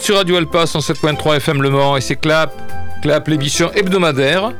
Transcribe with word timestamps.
Êtes 0.00 0.06
sur 0.06 0.16
Radio 0.16 0.36
Alpa 0.36 0.64
107.3 0.64 1.36
FM 1.36 1.60
Le 1.60 1.68
Mans 1.68 1.94
et 1.94 2.00
c'est 2.00 2.16
Clap, 2.16 2.54
Clap 3.02 3.28
l'émission 3.28 3.70
hebdomadaire 3.74 4.52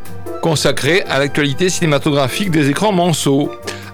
consacrée 0.43 1.03
à 1.09 1.19
l'actualité 1.19 1.71
cinématographique 1.71 2.51
des 2.51 2.69
écrans 2.69 2.93
Manceau. 2.93 3.51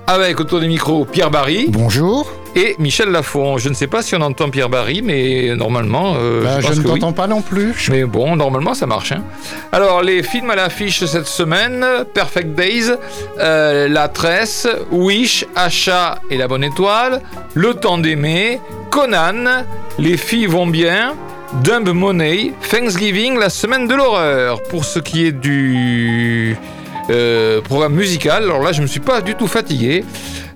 Avec 0.09 0.41
autour 0.41 0.59
des 0.59 0.67
micros 0.67 1.05
Pierre 1.05 1.30
Barry. 1.30 1.67
Bonjour. 1.69 2.29
Et 2.57 2.75
Michel 2.80 3.11
Lafont. 3.11 3.59
Je 3.59 3.69
ne 3.69 3.75
sais 3.75 3.87
pas 3.87 4.03
si 4.03 4.17
on 4.17 4.23
entend 4.23 4.51
Pierre 4.51 4.69
Barry, 4.69 5.03
mais 5.03 5.55
normalement. 5.55 6.15
Euh, 6.19 6.43
bah, 6.43 6.61
je, 6.61 6.80
ne 6.80 6.84
t'entends 6.84 7.12
pas 7.12 7.29
non 7.29 7.43
plus. 7.43 7.75
Mais 7.92 8.03
bon, 8.03 8.34
normalement 8.34 8.75
ça 8.75 8.87
marche. 8.87 9.12
Hein. 9.12 9.23
Alors, 9.70 10.03
les 10.03 10.25
films 10.25 10.51
à 10.51 10.56
l'affiche 10.56 11.05
cette 11.05 11.28
semaine 11.28 11.87
Perfect 12.12 12.56
Days, 12.56 12.91
euh, 13.39 13.87
La 13.89 14.09
Tresse, 14.09 14.67
Wish, 14.91 15.47
Achat 15.55 16.20
et 16.28 16.39
La 16.39 16.48
Bonne 16.48 16.65
Étoile, 16.65 17.23
Le 17.55 17.75
Temps 17.75 17.98
d'aimer, 17.98 18.59
Conan, 18.91 19.65
Les 20.01 20.17
filles 20.17 20.47
vont 20.47 20.67
bien. 20.67 21.15
Dumb 21.55 21.88
Money, 21.88 22.52
Thanksgiving, 22.70 23.38
la 23.38 23.50
semaine 23.50 23.86
de 23.86 23.95
l'horreur. 23.95 24.62
Pour 24.64 24.84
ce 24.84 24.98
qui 24.98 25.27
est 25.27 25.32
du 25.32 26.56
euh, 27.09 27.60
programme 27.60 27.95
musical. 27.95 28.45
Alors 28.45 28.62
là, 28.62 28.72
je 28.72 28.82
me 28.82 28.86
suis 28.86 29.00
pas 29.00 29.20
du 29.20 29.34
tout 29.34 29.46
fatigué. 29.46 30.05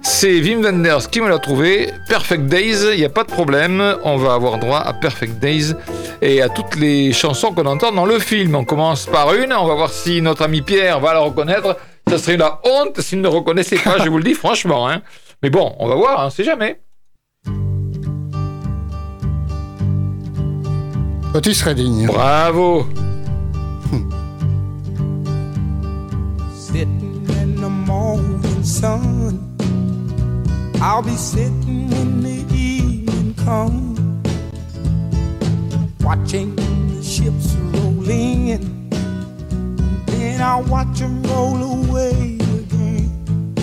C'est 0.03 0.41
Wim 0.41 0.63
Wenders 0.63 1.09
qui 1.11 1.21
me 1.21 1.29
l'a 1.29 1.39
trouvé. 1.39 1.91
Perfect 2.09 2.47
Days, 2.47 2.93
il 2.93 2.99
n'y 2.99 3.05
a 3.05 3.11
pas 3.11 3.25
de 3.25 3.31
problème. 3.31 3.97
On 4.05 4.17
va 4.17 4.35
avoir 4.35 4.59
droit 4.59 4.79
à 4.79 4.93
Perfect 4.93 5.39
Days 5.41 5.75
et 6.23 6.43
à 6.43 6.49
toutes 6.49 6.77
les 6.77 7.13
chansons 7.13 7.53
qu'on 7.53 7.67
entend 7.67 7.93
dans 7.93 8.07
le 8.07 8.19
film. 8.19 8.55
On 8.55 8.65
commence 8.65 9.07
par 9.07 9.35
une. 9.35 9.53
On 9.53 9.67
va 9.67 9.75
voir 9.75 9.91
si 9.91 10.21
notre 10.21 10.43
ami 10.43 10.63
Pierre 10.63 11.01
va 11.01 11.15
la 11.15 11.21
reconnaître. 11.21 11.77
Ça 12.09 12.19
serait 12.19 12.37
la 12.37 12.61
honte 12.65 13.01
s'il 13.01 13.21
ne 13.21 13.29
reconnaissait 13.29 13.79
pas, 13.79 13.99
je 14.03 14.09
vous 14.09 14.19
le 14.19 14.25
dis 14.25 14.35
franchement. 14.35 14.89
Hein. 14.89 15.03
Mais 15.43 15.51
bon, 15.51 15.75
on 15.79 15.87
va 15.87 15.95
voir, 15.95 16.21
hein, 16.21 16.31
c'est 16.31 16.45
jamais. 16.45 16.81
Otis 21.33 21.65
Redding. 21.65 22.07
Bravo. 22.07 22.83
sitting 26.53 27.25
in 27.41 27.55
the 27.55 27.71
morning 27.71 28.65
sun. 28.65 29.39
I'll 30.83 31.03
be 31.03 31.15
sitting 31.15 31.89
when 31.89 32.23
the 32.23 32.45
evening 32.53 33.35
comes, 33.35 34.01
watching 36.01 36.57
the 36.57 37.01
ships 37.01 37.55
rolling 37.55 38.49
in. 38.49 38.91
Then 40.07 40.43
I'll 40.43 40.65
watch 40.65 40.99
them 40.99 41.23
roll 41.23 41.63
away 41.63 42.39
again. 42.59 43.55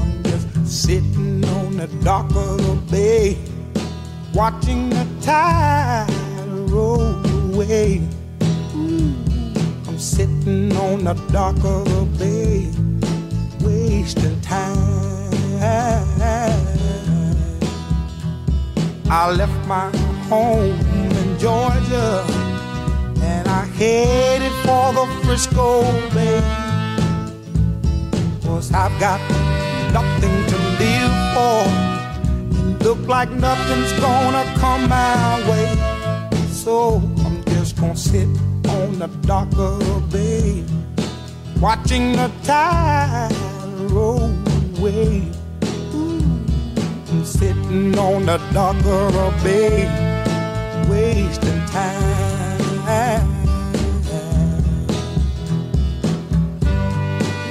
I'm 0.00 0.22
just 0.24 0.66
sitting 0.66 1.44
on 1.44 1.76
the 1.76 1.86
dock 2.02 2.28
of 2.34 2.58
the 2.66 2.74
bay, 2.90 3.38
watching 4.34 4.90
the 4.90 5.06
tide 5.20 6.21
roll 6.72 7.14
away 7.52 8.00
I'm 9.86 9.98
sitting 9.98 10.74
on 10.76 11.04
the 11.04 11.12
dock 11.30 11.56
of 11.64 11.84
the 11.84 12.04
bay, 12.18 12.72
wasting 13.60 14.40
time. 14.40 15.02
I 19.10 19.30
left 19.30 19.66
my 19.66 19.90
home 20.30 20.80
in 20.94 21.38
Georgia 21.38 22.24
and 23.20 23.46
I 23.46 23.66
headed 23.76 24.52
for 24.64 24.94
the 24.94 25.06
Frisco 25.22 25.82
Bay. 26.14 26.40
Cause 28.46 28.72
I've 28.72 28.98
got 28.98 29.20
nothing 29.92 30.46
to 30.52 30.56
live 30.80 31.14
for. 31.34 32.84
Look 32.84 33.06
like 33.06 33.30
nothing's 33.30 33.92
gonna 34.00 34.44
come 34.58 34.88
my 34.88 35.50
way. 35.50 35.91
So 36.64 37.02
I'm 37.24 37.44
just 37.46 37.76
gonna 37.76 37.96
sit 37.96 38.28
on 38.68 38.96
the 39.00 39.08
dock 39.26 39.48
of 39.58 39.80
the 39.80 40.00
bay, 40.12 40.64
watching 41.60 42.12
the 42.12 42.30
tide 42.44 43.32
roll 43.90 44.30
away. 44.78 45.24
Ooh, 45.92 46.22
I'm 47.10 47.24
sitting 47.24 47.98
on 47.98 48.26
the 48.26 48.38
dock 48.54 48.76
of 48.76 49.12
the 49.12 49.34
bay, 49.42 49.90
wasting 50.88 51.66
time. 51.66 53.26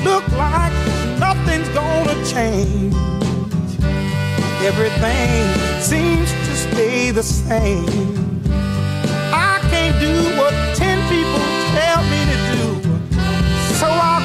Look 0.06 0.26
like 0.38 0.72
nothing's 1.20 1.68
gonna 1.76 2.16
change. 2.26 2.96
Everything 4.64 5.82
seems 5.82 6.32
to 6.32 6.56
stay 6.56 7.12
the 7.12 7.24
same 7.24 8.21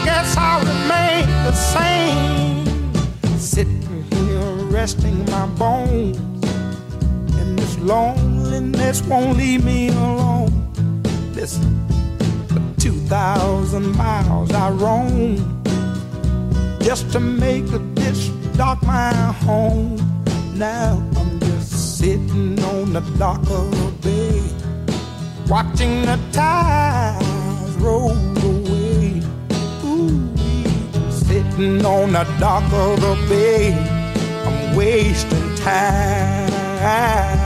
guess 0.07 0.37
I'll 0.39 0.61
remain 0.61 1.27
the 1.47 1.53
same. 1.53 2.65
Sitting 3.39 4.05
here 4.15 4.53
resting 4.79 5.19
my 5.27 5.47
bones. 5.63 6.17
And 7.39 7.59
this 7.59 7.77
loneliness 7.79 9.03
won't 9.03 9.37
leave 9.37 9.65
me 9.65 9.89
alone. 9.89 10.53
Listen, 11.35 11.67
for 12.47 12.63
2,000 12.81 13.97
miles 13.97 14.53
I 14.53 14.71
roam 14.71 15.63
just 16.81 17.11
to 17.11 17.19
make 17.19 17.67
this 17.97 18.29
dock 18.57 18.81
my 18.85 19.13
home. 19.47 19.97
Now 20.55 21.03
I'm 21.17 21.41
just 21.41 21.99
sitting 21.99 22.63
on 22.73 22.93
the 22.93 23.03
dock 23.19 23.43
of 23.51 23.69
a 23.89 23.91
bay 24.07 24.41
watching 25.49 26.03
the 26.03 26.19
tides 26.33 27.75
roll 27.79 28.15
sitting 31.67 31.85
on 31.85 32.13
the 32.13 32.25
dock 32.39 32.73
of 32.73 33.01
the 33.01 33.27
bay, 33.29 33.75
I'm 34.47 34.77
wasting 34.77 35.55
time. 35.57 37.46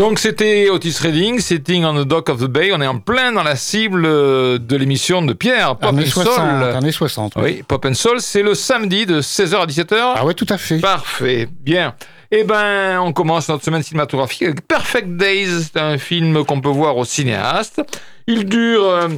Donc 0.00 0.18
c'était 0.18 0.70
Otis 0.70 0.96
Redding, 1.02 1.40
Sitting 1.40 1.84
on 1.84 1.92
the 1.92 2.08
Dock 2.08 2.30
of 2.30 2.40
the 2.40 2.46
Bay. 2.46 2.72
On 2.72 2.80
est 2.80 2.86
en 2.86 3.00
plein 3.00 3.32
dans 3.32 3.42
la 3.42 3.54
cible 3.54 4.04
de 4.04 4.76
l'émission 4.76 5.20
de 5.20 5.34
Pierre, 5.34 5.76
Pop 5.76 5.92
and 5.92 6.06
60, 6.06 6.34
Soul. 6.36 6.44
Années 6.74 6.90
60. 6.90 7.32
Oui. 7.36 7.62
Pop 7.68 7.84
and 7.84 7.92
Soul, 7.92 8.18
c'est 8.22 8.42
le 8.42 8.54
samedi 8.54 9.04
de 9.04 9.20
16h 9.20 9.56
à 9.56 9.66
17h. 9.66 10.14
Ah 10.16 10.24
ouais, 10.24 10.32
tout 10.32 10.46
à 10.48 10.56
fait. 10.56 10.78
Parfait, 10.78 11.46
bien. 11.60 11.94
Eh 12.30 12.44
ben, 12.44 12.98
on 13.00 13.12
commence 13.12 13.50
notre 13.50 13.62
semaine 13.62 13.82
cinématographique 13.82 14.40
avec 14.40 14.66
Perfect 14.66 15.18
Days. 15.18 15.64
C'est 15.64 15.78
un 15.78 15.98
film 15.98 16.46
qu'on 16.46 16.62
peut 16.62 16.70
voir 16.70 16.96
au 16.96 17.04
cinéaste. 17.04 17.82
Il 18.26 18.46
dure 18.46 18.86
euh, 18.86 19.08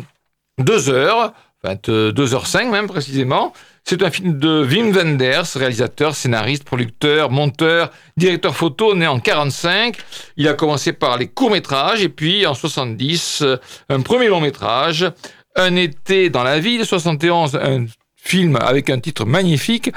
deux 0.58 0.90
heures, 0.90 1.32
enfin 1.64 1.76
2h05 1.76 2.70
même 2.70 2.86
précisément. 2.86 3.52
C'est 3.84 4.02
un 4.02 4.10
film 4.10 4.38
de 4.38 4.64
Wim 4.64 4.92
Wenders, 4.92 5.44
réalisateur, 5.56 6.14
scénariste, 6.14 6.64
producteur, 6.64 7.30
monteur, 7.30 7.90
directeur 8.16 8.54
photo, 8.54 8.94
né 8.94 9.06
en 9.08 9.18
45. 9.18 9.96
Il 10.36 10.46
a 10.48 10.54
commencé 10.54 10.92
par 10.92 11.18
les 11.18 11.26
courts-métrages 11.26 12.02
et 12.02 12.08
puis 12.08 12.46
en 12.46 12.54
70, 12.54 13.44
un 13.88 14.00
premier 14.00 14.28
long-métrage, 14.28 15.10
Un 15.56 15.76
été 15.76 16.30
dans 16.30 16.44
la 16.44 16.60
ville, 16.60 16.86
71, 16.86 17.56
un 17.56 17.84
film 18.16 18.56
avec 18.56 18.88
un 18.88 19.00
titre 19.00 19.26
magnifique. 19.26 19.90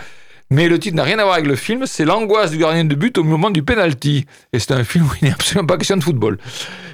Mais 0.51 0.67
le 0.67 0.77
titre 0.77 0.95
n'a 0.95 1.03
rien 1.03 1.17
à 1.17 1.23
voir 1.23 1.35
avec 1.35 1.47
le 1.47 1.55
film, 1.55 1.85
c'est 1.87 2.05
l'angoisse 2.05 2.51
du 2.51 2.57
gardien 2.57 2.85
de 2.85 2.93
but 2.93 3.17
au 3.17 3.23
moment 3.23 3.49
du 3.49 3.63
penalty. 3.63 4.25
Et 4.53 4.59
c'est 4.59 4.73
un 4.73 4.83
film 4.83 5.05
où 5.05 5.11
il 5.21 5.27
n'est 5.27 5.33
absolument 5.33 5.65
pas 5.65 5.77
question 5.77 5.97
de 5.97 6.03
football. 6.03 6.37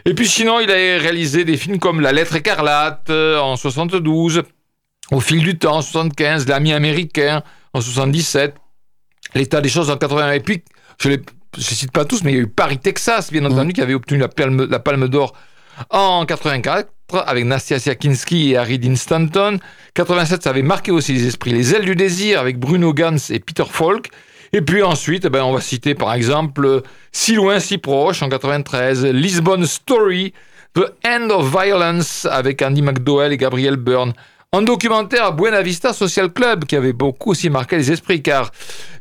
Et 0.06 0.14
puis 0.14 0.28
sinon, 0.28 0.60
il 0.60 0.72
a 0.72 0.74
réalisé 0.74 1.44
des 1.44 1.58
films 1.58 1.80
comme 1.80 2.00
La 2.00 2.12
lettre 2.12 2.36
écarlate 2.36 3.10
euh, 3.10 3.40
en 3.40 3.58
72, 3.58 4.44
au 5.12 5.20
fil 5.20 5.40
du 5.40 5.58
temps, 5.58 5.78
en 5.78 5.82
75, 5.82 6.48
l'ami 6.48 6.74
américain 6.74 7.44
en 7.74 7.82
77, 7.82 8.56
l'état 9.36 9.62
des 9.62 9.70
choses 9.70 9.90
en 9.90 9.98
80. 9.98 10.32
Et 10.34 10.40
puis, 10.40 10.64
je 11.00 11.10
ne 11.10 11.18
cite 11.58 11.92
pas 11.92 12.06
tous, 12.06 12.24
mais 12.24 12.32
il 12.32 12.36
y 12.36 12.40
a 12.40 12.44
eu 12.44 12.48
Paris, 12.48 12.78
Texas, 12.78 13.32
bien 13.32 13.44
entendu, 13.46 13.70
mmh. 13.70 13.74
qui 13.74 13.82
avait 13.82 13.94
obtenu 13.94 14.20
la 14.20 14.28
Palme, 14.28 14.68
la 14.70 14.80
palme 14.80 15.08
d'Or 15.08 15.34
en 15.90 16.26
84 16.26 16.90
avec 17.26 17.46
Nastia 17.46 17.80
Siakinski 17.80 18.52
et 18.52 18.58
Harry 18.58 18.80
Dean 18.80 18.96
Stanton. 18.96 19.60
87, 19.94 20.44
ça 20.44 20.50
avait 20.50 20.62
marqué 20.62 20.92
aussi 20.92 21.14
les 21.14 21.28
esprits. 21.28 21.52
Les 21.52 21.76
ailes 21.76 21.86
du 21.86 21.96
désir 21.96 22.40
avec 22.40 22.58
Bruno 22.58 22.94
Gans 22.94 23.18
et 23.30 23.40
Peter 23.40 23.66
Falk. 23.70 24.10
Et 24.54 24.62
puis 24.62 24.84
ensuite, 24.84 25.26
eh 25.26 25.30
ben, 25.30 25.44
on 25.44 25.54
va 25.54 25.62
citer 25.62 25.96
par 25.96 26.14
exemple 26.14 26.82
Si 27.12 27.36
loin, 27.36 27.60
si 27.60 27.78
proche 27.78 28.22
en 28.22 28.30
93, 28.30 29.06
Lisbon 29.06 29.64
Story, 29.66 30.34
The 30.74 30.94
End 31.06 31.30
of 31.30 31.50
Violence 31.52 32.28
avec 32.30 32.62
Andy 32.62 32.82
McDowell 32.82 33.34
et 33.34 33.38
Gabriel 33.38 33.78
Byrne 33.78 34.14
un 34.54 34.64
documentaire 34.64 35.24
à 35.28 35.32
Buena 35.32 35.62
Vista 35.62 35.94
Social 35.94 36.30
Club 36.30 36.66
qui 36.66 36.76
avait 36.76 36.92
beaucoup 36.92 37.32
aussi 37.32 37.50
marqué 37.50 37.78
les 37.78 37.90
esprits 37.90 38.22
car 38.22 38.52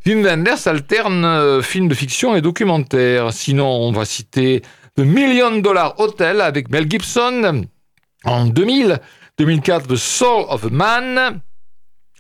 Wim 0.07 0.23
Wenders 0.23 0.67
alterne 0.67 1.25
euh, 1.25 1.61
film 1.61 1.89
de 1.89 1.95
fiction 1.95 2.37
et 2.37 2.41
documentaire. 2.41 3.33
Sinon, 3.33 3.67
on 3.67 3.91
va 3.91 4.05
citer 4.05 4.63
The 4.97 5.01
Million 5.01 5.59
Dollar 5.59 5.99
Hotel 5.99 6.41
avec 6.41 6.71
Mel 6.71 6.89
Gibson. 6.89 7.65
En 8.23 8.47
2000, 8.47 9.01
2004, 9.39 9.89
The 9.89 9.97
Soul 9.97 10.45
of 10.49 10.67
a 10.67 10.71
Man. 10.71 11.41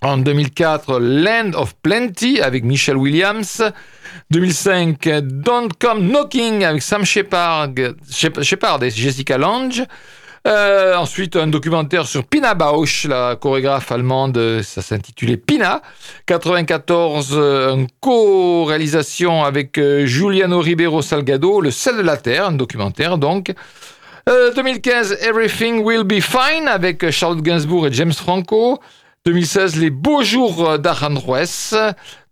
En 0.02 0.16
2004, 0.18 0.98
Land 0.98 1.52
of 1.54 1.76
Plenty 1.82 2.40
avec 2.40 2.64
Michelle 2.64 2.96
Williams. 2.96 3.62
2005, 4.32 5.08
Don't 5.22 5.68
Come 5.78 6.08
Knocking 6.08 6.64
avec 6.64 6.82
Sam 6.82 7.04
Shepard, 7.04 7.74
Shepard 8.10 8.82
et 8.82 8.90
Jessica 8.90 9.38
Lange. 9.38 9.84
Euh, 10.46 10.94
ensuite, 10.96 11.36
un 11.36 11.48
documentaire 11.48 12.06
sur 12.06 12.24
Pina 12.24 12.54
Bausch, 12.54 13.04
la 13.04 13.36
chorégraphe 13.36 13.92
allemande, 13.92 14.62
ça 14.62 14.80
s'intitulait 14.80 15.36
Pina. 15.36 15.82
94, 16.26 17.30
euh, 17.32 17.74
une 17.74 17.86
co-réalisation 18.00 19.44
avec 19.44 19.76
euh, 19.76 20.06
Giuliano 20.06 20.60
Ribeiro 20.60 21.02
Salgado, 21.02 21.60
Le 21.60 21.70
sel 21.70 21.98
de 21.98 22.02
la 22.02 22.16
terre, 22.16 22.46
un 22.46 22.52
documentaire 22.52 23.18
donc. 23.18 23.52
2015, 24.26 25.18
Everything 25.22 25.82
Will 25.82 26.04
Be 26.04 26.20
Fine 26.20 26.68
avec 26.68 27.10
Charlotte 27.10 27.42
Gainsbourg 27.42 27.88
et 27.88 27.92
James 27.92 28.12
Franco. 28.12 28.78
2016, 29.24 29.76
Les 29.76 29.90
Beaux 29.90 30.22
Jours 30.22 30.78
d'Aranjuez. 30.78 31.74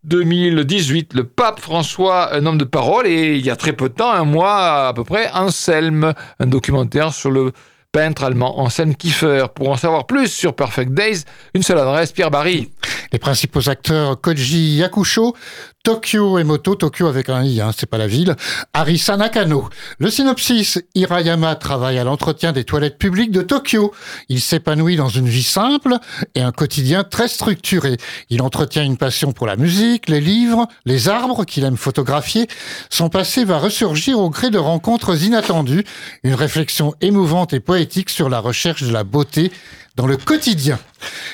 2018, 0.04 1.14
le 1.14 1.24
pape 1.24 1.58
François, 1.58 2.32
un 2.32 2.46
homme 2.46 2.58
de 2.58 2.64
parole, 2.64 3.08
et 3.08 3.34
il 3.34 3.44
y 3.44 3.50
a 3.50 3.56
très 3.56 3.72
peu 3.72 3.88
de 3.88 3.94
temps, 3.94 4.12
un 4.12 4.24
mois 4.24 4.88
à 4.88 4.92
peu 4.94 5.02
près, 5.02 5.28
Anselme, 5.34 6.14
un 6.38 6.46
documentaire 6.46 7.12
sur 7.12 7.32
le 7.32 7.52
peintre 7.92 8.24
allemand 8.24 8.58
Anselm 8.60 8.94
Kiefer. 8.94 9.46
Pour 9.54 9.70
en 9.70 9.76
savoir 9.76 10.06
plus 10.06 10.28
sur 10.28 10.54
Perfect 10.54 10.92
Days, 10.92 11.24
une 11.54 11.62
seule 11.62 11.78
adresse, 11.78 12.12
Pierre 12.12 12.30
Barry. 12.30 12.70
Les 13.12 13.18
principaux 13.18 13.68
acteurs 13.68 14.20
Koji 14.20 14.76
Yakusho, 14.76 15.34
Tokyo 15.88 16.38
Emoto, 16.38 16.74
Tokyo 16.74 17.06
avec 17.06 17.30
un 17.30 17.42
i, 17.44 17.60
hein, 17.60 17.70
c'est 17.74 17.88
pas 17.88 17.96
la 17.96 18.06
ville, 18.06 18.36
Arisa 18.74 19.16
Nakano. 19.16 19.68
Le 19.98 20.10
synopsis, 20.10 20.78
Hirayama 20.94 21.54
travaille 21.54 21.98
à 21.98 22.04
l'entretien 22.04 22.52
des 22.52 22.64
toilettes 22.64 22.98
publiques 22.98 23.30
de 23.30 23.40
Tokyo. 23.40 23.94
Il 24.28 24.40
s'épanouit 24.40 24.96
dans 24.96 25.08
une 25.08 25.28
vie 25.28 25.42
simple 25.42 25.94
et 26.34 26.42
un 26.42 26.52
quotidien 26.52 27.04
très 27.04 27.26
structuré. 27.26 27.96
Il 28.28 28.42
entretient 28.42 28.84
une 28.84 28.98
passion 28.98 29.32
pour 29.32 29.46
la 29.46 29.56
musique, 29.56 30.10
les 30.10 30.20
livres, 30.20 30.68
les 30.84 31.08
arbres 31.08 31.44
qu'il 31.44 31.64
aime 31.64 31.78
photographier. 31.78 32.48
Son 32.90 33.08
passé 33.08 33.44
va 33.44 33.58
ressurgir 33.58 34.18
au 34.18 34.28
gré 34.28 34.50
de 34.50 34.58
rencontres 34.58 35.22
inattendues, 35.22 35.84
une 36.22 36.34
réflexion 36.34 36.94
émouvante 37.00 37.54
et 37.54 37.60
poétique 37.60 38.10
sur 38.10 38.28
la 38.28 38.40
recherche 38.40 38.82
de 38.82 38.92
la 38.92 39.04
beauté 39.04 39.52
dans 39.98 40.06
le 40.06 40.16
quotidien. 40.16 40.78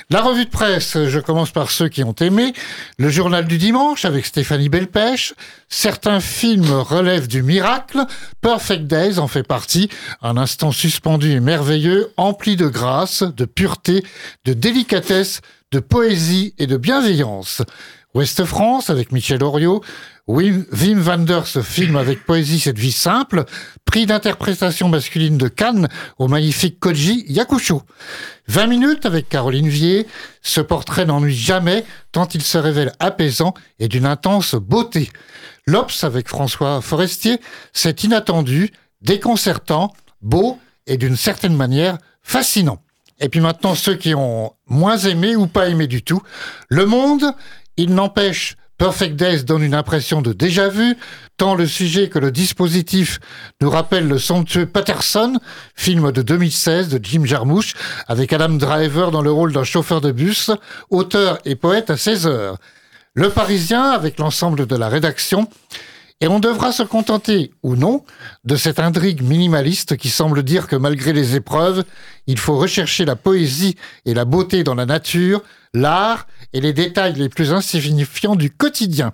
La 0.08 0.22
revue 0.22 0.46
de 0.46 0.50
presse, 0.50 0.96
je 1.04 1.20
commence 1.20 1.50
par 1.50 1.70
ceux 1.70 1.88
qui 1.88 2.02
ont 2.02 2.14
aimé. 2.14 2.54
Le 2.98 3.10
journal 3.10 3.46
du 3.46 3.58
dimanche 3.58 4.06
avec 4.06 4.24
Stéphanie 4.24 4.70
Belpèche. 4.70 5.34
Certains 5.68 6.18
films 6.18 6.72
relèvent 6.72 7.28
du 7.28 7.42
miracle. 7.42 8.00
Perfect 8.40 8.84
Days 8.86 9.18
en 9.18 9.28
fait 9.28 9.42
partie. 9.42 9.90
Un 10.22 10.38
instant 10.38 10.72
suspendu 10.72 11.32
et 11.32 11.40
merveilleux, 11.40 12.10
empli 12.16 12.56
de 12.56 12.66
grâce, 12.66 13.22
de 13.22 13.44
pureté, 13.44 14.02
de 14.46 14.54
délicatesse, 14.54 15.42
de 15.70 15.80
poésie 15.80 16.54
et 16.56 16.66
de 16.66 16.78
bienveillance. 16.78 17.60
Ouest 18.14 18.44
France 18.44 18.90
avec 18.90 19.10
Michel 19.10 19.42
Oriot. 19.42 19.82
Wim, 20.28 20.64
Wim 20.72 21.00
Wenders 21.00 21.64
filme 21.64 21.96
avec 21.96 22.24
poésie 22.24 22.60
cette 22.60 22.78
vie 22.78 22.92
simple. 22.92 23.44
Prix 23.84 24.06
d'interprétation 24.06 24.88
masculine 24.88 25.36
de 25.36 25.48
Cannes 25.48 25.88
au 26.18 26.28
magnifique 26.28 26.78
Koji 26.78 27.24
Yakusho. 27.26 27.82
20 28.46 28.66
minutes 28.68 29.04
avec 29.04 29.28
Caroline 29.28 29.68
Vier. 29.68 30.06
Ce 30.42 30.60
portrait 30.60 31.06
n'ennuie 31.06 31.34
jamais 31.34 31.84
tant 32.12 32.28
il 32.28 32.42
se 32.42 32.56
révèle 32.56 32.92
apaisant 33.00 33.52
et 33.80 33.88
d'une 33.88 34.06
intense 34.06 34.54
beauté. 34.54 35.10
L'Obs 35.66 36.04
avec 36.04 36.28
François 36.28 36.80
Forestier, 36.80 37.40
c'est 37.72 38.04
inattendu, 38.04 38.70
déconcertant, 39.02 39.92
beau 40.22 40.58
et 40.86 40.98
d'une 40.98 41.16
certaine 41.16 41.56
manière 41.56 41.98
fascinant. 42.22 42.80
Et 43.20 43.28
puis 43.28 43.40
maintenant, 43.40 43.74
ceux 43.74 43.94
qui 43.94 44.14
ont 44.14 44.52
moins 44.66 44.98
aimé 44.98 45.36
ou 45.36 45.46
pas 45.46 45.68
aimé 45.68 45.86
du 45.86 46.02
tout. 46.02 46.20
Le 46.68 46.84
Monde, 46.84 47.34
il 47.76 47.94
n'empêche 47.94 48.56
Perfect 48.78 49.14
Days 49.14 49.44
donne 49.44 49.62
une 49.62 49.74
impression 49.74 50.20
de 50.20 50.32
déjà-vu, 50.32 50.96
tant 51.36 51.54
le 51.54 51.66
sujet 51.66 52.08
que 52.08 52.18
le 52.18 52.32
dispositif 52.32 53.20
nous 53.60 53.70
rappelle 53.70 54.08
le 54.08 54.18
somptueux 54.18 54.66
Patterson, 54.66 55.38
film 55.76 56.10
de 56.10 56.22
2016 56.22 56.88
de 56.88 57.00
Jim 57.02 57.24
Jarmusch, 57.24 57.74
avec 58.08 58.32
Adam 58.32 58.50
Driver 58.50 59.12
dans 59.12 59.22
le 59.22 59.30
rôle 59.30 59.52
d'un 59.52 59.62
chauffeur 59.62 60.00
de 60.00 60.10
bus, 60.10 60.50
auteur 60.90 61.38
et 61.44 61.54
poète 61.54 61.88
à 61.90 61.96
16 61.96 62.26
heures. 62.26 62.58
Le 63.14 63.30
Parisien, 63.30 63.90
avec 63.90 64.18
l'ensemble 64.18 64.66
de 64.66 64.76
la 64.76 64.88
rédaction, 64.88 65.48
et 66.20 66.28
on 66.28 66.38
devra 66.38 66.72
se 66.72 66.82
contenter, 66.82 67.52
ou 67.62 67.76
non, 67.76 68.04
de 68.44 68.56
cette 68.56 68.78
intrigue 68.78 69.22
minimaliste 69.22 69.96
qui 69.96 70.08
semble 70.08 70.42
dire 70.42 70.68
que 70.68 70.76
malgré 70.76 71.12
les 71.12 71.36
épreuves, 71.36 71.84
il 72.26 72.38
faut 72.38 72.56
rechercher 72.56 73.04
la 73.04 73.16
poésie 73.16 73.76
et 74.06 74.14
la 74.14 74.24
beauté 74.24 74.64
dans 74.64 74.74
la 74.74 74.86
nature, 74.86 75.42
l'art 75.74 76.26
et 76.52 76.60
les 76.60 76.72
détails 76.72 77.14
les 77.14 77.28
plus 77.28 77.52
insignifiants 77.52 78.36
du 78.36 78.50
quotidien. 78.50 79.12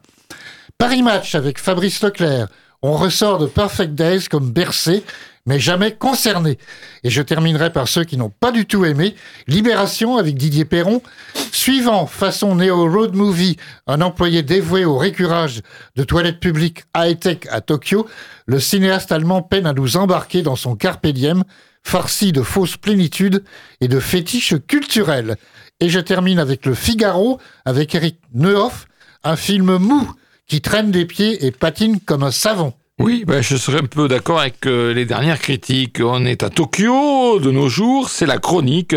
Paris 0.79 1.03
Match 1.03 1.35
avec 1.35 1.59
Fabrice 1.59 2.03
Leclerc. 2.03 2.49
On 2.83 2.93
ressort 2.93 3.39
de 3.39 3.47
Perfect 3.47 3.95
Days 3.95 4.29
comme 4.31 4.51
bercé 4.51 5.05
mais 5.51 5.59
jamais 5.59 5.91
concernés. 5.91 6.59
Et 7.03 7.11
je 7.11 7.21
terminerai 7.23 7.73
par 7.73 7.89
ceux 7.89 8.05
qui 8.05 8.17
n'ont 8.17 8.31
pas 8.31 8.53
du 8.53 8.67
tout 8.67 8.85
aimé. 8.85 9.17
Libération 9.49 10.17
avec 10.17 10.37
Didier 10.37 10.65
Perron. 10.65 11.03
Suivant, 11.51 12.07
façon 12.07 12.55
Neo 12.55 12.89
Road 12.89 13.17
Movie, 13.17 13.57
un 13.89 14.01
employé 14.01 14.45
dévoué 14.45 14.85
au 14.85 14.97
récurage 14.97 15.63
de 15.97 16.05
toilettes 16.05 16.39
publiques 16.39 16.85
high-tech 16.97 17.49
à 17.51 17.61
Tokyo, 17.61 18.09
le 18.47 18.61
cinéaste 18.61 19.11
allemand 19.11 19.43
peine 19.43 19.67
à 19.67 19.73
nous 19.73 19.97
embarquer 19.97 20.43
dans 20.43 20.55
son 20.55 20.77
carpe 20.77 21.09
diem, 21.09 21.43
farci 21.83 22.31
de 22.31 22.43
fausses 22.43 22.77
plénitudes 22.77 23.43
et 23.81 23.89
de 23.89 23.99
fétiches 23.99 24.55
culturels. 24.69 25.35
Et 25.81 25.89
je 25.89 25.99
termine 25.99 26.39
avec 26.39 26.65
Le 26.65 26.75
Figaro, 26.75 27.41
avec 27.65 27.93
Eric 27.97 28.21
Neuhoff, 28.35 28.87
un 29.25 29.35
film 29.35 29.79
mou 29.79 30.13
qui 30.47 30.61
traîne 30.61 30.93
des 30.93 31.07
pieds 31.07 31.45
et 31.45 31.51
patine 31.51 31.99
comme 31.99 32.23
un 32.23 32.31
savon. 32.31 32.73
Oui, 33.01 33.25
ben 33.27 33.41
je 33.41 33.57
serais 33.57 33.79
un 33.79 33.87
peu 33.87 34.09
d'accord 34.09 34.41
avec 34.41 34.67
euh, 34.67 34.93
les 34.93 35.07
dernières 35.07 35.39
critiques. 35.39 36.01
On 36.05 36.27
est 36.27 36.43
à 36.43 36.51
Tokyo 36.51 37.41
de 37.41 37.51
nos 37.51 37.71
jours, 37.71 38.11
c'est 38.11 38.27
la 38.27 38.37
chronique 38.37 38.95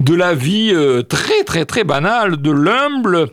de 0.00 0.14
la 0.14 0.34
vie 0.34 0.70
euh, 0.74 1.02
très 1.02 1.44
très 1.44 1.64
très 1.64 1.82
banale 1.82 2.36
de 2.42 2.50
l'humble 2.50 3.30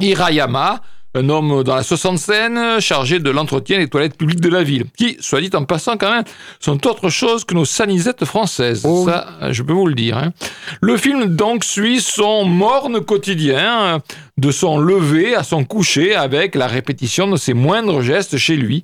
Hirayama, 0.00 0.82
un 1.14 1.28
homme 1.28 1.62
dans 1.62 1.76
la 1.76 1.84
soixantaine 1.84 2.80
chargé 2.80 3.20
de 3.20 3.30
l'entretien 3.30 3.78
des 3.78 3.86
toilettes 3.86 4.16
publiques 4.16 4.40
de 4.40 4.48
la 4.48 4.64
ville, 4.64 4.86
qui, 4.96 5.16
soit 5.20 5.40
dit 5.40 5.50
en 5.54 5.64
passant 5.64 5.96
quand 5.96 6.10
même, 6.10 6.24
sont 6.58 6.84
autre 6.88 7.08
chose 7.08 7.44
que 7.44 7.54
nos 7.54 7.64
sanisettes 7.64 8.24
françaises. 8.24 8.82
Oh 8.84 9.06
Ça, 9.06 9.52
je 9.52 9.62
peux 9.62 9.72
vous 9.72 9.86
le 9.86 9.94
dire. 9.94 10.18
Hein. 10.18 10.32
Le 10.80 10.96
film 10.96 11.26
donc 11.26 11.62
suit 11.62 12.00
son 12.00 12.44
morne 12.44 13.04
quotidien, 13.04 14.02
de 14.36 14.50
son 14.50 14.78
lever 14.78 15.36
à 15.36 15.44
son 15.44 15.64
coucher, 15.64 16.14
avec 16.14 16.56
la 16.56 16.66
répétition 16.66 17.28
de 17.28 17.36
ses 17.36 17.54
moindres 17.54 18.02
gestes 18.02 18.36
chez 18.36 18.56
lui 18.56 18.82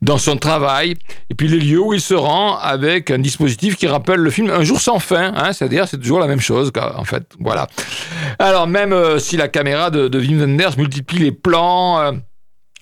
dans 0.00 0.16
son 0.16 0.36
travail, 0.36 0.94
et 1.30 1.34
puis 1.34 1.46
les 1.46 1.58
lieux 1.58 1.80
où 1.80 1.92
il 1.92 2.00
se 2.00 2.14
rend 2.14 2.56
avec 2.56 3.10
un 3.10 3.18
dispositif 3.18 3.76
qui 3.76 3.86
rappelle 3.86 4.20
le 4.20 4.30
film 4.30 4.50
Un 4.50 4.64
jour 4.64 4.80
sans 4.80 4.98
fin, 4.98 5.32
hein, 5.36 5.52
c'est-à-dire 5.52 5.86
c'est 5.86 5.98
toujours 5.98 6.20
la 6.20 6.26
même 6.26 6.40
chose, 6.40 6.72
en 6.96 7.04
fait. 7.04 7.24
Voilà. 7.38 7.66
Alors 8.38 8.66
même 8.66 8.92
euh, 8.92 9.18
si 9.18 9.36
la 9.36 9.48
caméra 9.48 9.90
de, 9.90 10.18
Wim 10.18 10.40
Wenders 10.40 10.78
multiplie 10.78 11.18
les 11.18 11.32
plans 11.32 12.00
euh, 12.00 12.12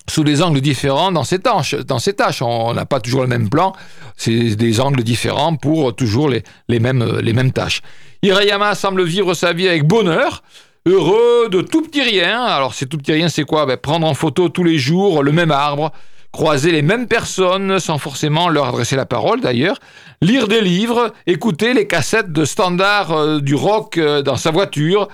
sous 0.09 0.23
des 0.23 0.41
angles 0.41 0.61
différents 0.61 1.11
dans 1.11 1.25
ses 1.25 1.39
tâches, 1.39 2.41
on 2.41 2.73
n'a 2.73 2.85
pas 2.85 3.01
toujours 3.01 3.21
le 3.21 3.27
même 3.27 3.49
plan, 3.49 3.73
c'est 4.15 4.55
des 4.55 4.79
angles 4.79 5.03
différents 5.03 5.57
pour 5.57 5.93
toujours 5.93 6.29
les, 6.29 6.43
mêmes, 6.79 7.01
euh, 7.01 7.21
les 7.21 7.33
mêmes 7.33 7.51
tâches. 7.51 7.81
Hirayama 8.23 8.75
semble 8.75 9.03
vivre 9.03 9.33
sa 9.33 9.51
vie 9.53 9.67
avec 9.67 9.83
bonheur, 9.83 10.41
heureux 10.87 11.49
de 11.49 11.61
tout 11.61 11.81
petit 11.81 12.01
rien. 12.01 12.43
Alors, 12.43 12.73
c'est 12.73 12.85
tout 12.85 12.97
petit 12.97 13.11
rien, 13.11 13.29
c'est 13.29 13.43
quoi? 13.43 13.65
Ben, 13.65 13.77
Prendre 13.77 14.07
en 14.07 14.13
photo 14.13 14.49
tous 14.49 14.63
les 14.63 14.77
jours 14.77 15.21
le 15.21 15.31
même 15.31 15.51
arbre, 15.51 15.91
croiser 16.31 16.71
les 16.71 16.81
mêmes 16.81 17.07
personnes 17.07 17.79
sans 17.79 17.97
forcément 17.97 18.49
leur 18.49 18.65
adresser 18.65 18.95
la 18.95 19.05
parole 19.05 19.41
d'ailleurs, 19.41 19.79
lire 20.21 20.47
des 20.47 20.61
livres, 20.61 21.13
écouter 21.25 21.73
les 21.73 21.87
cassettes 21.87 22.31
de 22.31 22.45
standard 22.45 23.11
euh, 23.11 23.39
du 23.39 23.55
rock 23.55 23.97
euh, 23.97 24.21
dans 24.21 24.35
sa 24.37 24.51
voiture, 24.51 25.09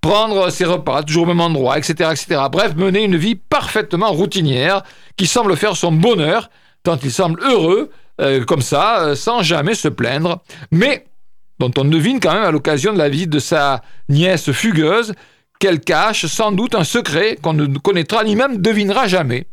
prendre 0.00 0.50
ses 0.50 0.64
repas 0.64 1.02
toujours 1.02 1.24
au 1.24 1.26
même 1.26 1.40
endroit, 1.40 1.78
etc., 1.78 2.10
etc. 2.12 2.42
Bref, 2.50 2.74
mener 2.76 3.04
une 3.04 3.16
vie 3.16 3.34
parfaitement 3.34 4.12
routinière 4.12 4.82
qui 5.16 5.26
semble 5.26 5.56
faire 5.56 5.76
son 5.76 5.92
bonheur, 5.92 6.50
tant 6.82 6.98
il 7.02 7.12
semble 7.12 7.42
heureux, 7.42 7.90
euh, 8.20 8.44
comme 8.44 8.62
ça, 8.62 9.14
sans 9.14 9.42
jamais 9.42 9.74
se 9.74 9.88
plaindre, 9.88 10.42
mais 10.70 11.06
dont 11.58 11.70
on 11.76 11.84
devine 11.84 12.20
quand 12.20 12.32
même 12.32 12.44
à 12.44 12.50
l'occasion 12.50 12.92
de 12.92 12.98
la 12.98 13.08
visite 13.08 13.30
de 13.30 13.38
sa 13.38 13.82
nièce 14.08 14.52
fugueuse 14.52 15.14
qu'elle 15.58 15.80
cache 15.80 16.26
sans 16.26 16.52
doute 16.52 16.74
un 16.74 16.84
secret 16.84 17.36
qu'on 17.40 17.52
ne 17.52 17.66
connaîtra 17.78 18.24
ni 18.24 18.36
même 18.36 18.58
devinera 18.58 19.08
jamais. 19.08 19.46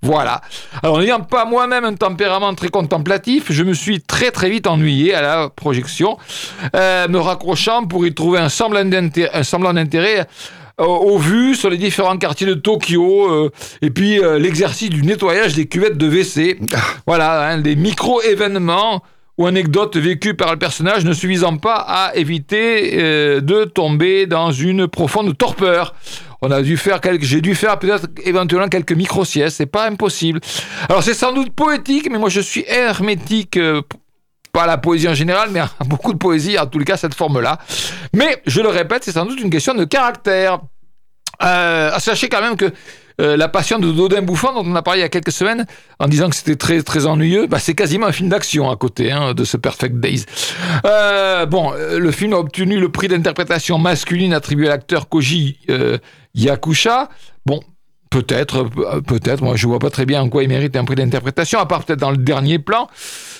Voilà. 0.00 0.42
Alors, 0.82 1.00
n'ayant 1.00 1.20
pas 1.20 1.44
moi-même 1.44 1.84
un 1.84 1.94
tempérament 1.94 2.54
très 2.54 2.68
contemplatif, 2.68 3.50
je 3.50 3.64
me 3.64 3.74
suis 3.74 4.00
très 4.00 4.30
très 4.30 4.48
vite 4.48 4.68
ennuyé 4.68 5.12
à 5.12 5.22
la 5.22 5.48
projection, 5.48 6.18
euh, 6.76 7.08
me 7.08 7.18
raccrochant 7.18 7.84
pour 7.84 8.06
y 8.06 8.14
trouver 8.14 8.38
un 8.38 8.48
semblant 8.48 8.84
d'intérêt 8.84 10.26
euh, 10.80 10.84
aux 10.84 11.18
vues 11.18 11.56
sur 11.56 11.68
les 11.68 11.78
différents 11.78 12.16
quartiers 12.16 12.46
de 12.46 12.54
Tokyo, 12.54 13.28
euh, 13.28 13.50
et 13.82 13.90
puis 13.90 14.20
l'exercice 14.38 14.90
du 14.90 15.02
nettoyage 15.02 15.54
des 15.54 15.66
cuvettes 15.66 15.98
de 15.98 16.06
WC. 16.06 16.60
Voilà, 17.06 17.48
hein, 17.48 17.58
des 17.58 17.74
micro-événements 17.74 19.02
ou 19.38 19.46
anecdotes 19.46 19.96
vécues 19.96 20.34
par 20.34 20.50
le 20.50 20.58
personnage 20.58 21.04
ne 21.04 21.12
suffisant 21.12 21.56
pas 21.56 21.76
à 21.76 22.14
éviter 22.16 23.00
euh, 23.00 23.40
de 23.40 23.64
tomber 23.64 24.26
dans 24.26 24.50
une 24.50 24.88
profonde 24.88 25.38
torpeur. 25.38 25.94
On 26.42 26.50
a 26.50 26.60
dû 26.60 26.76
faire 26.76 27.00
quelques, 27.00 27.22
j'ai 27.22 27.40
dû 27.40 27.54
faire 27.54 27.78
peut-être 27.78 28.08
éventuellement 28.24 28.68
quelques 28.68 28.92
micro-siestes, 28.92 29.56
c'est 29.56 29.66
pas 29.66 29.88
impossible. 29.88 30.40
Alors 30.88 31.02
c'est 31.02 31.14
sans 31.14 31.32
doute 31.32 31.50
poétique, 31.50 32.08
mais 32.10 32.18
moi 32.18 32.28
je 32.28 32.40
suis 32.40 32.64
hermétique, 32.66 33.56
euh, 33.56 33.80
pas 34.52 34.66
la 34.66 34.76
poésie 34.76 35.08
en 35.08 35.14
général, 35.14 35.50
mais 35.52 35.60
à 35.60 35.70
beaucoup 35.86 36.12
de 36.12 36.18
poésie, 36.18 36.58
en 36.58 36.68
les 36.76 36.84
cas 36.84 36.96
cette 36.96 37.14
forme-là. 37.14 37.58
Mais 38.12 38.42
je 38.46 38.60
le 38.60 38.68
répète, 38.68 39.04
c'est 39.04 39.12
sans 39.12 39.24
doute 39.24 39.40
une 39.40 39.50
question 39.50 39.74
de 39.74 39.84
caractère. 39.84 40.60
Euh, 41.44 41.96
sachez 42.00 42.28
quand 42.28 42.40
même 42.40 42.56
que 42.56 42.72
euh, 43.20 43.36
La 43.36 43.48
Passion 43.48 43.78
de 43.78 43.90
Dodin 43.90 44.22
Bouffon, 44.22 44.52
dont 44.52 44.64
on 44.64 44.74
a 44.76 44.82
parlé 44.82 45.00
il 45.00 45.02
y 45.02 45.06
a 45.06 45.08
quelques 45.08 45.32
semaines, 45.32 45.66
en 45.98 46.08
disant 46.08 46.28
que 46.28 46.36
c'était 46.36 46.56
très 46.56 46.82
très 46.82 47.06
ennuyeux, 47.06 47.46
bah, 47.46 47.58
c'est 47.58 47.74
quasiment 47.74 48.06
un 48.06 48.12
film 48.12 48.28
d'action 48.28 48.70
à 48.70 48.76
côté 48.76 49.10
hein, 49.12 49.34
de 49.34 49.44
ce 49.44 49.56
Perfect 49.56 49.96
Days. 49.96 50.24
Euh, 50.84 51.46
bon, 51.46 51.72
euh, 51.74 51.98
le 51.98 52.10
film 52.10 52.32
a 52.32 52.38
obtenu 52.38 52.78
le 52.78 52.90
prix 52.90 53.08
d'interprétation 53.08 53.78
masculine 53.78 54.32
attribué 54.32 54.66
à 54.66 54.70
l'acteur 54.70 55.08
Koji 55.08 55.58
euh, 55.70 55.98
Yakusha. 56.34 57.08
Bon, 57.46 57.60
peut-être, 58.10 58.68
euh, 58.78 59.00
peut-être, 59.00 59.42
moi 59.42 59.56
je 59.56 59.66
vois 59.66 59.78
pas 59.78 59.90
très 59.90 60.06
bien 60.06 60.22
en 60.22 60.28
quoi 60.28 60.42
il 60.42 60.48
mérite 60.48 60.76
un 60.76 60.84
prix 60.84 60.96
d'interprétation, 60.96 61.58
à 61.58 61.66
part 61.66 61.84
peut-être 61.84 62.00
dans 62.00 62.10
le 62.10 62.16
dernier 62.16 62.58
plan. 62.58 62.88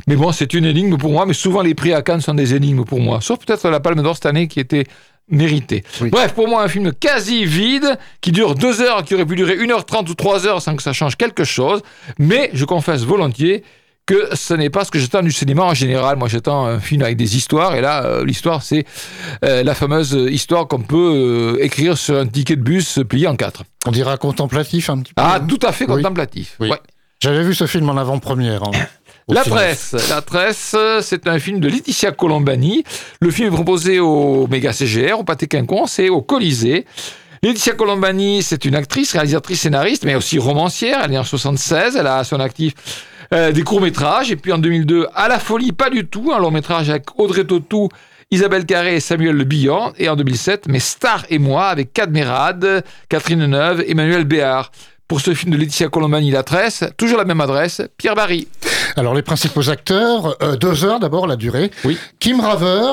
Mais 0.07 0.17
bon, 0.17 0.33
c'est 0.33 0.55
une 0.55 0.65
énigme 0.65 0.97
pour 0.97 1.11
moi, 1.11 1.27
mais 1.27 1.35
souvent 1.35 1.63
les 1.63 1.75
prix 1.75 1.93
à 1.93 2.03
Cannes 2.03 2.21
sont 2.21 2.35
des 2.35 2.55
énigmes 2.55 2.85
pour 2.85 3.01
moi. 3.01 3.21
Sauf 3.21 3.45
peut-être 3.45 3.69
la 3.69 3.81
Palme 3.81 4.03
d'Or 4.03 4.15
cette 4.15 4.27
année 4.27 4.49
qui 4.49 4.61
était 4.61 4.85
mérité. 5.31 5.85
Oui. 6.01 6.11
Bref, 6.11 6.33
pour 6.33 6.49
moi, 6.49 6.63
un 6.63 6.69
film 6.69 6.93
quasi 6.93 7.45
vide, 7.45 7.99
qui 8.21 8.33
dure 8.33 8.55
deux 8.55 8.81
heures, 8.81 9.05
qui 9.05 9.15
aurait 9.15 9.27
pu 9.27 9.37
durer 9.37 9.57
1h30 9.57 10.09
ou 10.09 10.15
3 10.15 10.47
heures 10.47 10.63
sans 10.63 10.75
que 10.75 10.83
ça 10.83 10.93
change 10.93 11.17
quelque 11.17 11.45
chose. 11.45 11.83
Mais 12.19 12.51
je 12.55 12.65
confesse 12.65 13.03
volontiers 13.05 13.63
que 14.09 14.35
ce 14.35 14.55
n'est 14.55 14.71
pas 14.71 14.87
ce 14.87 14.91
que 14.91 14.99
j'attends 14.99 15.23
du 15.23 15.31
cinéma 15.31 15.65
en 15.65 15.75
général. 15.75 16.17
Moi, 16.17 16.29
j'attends 16.29 16.65
un 16.65 16.81
film 16.81 17.03
avec 17.03 17.19
des 17.19 17.37
histoires, 17.37 17.77
et 17.77 17.83
là, 17.83 18.05
euh, 18.07 18.25
l'histoire, 18.25 18.63
c'est 18.63 18.87
euh, 19.45 19.63
la 19.63 19.75
fameuse 19.75 20.19
histoire 20.31 20.67
qu'on 20.67 20.81
peut 20.81 20.97
euh, 21.59 21.63
écrire 21.63 21.99
sur 21.99 22.17
un 22.17 22.27
ticket 22.27 22.57
de 22.57 22.63
bus 22.63 23.01
plié 23.07 23.27
en 23.27 23.37
quatre. 23.37 23.65
On 23.87 23.91
dira 23.91 24.17
contemplatif 24.17 24.89
un 24.89 25.01
petit 25.01 25.13
peu. 25.13 25.23
Ah, 25.23 25.37
hein 25.37 25.47
tout 25.47 25.59
à 25.63 25.73
fait 25.73 25.85
contemplatif. 25.85 26.57
Oui. 26.59 26.71
Ouais. 26.71 26.79
J'avais 27.21 27.43
vu 27.43 27.55
ce 27.55 27.67
film 27.67 27.87
en 27.91 27.99
avant-première. 27.99 28.63
hein, 28.63 28.71
La. 29.29 29.43
Tresse, 29.45 29.95
La 30.09 30.23
Tresse, 30.23 30.75
euh, 30.75 31.03
c'est 31.03 31.29
un 31.29 31.39
film 31.39 31.61
de 31.61 31.69
Laetitia 31.69 32.11
Colombani. 32.13 32.85
Le 33.21 33.31
film 33.31 33.49
est 33.49 33.55
proposé 33.55 34.01
au 34.01 34.47
Méga 34.47 34.73
CGR, 34.73 35.19
au 35.19 35.25
Pâté 35.25 35.49
Quinconce 35.49 35.99
et 35.99 36.09
au 36.09 36.23
Colisée. 36.23 36.87
Laetitia 37.43 37.75
Colombani, 37.75 38.43
c'est 38.43 38.65
une 38.65 38.75
actrice, 38.75 39.13
réalisatrice, 39.13 39.61
scénariste, 39.61 40.05
mais 40.07 40.15
aussi 40.15 40.39
romancière. 40.39 41.03
Elle 41.05 41.13
est 41.13 41.19
en 41.19 41.25
76, 41.25 41.97
elle 41.97 42.07
a 42.07 42.17
à 42.17 42.25
son 42.25 42.41
actif 42.41 42.73
euh, 43.33 43.53
des 43.53 43.63
courts-métrages. 43.63 44.31
Et 44.31 44.37
puis 44.37 44.53
en 44.53 44.59
2002, 44.59 45.07
À 45.15 45.29
la 45.29 45.39
folie, 45.39 45.73
pas 45.73 45.91
du 45.91 46.07
tout, 46.07 46.33
un 46.35 46.39
long-métrage 46.39 46.91
avec 46.91 47.19
Audrey 47.19 47.45
Tautou, 47.45 47.89
Isabelle 48.31 48.67
Carré 48.67 48.97
et 48.97 49.01
Samuel 49.01 49.37
Le 49.37 49.45
Billon. 49.45 49.93
Et 49.99 50.09
en 50.09 50.17
2007, 50.17 50.69
Mes 50.69 50.81
Stars 50.81 51.25
et 51.31 51.39
moi, 51.39 51.67
avec 51.69 51.93
Cadmerade, 51.93 52.85
Catherine 53.09 53.47
Neuve, 53.47 53.85
Emmanuel 53.87 54.25
Béard. 54.25 54.71
Pour 55.07 55.23
ce 55.23 55.33
film 55.33 55.53
de 55.53 55.57
Laetitia 55.57 55.89
Colombani, 55.89 56.31
La 56.31 56.43
Tresse, 56.43 56.85
toujours 56.99 57.17
la 57.17 57.25
même 57.25 57.41
adresse, 57.41 57.81
Pierre 57.97 58.15
Barry. 58.15 58.47
Alors 58.95 59.15
les 59.15 59.23
principaux 59.23 59.71
acteurs, 59.71 60.37
euh, 60.43 60.57
deux 60.57 60.85
heures 60.85 61.01
d'abord 61.01 61.27
la 61.27 61.37
durée. 61.37 61.71
Oui. 61.85 61.97
Kim 62.21 62.41
Raver, 62.41 62.93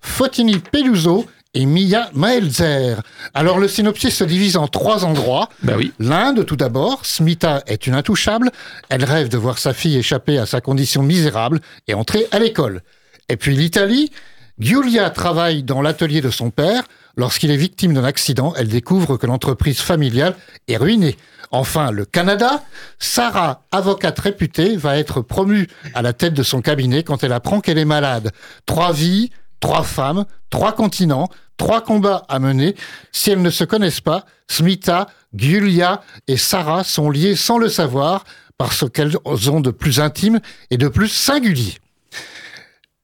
Fotini 0.00 0.58
Peluso 0.58 1.26
et 1.54 1.66
Mia 1.66 2.10
Maelzer. 2.14 3.02
Alors 3.32 3.58
le 3.58 3.68
synopsis 3.68 4.14
se 4.14 4.24
divise 4.24 4.56
en 4.56 4.68
trois 4.68 5.04
endroits. 5.04 5.48
Ben 5.62 5.76
oui. 5.76 5.92
L'Inde, 5.98 6.44
tout 6.44 6.56
d'abord, 6.56 7.06
Smita 7.06 7.62
est 7.66 7.86
une 7.86 7.94
intouchable. 7.94 8.50
Elle 8.88 9.04
rêve 9.04 9.28
de 9.28 9.38
voir 9.38 9.58
sa 9.58 9.72
fille 9.72 9.96
échapper 9.96 10.38
à 10.38 10.46
sa 10.46 10.60
condition 10.60 11.02
misérable 11.02 11.60
et 11.88 11.94
entrer 11.94 12.26
à 12.32 12.38
l'école. 12.38 12.82
Et 13.28 13.36
puis 13.36 13.56
l'Italie, 13.56 14.10
Giulia 14.58 15.10
travaille 15.10 15.62
dans 15.62 15.82
l'atelier 15.82 16.20
de 16.20 16.30
son 16.30 16.50
père. 16.50 16.84
Lorsqu'il 17.16 17.50
est 17.50 17.56
victime 17.56 17.94
d'un 17.94 18.04
accident, 18.04 18.52
elle 18.56 18.68
découvre 18.68 19.16
que 19.16 19.26
l'entreprise 19.26 19.80
familiale 19.80 20.34
est 20.68 20.76
ruinée. 20.76 21.16
Enfin, 21.52 21.92
le 21.92 22.04
Canada, 22.04 22.64
Sarah, 22.98 23.62
avocate 23.70 24.18
réputée, 24.18 24.76
va 24.76 24.98
être 24.98 25.20
promue 25.20 25.68
à 25.94 26.02
la 26.02 26.12
tête 26.12 26.34
de 26.34 26.42
son 26.42 26.60
cabinet 26.60 27.04
quand 27.04 27.22
elle 27.22 27.32
apprend 27.32 27.60
qu'elle 27.60 27.78
est 27.78 27.84
malade. 27.84 28.32
Trois 28.66 28.92
vies, 28.92 29.30
trois 29.64 29.82
femmes, 29.82 30.26
trois 30.50 30.72
continents, 30.72 31.30
trois 31.56 31.80
combats 31.80 32.26
à 32.28 32.38
mener. 32.38 32.76
Si 33.12 33.30
elles 33.30 33.40
ne 33.40 33.48
se 33.48 33.64
connaissent 33.64 34.02
pas, 34.02 34.26
Smita, 34.46 35.06
Giulia 35.32 36.02
et 36.28 36.36
Sarah 36.36 36.84
sont 36.84 37.10
liées 37.10 37.34
sans 37.34 37.56
le 37.56 37.70
savoir 37.70 38.24
parce 38.58 38.84
qu'elles 38.90 39.16
ont 39.24 39.62
de 39.62 39.70
plus 39.70 40.00
intime 40.00 40.40
et 40.70 40.76
de 40.76 40.86
plus 40.86 41.08
singulier. 41.08 41.78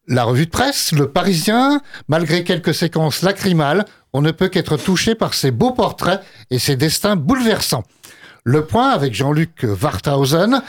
La 0.06 0.24
revue 0.24 0.44
de 0.44 0.50
presse, 0.50 0.92
Le 0.92 1.10
Parisien, 1.10 1.80
malgré 2.08 2.44
quelques 2.44 2.74
séquences 2.74 3.22
lacrymales, 3.22 3.86
on 4.12 4.20
ne 4.20 4.30
peut 4.30 4.48
qu'être 4.48 4.76
touché 4.76 5.14
par 5.14 5.32
ses 5.32 5.52
beaux 5.52 5.72
portraits 5.72 6.20
et 6.50 6.58
ses 6.58 6.76
destins 6.76 7.16
bouleversants. 7.16 7.84
Le 8.44 8.66
Point 8.66 8.90
avec 8.90 9.14
Jean-Luc 9.14 9.64
Warthausen, 9.80 10.62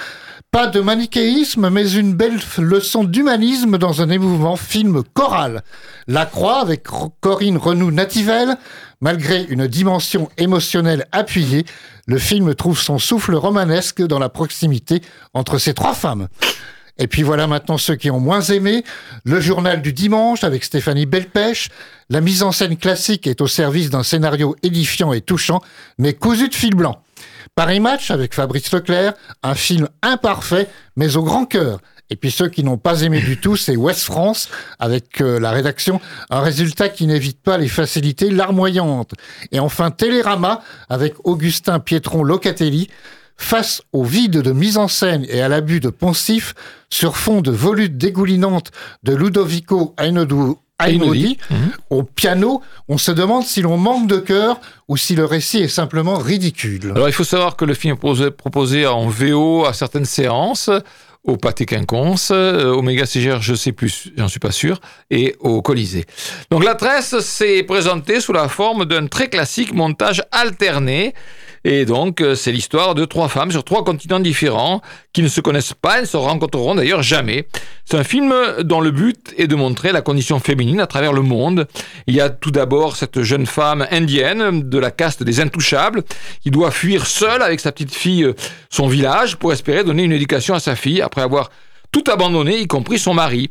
pas 0.51 0.67
de 0.67 0.81
manichéisme, 0.81 1.69
mais 1.69 1.93
une 1.93 2.13
belle 2.13 2.37
leçon 2.57 3.05
d'humanisme 3.05 3.77
dans 3.77 4.01
un 4.01 4.09
émouvant 4.09 4.57
film 4.57 5.01
choral. 5.13 5.63
La 6.07 6.25
Croix 6.25 6.59
avec 6.59 6.83
Corinne 7.21 7.55
Renou-Nativelle, 7.55 8.57
malgré 8.99 9.43
une 9.43 9.65
dimension 9.67 10.29
émotionnelle 10.37 11.07
appuyée, 11.13 11.63
le 12.05 12.17
film 12.17 12.53
trouve 12.53 12.77
son 12.77 12.99
souffle 12.99 13.33
romanesque 13.33 14.01
dans 14.01 14.19
la 14.19 14.27
proximité 14.27 15.01
entre 15.33 15.57
ces 15.57 15.73
trois 15.73 15.93
femmes. 15.93 16.27
Et 16.97 17.07
puis 17.07 17.23
voilà 17.23 17.47
maintenant 17.47 17.77
ceux 17.77 17.95
qui 17.95 18.11
ont 18.11 18.19
moins 18.19 18.41
aimé. 18.41 18.83
Le 19.23 19.39
journal 19.39 19.81
du 19.81 19.93
dimanche 19.93 20.43
avec 20.43 20.65
Stéphanie 20.65 21.05
Belpèche. 21.05 21.69
La 22.09 22.19
mise 22.19 22.43
en 22.43 22.51
scène 22.51 22.75
classique 22.75 23.25
est 23.25 23.39
au 23.39 23.47
service 23.47 23.89
d'un 23.89 24.03
scénario 24.03 24.57
édifiant 24.63 25.13
et 25.13 25.21
touchant, 25.21 25.61
mais 25.97 26.13
cousu 26.13 26.49
de 26.49 26.53
fil 26.53 26.75
blanc. 26.75 27.01
Paris 27.55 27.79
Match 27.79 28.11
avec 28.11 28.33
Fabrice 28.33 28.71
Leclerc, 28.71 29.13
un 29.43 29.55
film 29.55 29.87
imparfait, 30.01 30.67
mais 30.95 31.17
au 31.17 31.23
grand 31.23 31.45
cœur. 31.45 31.79
Et 32.11 32.17
puis 32.17 32.29
ceux 32.29 32.49
qui 32.49 32.63
n'ont 32.63 32.77
pas 32.77 33.01
aimé 33.01 33.21
du 33.21 33.37
tout, 33.37 33.55
c'est 33.55 33.77
West 33.77 34.03
France, 34.03 34.49
avec 34.79 35.21
euh, 35.21 35.39
la 35.39 35.51
rédaction, 35.51 36.01
un 36.29 36.41
résultat 36.41 36.89
qui 36.89 37.07
n'évite 37.07 37.41
pas 37.41 37.57
les 37.57 37.69
facilités 37.69 38.29
larmoyantes. 38.29 39.13
Et 39.53 39.61
enfin 39.61 39.91
Télérama, 39.91 40.61
avec 40.89 41.13
Augustin 41.23 41.79
Pietron 41.79 42.23
Locatelli, 42.23 42.89
face 43.37 43.81
au 43.93 44.03
vide 44.03 44.41
de 44.41 44.51
mise 44.51 44.77
en 44.77 44.89
scène 44.89 45.25
et 45.29 45.41
à 45.41 45.47
l'abus 45.47 45.79
de 45.79 45.89
poncifs, 45.89 46.53
sur 46.89 47.15
fond 47.15 47.41
de 47.41 47.51
volutes 47.51 47.97
dégoulinantes 47.97 48.71
de 49.03 49.15
Ludovico 49.15 49.95
Einaudi, 49.97 50.57
Einaudi, 50.87 51.37
au 51.89 52.03
piano, 52.03 52.61
on 52.87 52.97
se 52.97 53.11
demande 53.11 53.43
si 53.43 53.61
l'on 53.61 53.77
manque 53.77 54.07
de 54.07 54.17
cœur 54.17 54.59
ou 54.87 54.97
si 54.97 55.15
le 55.15 55.25
récit 55.25 55.59
est 55.59 55.67
simplement 55.67 56.17
ridicule. 56.17 56.91
Alors 56.95 57.09
il 57.09 57.13
faut 57.13 57.23
savoir 57.23 57.55
que 57.55 57.65
le 57.65 57.73
film 57.73 57.95
est 57.95 58.31
proposé, 58.31 58.87
en 58.87 59.07
VO 59.07 59.65
à 59.65 59.73
certaines 59.73 60.05
séances, 60.05 60.69
au 61.23 61.37
Pâté 61.37 61.65
Quinconce, 61.65 62.31
euh, 62.31 62.71
au 62.71 62.81
Méga 62.81 63.05
CGR, 63.05 63.41
je 63.41 63.53
sais 63.53 63.71
plus, 63.71 64.11
j'en 64.17 64.27
suis 64.27 64.39
pas 64.39 64.51
sûr, 64.51 64.81
et 65.11 65.35
au 65.39 65.61
Colisée. 65.61 66.05
Donc 66.49 66.63
la 66.63 66.75
tresse 66.75 67.19
s'est 67.19 67.63
présentée 67.63 68.19
sous 68.19 68.33
la 68.33 68.47
forme 68.47 68.85
d'un 68.85 69.07
très 69.07 69.29
classique 69.29 69.73
montage 69.73 70.23
alterné. 70.31 71.13
Et 71.63 71.85
donc, 71.85 72.21
euh, 72.21 72.33
c'est 72.33 72.51
l'histoire 72.51 72.95
de 72.95 73.05
trois 73.05 73.27
femmes 73.27 73.51
sur 73.51 73.63
trois 73.63 73.83
continents 73.83 74.19
différents 74.19 74.81
qui 75.13 75.23
ne 75.23 75.27
se 75.27 75.41
connaissent 75.41 75.73
pas 75.73 75.97
et 75.97 76.01
ne 76.01 76.05
se 76.05 76.17
rencontreront 76.17 76.75
d'ailleurs 76.75 77.03
jamais. 77.03 77.47
C'est 77.85 77.97
un 77.97 78.03
film 78.03 78.33
dont 78.61 78.79
le 78.79 78.91
but 78.91 79.33
est 79.37 79.47
de 79.47 79.55
montrer 79.55 79.91
la 79.91 80.01
condition 80.01 80.39
féminine 80.39 80.79
à 80.79 80.87
travers 80.87 81.13
le 81.13 81.21
monde. 81.21 81.67
Il 82.07 82.15
y 82.15 82.21
a 82.21 82.29
tout 82.29 82.51
d'abord 82.51 82.95
cette 82.95 83.21
jeune 83.21 83.45
femme 83.45 83.85
indienne 83.91 84.69
de 84.69 84.77
la 84.77 84.91
caste 84.91 85.23
des 85.23 85.39
intouchables 85.39 86.03
qui 86.41 86.51
doit 86.51 86.71
fuir 86.71 87.05
seule 87.05 87.41
avec 87.41 87.59
sa 87.59 87.71
petite 87.71 87.93
fille 87.93 88.23
euh, 88.23 88.33
son 88.69 88.87
village 88.87 89.35
pour 89.35 89.51
espérer 89.51 89.83
donner 89.83 90.03
une 90.03 90.11
éducation 90.13 90.53
à 90.53 90.59
sa 90.59 90.75
fille 90.75 91.01
après 91.01 91.21
avoir 91.21 91.49
tout 91.91 92.03
abandonné, 92.07 92.59
y 92.59 92.67
compris 92.67 92.99
son 92.99 93.13
mari. 93.13 93.49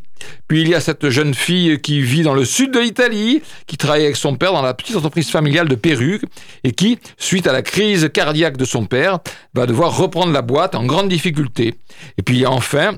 Puis 0.48 0.62
il 0.62 0.68
y 0.68 0.74
a 0.74 0.80
cette 0.80 1.08
jeune 1.10 1.34
fille 1.34 1.80
qui 1.80 2.00
vit 2.00 2.22
dans 2.22 2.34
le 2.34 2.44
sud 2.44 2.72
de 2.72 2.78
l'Italie, 2.78 3.42
qui 3.66 3.76
travaille 3.76 4.04
avec 4.04 4.16
son 4.16 4.36
père 4.36 4.52
dans 4.52 4.62
la 4.62 4.74
petite 4.74 4.96
entreprise 4.96 5.30
familiale 5.30 5.68
de 5.68 5.74
perruques, 5.74 6.24
et 6.64 6.72
qui, 6.72 6.98
suite 7.18 7.46
à 7.46 7.52
la 7.52 7.62
crise 7.62 8.10
cardiaque 8.12 8.56
de 8.56 8.64
son 8.64 8.86
père, 8.86 9.18
va 9.54 9.66
devoir 9.66 9.96
reprendre 9.96 10.32
la 10.32 10.42
boîte 10.42 10.74
en 10.74 10.84
grande 10.84 11.08
difficulté. 11.08 11.74
Et 12.18 12.22
puis 12.22 12.36
il 12.36 12.40
y 12.40 12.44
a 12.44 12.50
enfin 12.50 12.96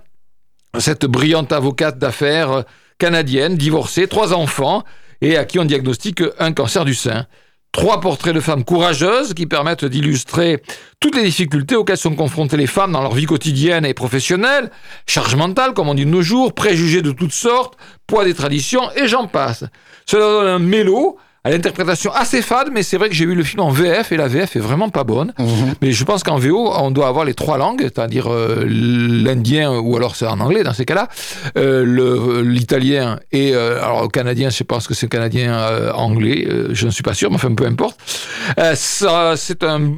cette 0.79 1.05
brillante 1.05 1.53
avocate 1.53 1.99
d'affaires 1.99 2.65
canadienne, 3.03 3.57
divorcée, 3.57 4.07
trois 4.07 4.33
enfants, 4.33 4.85
et 5.21 5.37
à 5.37 5.45
qui 5.45 5.59
on 5.59 5.65
diagnostique 5.65 6.23
un 6.39 6.53
cancer 6.53 6.85
du 6.85 6.95
sein. 6.95 7.27
Trois 7.73 8.01
portraits 8.01 8.35
de 8.35 8.41
femmes 8.41 8.65
courageuses 8.65 9.33
qui 9.33 9.47
permettent 9.47 9.87
d'illustrer 9.87 10.63
toutes 11.01 11.17
les 11.17 11.23
difficultés 11.23 11.75
auxquelles 11.75 11.97
sont 11.97 12.15
confrontées 12.15 12.59
les 12.59 12.67
femmes 12.67 12.93
dans 12.93 13.01
leur 13.01 13.15
vie 13.15 13.25
quotidienne 13.25 13.87
et 13.87 13.95
professionnelle, 13.95 14.71
charge 15.07 15.35
mentale 15.37 15.73
comme 15.73 15.89
on 15.89 15.95
dit 15.95 16.05
de 16.05 16.11
nos 16.11 16.21
jours, 16.21 16.53
préjugés 16.53 17.01
de 17.01 17.13
toutes 17.13 17.33
sortes, 17.33 17.79
poids 18.07 18.27
des 18.27 18.35
traditions 18.35 18.83
et 18.95 19.09
j'en 19.09 19.27
passe. 19.27 19.65
Cela 20.05 20.27
donne 20.27 20.47
un 20.49 20.59
mélo 20.59 21.17
à 21.45 21.51
l'interprétation 21.51 22.13
assez 22.13 22.41
fade, 22.41 22.69
mais 22.73 22.85
c'est 22.85 22.97
vrai 22.97 23.09
que 23.09 23.15
j'ai 23.15 23.27
vu 23.27 23.35
le 23.35 23.43
film 23.43 23.61
en 23.61 23.71
VF 23.71 24.13
et 24.13 24.17
la 24.17 24.29
VF 24.29 24.55
est 24.55 24.61
vraiment 24.61 24.91
pas 24.91 25.03
bonne. 25.03 25.33
Mhm. 25.39 25.75
Mais 25.83 25.91
je 25.91 26.05
pense 26.05 26.23
qu'en 26.23 26.37
VO, 26.37 26.71
on 26.73 26.91
doit 26.93 27.09
avoir 27.09 27.25
les 27.25 27.35
trois 27.35 27.59
langues, 27.59 27.81
c'est-à-dire 27.83 28.33
euh, 28.33 28.65
l'indien 28.67 29.77
ou 29.77 29.97
alors 29.97 30.15
c'est 30.15 30.27
en 30.27 30.39
anglais 30.39 30.63
dans 30.63 30.73
ces 30.73 30.85
cas-là, 30.85 31.09
euh, 31.57 32.43
l'italien 32.45 33.19
et 33.33 33.55
euh, 33.55 33.83
alors 33.83 34.11
canadien, 34.11 34.51
je 34.51 34.63
pense 34.63 34.87
que 34.87 34.95
c'est 34.95 35.09
canadien 35.09 35.53
euh, 35.55 35.93
anglais, 35.93 36.47
euh, 36.49 36.69
je 36.73 36.87
ne 36.87 36.93
suis 36.93 37.03
pas 37.03 37.15
sûr, 37.15 37.31
mais 37.31 37.37
enfin 37.37 37.53
peu 37.55 37.67
importe. 37.67 37.99
Euh, 38.59 38.75
ça, 38.77 39.35
c'est 39.37 39.65
un, 39.65 39.95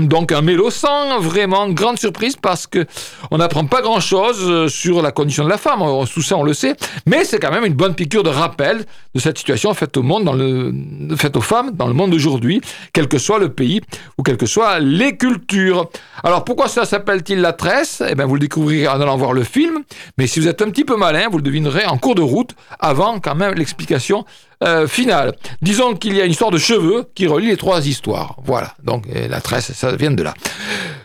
donc 0.00 0.32
un 0.32 0.42
mélo 0.42 0.70
sans 0.70 1.20
vraiment 1.20 1.68
grande 1.70 1.98
surprise 1.98 2.36
parce 2.40 2.66
que 2.66 2.86
on 3.30 3.38
n'apprend 3.38 3.64
pas 3.66 3.82
grand-chose 3.82 4.38
euh, 4.42 4.68
sur 4.68 5.00
la 5.02 5.12
condition 5.12 5.44
de 5.44 5.48
la 5.48 5.58
femme. 5.58 5.80
On- 5.82 6.04
Tout 6.06 6.22
ça, 6.22 6.36
on 6.36 6.42
le 6.42 6.54
sait, 6.54 6.74
mais 7.06 7.24
c'est 7.24 7.38
quand 7.38 7.50
même 7.52 7.64
une 7.64 7.74
bonne 7.74 7.94
piqûre 7.94 8.22
de 8.22 8.28
rappel 8.30 8.84
de 9.14 9.20
cette 9.20 9.38
situation 9.38 9.72
faite 9.74 9.96
au 9.96 10.02
monde, 10.02 10.24
dans 10.24 10.32
le, 10.32 10.72
faite 11.16 11.36
aux 11.36 11.40
femmes 11.40 11.70
dans 11.72 11.86
le 11.86 11.94
monde 11.94 12.10
d'aujourd'hui, 12.10 12.60
quel 12.92 13.06
que 13.08 13.18
soit 13.18 13.38
le 13.38 13.48
pays 13.52 13.80
ou 14.18 14.22
quelles 14.22 14.36
que 14.36 14.46
soient 14.46 14.78
les 14.80 15.16
cultures. 15.16 15.88
Alors 16.24 16.44
pourquoi 16.44 16.68
ça 16.68 16.84
s'appelle-t-il 16.84 17.40
la 17.40 17.52
tresse? 17.52 18.02
Eh 18.08 18.14
bien, 18.14 18.26
vous 18.26 18.34
le 18.34 18.40
découvrirez 18.40 18.88
en 18.88 19.00
allant 19.00 19.16
voir 19.16 19.32
le 19.32 19.44
film. 19.44 19.82
Mais 20.18 20.26
si 20.26 20.40
vous 20.40 20.48
êtes 20.48 20.62
un 20.62 20.70
petit 20.70 20.84
peu 20.84 20.96
malin, 20.96 21.28
vous 21.30 21.38
le 21.38 21.42
devinerez 21.44 21.86
en 21.86 21.96
cours 21.96 22.14
de 22.14 22.22
route, 22.22 22.50
avant 22.78 23.20
quand 23.20 23.34
même 23.34 23.54
l'explication 23.54 24.24
euh, 24.62 24.86
finale. 24.86 25.34
Disons 25.62 25.94
qu'il 25.94 26.14
y 26.14 26.20
a 26.20 26.24
une 26.24 26.32
histoire 26.32 26.50
de 26.50 26.58
cheveux 26.58 27.06
qui 27.14 27.26
relie 27.26 27.48
les 27.48 27.56
trois 27.56 27.86
histoires. 27.86 28.36
Voilà. 28.44 28.74
Donc 28.82 29.04
la 29.28 29.40
tresse, 29.40 29.72
ça 29.72 29.94
vient 29.96 30.10
de 30.10 30.22
là. 30.22 30.34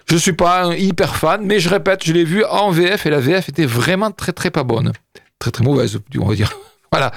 Je 0.08 0.18
suis 0.18 0.34
pas 0.34 0.64
un 0.64 0.76
hyper 0.76 1.16
fan, 1.16 1.42
mais 1.44 1.60
je 1.60 1.70
répète, 1.70 2.04
je 2.06 2.14
l'ai 2.14 2.26
vu 2.26 2.44
en 2.46 2.70
VF 2.70 3.06
et 3.06 3.10
la 3.10 3.20
VF 3.20 3.50
était 3.50 3.66
vraiment 3.66 4.12
très 4.12 4.34
très 4.34 4.52
pas 4.52 4.64
bonne, 4.64 4.92
très 5.40 5.52
très 5.52 5.64
mauvaise, 5.64 6.00
on 6.20 6.26
va 6.26 6.36
dire. 6.36 6.52
Voilà. 6.92 7.12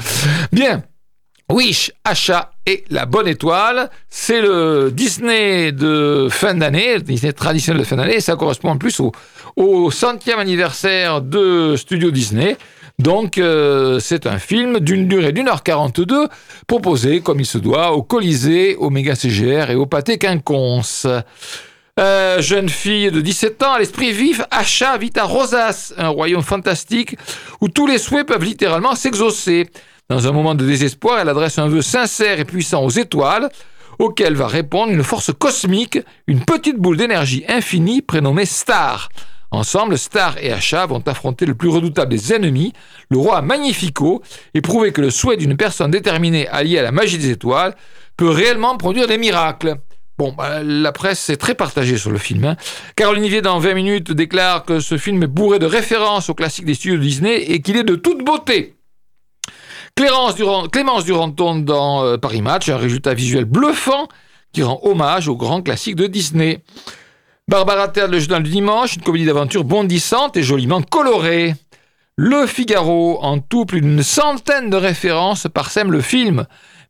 Bien. 0.51 0.83
Wish, 1.51 1.93
achat 2.05 2.51
et 2.67 2.85
la 2.91 3.07
bonne 3.07 3.29
étoile, 3.29 3.91
c'est 4.11 4.43
le 4.43 4.91
Disney 4.93 5.71
de 5.73 6.27
fin 6.31 6.55
d'année, 6.55 6.99
Disney 6.99 7.33
traditionnel 7.33 7.81
de 7.81 7.87
fin 7.87 7.97
d'année, 7.97 8.21
ça 8.21 8.35
correspond 8.37 8.71
en 8.71 8.77
plus 8.77 8.99
au, 9.01 9.13
au 9.57 9.91
centième 9.91 10.41
anniversaire 10.41 11.23
de 11.23 11.77
Studio 11.77 12.11
Disney. 12.11 12.57
Donc, 12.99 13.39
euh, 13.39 14.01
c'est 14.01 14.27
un 14.27 14.41
film 14.41 14.81
d'une 14.81 15.07
durée 15.07 15.31
d'une 15.31 15.49
heure 15.49 15.63
42, 15.63 16.29
proposé, 16.67 17.21
comme 17.21 17.39
il 17.39 17.47
se 17.47 17.59
doit, 17.59 17.93
au 17.93 18.03
Colisée, 18.03 18.75
au 18.75 18.91
Méga 18.91 19.15
CGR 19.15 19.71
et 19.71 19.77
au 19.77 19.87
Pâté 19.87 20.19
Quinconce. 20.19 21.07
Euh, 22.01 22.41
jeune 22.41 22.69
fille 22.69 23.13
de 23.13 23.21
17 23.21 23.63
ans, 23.63 23.73
à 23.73 23.79
l'esprit 23.79 24.13
vif, 24.13 24.43
Asha 24.51 24.99
vit 24.99 25.13
à 25.17 25.25
Rosas, 25.25 25.95
un 25.97 26.09
royaume 26.09 26.43
fantastique 26.43 27.17
où 27.61 27.69
tous 27.69 27.87
les 27.87 27.99
souhaits 27.99 28.27
peuvent 28.27 28.45
littéralement 28.45 28.97
s'exaucer. 28.97 29.69
Dans 30.09 30.27
un 30.27 30.33
moment 30.33 30.55
de 30.57 30.65
désespoir, 30.65 31.21
elle 31.21 31.29
adresse 31.29 31.59
un 31.59 31.69
vœu 31.69 31.83
sincère 31.83 32.41
et 32.41 32.45
puissant 32.45 32.85
aux 32.85 32.91
étoiles, 32.91 33.49
auquel 34.01 34.35
va 34.35 34.49
répondre 34.49 34.93
une 34.93 35.05
force 35.05 35.33
cosmique, 35.37 35.99
une 36.27 36.45
petite 36.45 36.79
boule 36.79 36.97
d'énergie 36.97 37.45
infinie 37.49 38.03
prénommée 38.03 38.45
Star. 38.47 39.09
Ensemble, 39.51 39.97
Star 39.97 40.37
et 40.39 40.53
Asha 40.53 40.85
vont 40.87 41.03
affronter 41.07 41.47
le 41.47 41.55
plus 41.55 41.69
redoutable 41.69 42.11
des 42.11 42.35
ennemis, 42.35 42.73
le 43.11 43.19
roi 43.19 43.41
Magnifico, 43.41 44.23
et 44.55 44.61
prouver 44.61 44.93
que 44.93 45.01
le 45.01 45.11
souhait 45.11 45.37
d'une 45.37 45.57
personne 45.57 45.91
déterminée 45.91 46.47
alliée 46.49 46.79
à 46.79 46.83
la 46.83 46.93
magie 46.93 47.19
des 47.19 47.31
étoiles 47.31 47.75
peut 48.17 48.29
réellement 48.29 48.77
produire 48.77 49.07
des 49.07 49.17
miracles. 49.17 49.77
Bon, 50.19 50.33
bah, 50.37 50.63
la 50.65 50.91
presse 50.93 51.31
est 51.31 51.37
très 51.37 51.55
partagée 51.55 51.97
sur 51.97 52.11
le 52.11 52.19
film. 52.19 52.45
hein. 52.45 52.57
Carole 52.97 53.21
Nivier, 53.21 53.41
dans 53.41 53.61
20 53.61 53.75
minutes, 53.75 54.13
déclare 54.13 54.65
que 54.65 54.81
ce 54.81 54.99
film 54.99 55.23
est 55.23 55.29
bourré 55.29 55.61
de 55.61 55.67
références 55.67 56.29
aux 56.29 56.35
classiques 56.35 56.65
des 56.65 56.75
studios 56.75 56.99
Disney 56.99 57.37
et 57.43 57.63
qu'il 57.63 57.77
est 57.77 57.85
de 57.85 57.95
toute 57.95 58.25
beauté. 58.25 58.75
Clémence, 59.95 60.35
Durand, 60.35 60.69
Clémence 60.69 61.05
dans 61.07 62.05
euh, 62.05 62.17
Paris 62.19 62.43
Match, 62.43 62.69
un 62.69 62.77
résultat 62.77 63.15
visuel 63.15 63.45
bluffant 63.45 64.09
qui 64.53 64.63
rend 64.63 64.81
hommage 64.83 65.29
aux 65.29 65.37
grands 65.37 65.63
classiques 65.63 65.97
de 65.97 66.07
Disney. 66.07 66.63
Barbara 67.49 67.89
Terre, 67.89 68.09
le 68.09 68.21
journal 68.21 68.43
du 68.43 68.51
dimanche, 68.51 68.97
une 68.97 69.03
comédie 69.03 69.25
d'aventure 69.25 69.65
bondissante 69.65 70.37
et 70.37 70.43
joliment 70.43 70.83
colorée. 70.83 71.55
Le 72.15 72.47
Figaro, 72.47 73.21
en 73.23 73.39
tout 73.39 73.65
plus 73.65 73.81
d'une 73.81 74.03
centaine 74.03 74.69
de 74.69 74.77
références 74.77 75.47
parsème 75.55 75.91
le 75.91 76.03
film. 76.03 76.45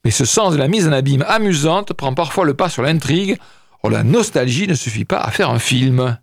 Mais 0.05 0.11
ce 0.11 0.25
sens 0.25 0.53
de 0.53 0.59
la 0.59 0.67
mise 0.67 0.89
en 0.89 0.93
abîme 0.93 1.25
amusante 1.29 1.93
prend 1.93 2.13
parfois 2.13 2.45
le 2.45 2.55
pas 2.55 2.69
sur 2.69 2.83
l'intrigue. 2.83 3.39
Or, 3.85 3.91
la 3.91 4.03
nostalgie 4.03 4.67
ne 4.67 4.75
suffit 4.75 5.05
pas 5.05 5.19
à 5.19 5.31
faire 5.31 5.49
un 5.51 5.61
film. 5.61 6.19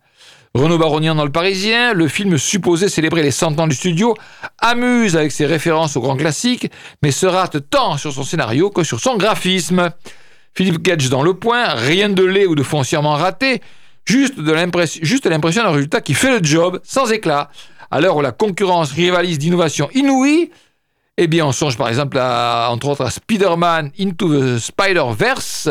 Renaud 0.53 0.79
Baronian 0.79 1.15
dans 1.15 1.23
Le 1.23 1.31
Parisien, 1.31 1.93
le 1.93 2.09
film 2.09 2.37
supposé 2.37 2.89
célébrer 2.89 3.23
les 3.23 3.31
100 3.31 3.57
ans 3.61 3.67
du 3.67 3.75
studio, 3.75 4.15
amuse 4.59 5.15
avec 5.15 5.31
ses 5.31 5.45
références 5.45 5.95
aux 5.95 6.01
grands 6.01 6.17
classiques, 6.17 6.69
mais 7.01 7.11
se 7.11 7.25
rate 7.25 7.69
tant 7.69 7.95
sur 7.95 8.11
son 8.11 8.23
scénario 8.23 8.69
que 8.69 8.83
sur 8.83 8.99
son 8.99 9.15
graphisme. 9.15 9.91
Philippe 10.53 10.81
Gage 10.81 11.09
dans 11.09 11.23
Le 11.23 11.35
Point, 11.35 11.73
rien 11.73 12.09
de 12.09 12.23
laid 12.23 12.47
ou 12.47 12.55
de 12.55 12.63
foncièrement 12.63 13.13
raté, 13.13 13.61
juste 14.05 14.39
de 14.39 14.51
l'impression 14.51 15.63
d'un 15.63 15.71
résultat 15.71 16.01
qui 16.01 16.13
fait 16.13 16.39
le 16.39 16.43
job, 16.43 16.79
sans 16.83 17.11
éclat. 17.11 17.49
À 17.91 18.01
l'heure 18.01 18.17
où 18.17 18.21
la 18.21 18.31
concurrence 18.31 18.91
rivalise 18.91 19.37
d'innovations 19.37 19.89
inouïes, 19.93 20.51
eh 21.17 21.27
bien, 21.27 21.45
on 21.45 21.51
songe 21.51 21.77
par 21.77 21.87
exemple, 21.87 22.17
à, 22.19 22.67
entre 22.71 22.89
autres, 22.89 23.09
Spider-Man 23.09 23.91
Into 23.99 24.27
the 24.27 24.59
Spider-Verse, 24.59 25.69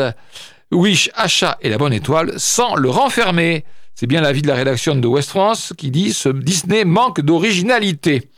Wish, 0.71 1.09
Achat 1.13 1.57
et 1.61 1.69
la 1.69 1.77
bonne 1.77 1.93
étoile, 1.93 2.33
sans 2.37 2.75
le 2.75 2.89
renfermer. 2.89 3.63
C'est 3.93 4.07
bien 4.07 4.21
l'avis 4.21 4.41
de 4.41 4.47
la 4.47 4.55
rédaction 4.55 4.95
de 4.95 5.07
West 5.07 5.29
France 5.29 5.73
qui 5.77 5.91
dit 5.91 6.13
ce 6.13 6.29
Disney 6.29 6.83
manque 6.83 7.21
d'originalité. 7.21 8.29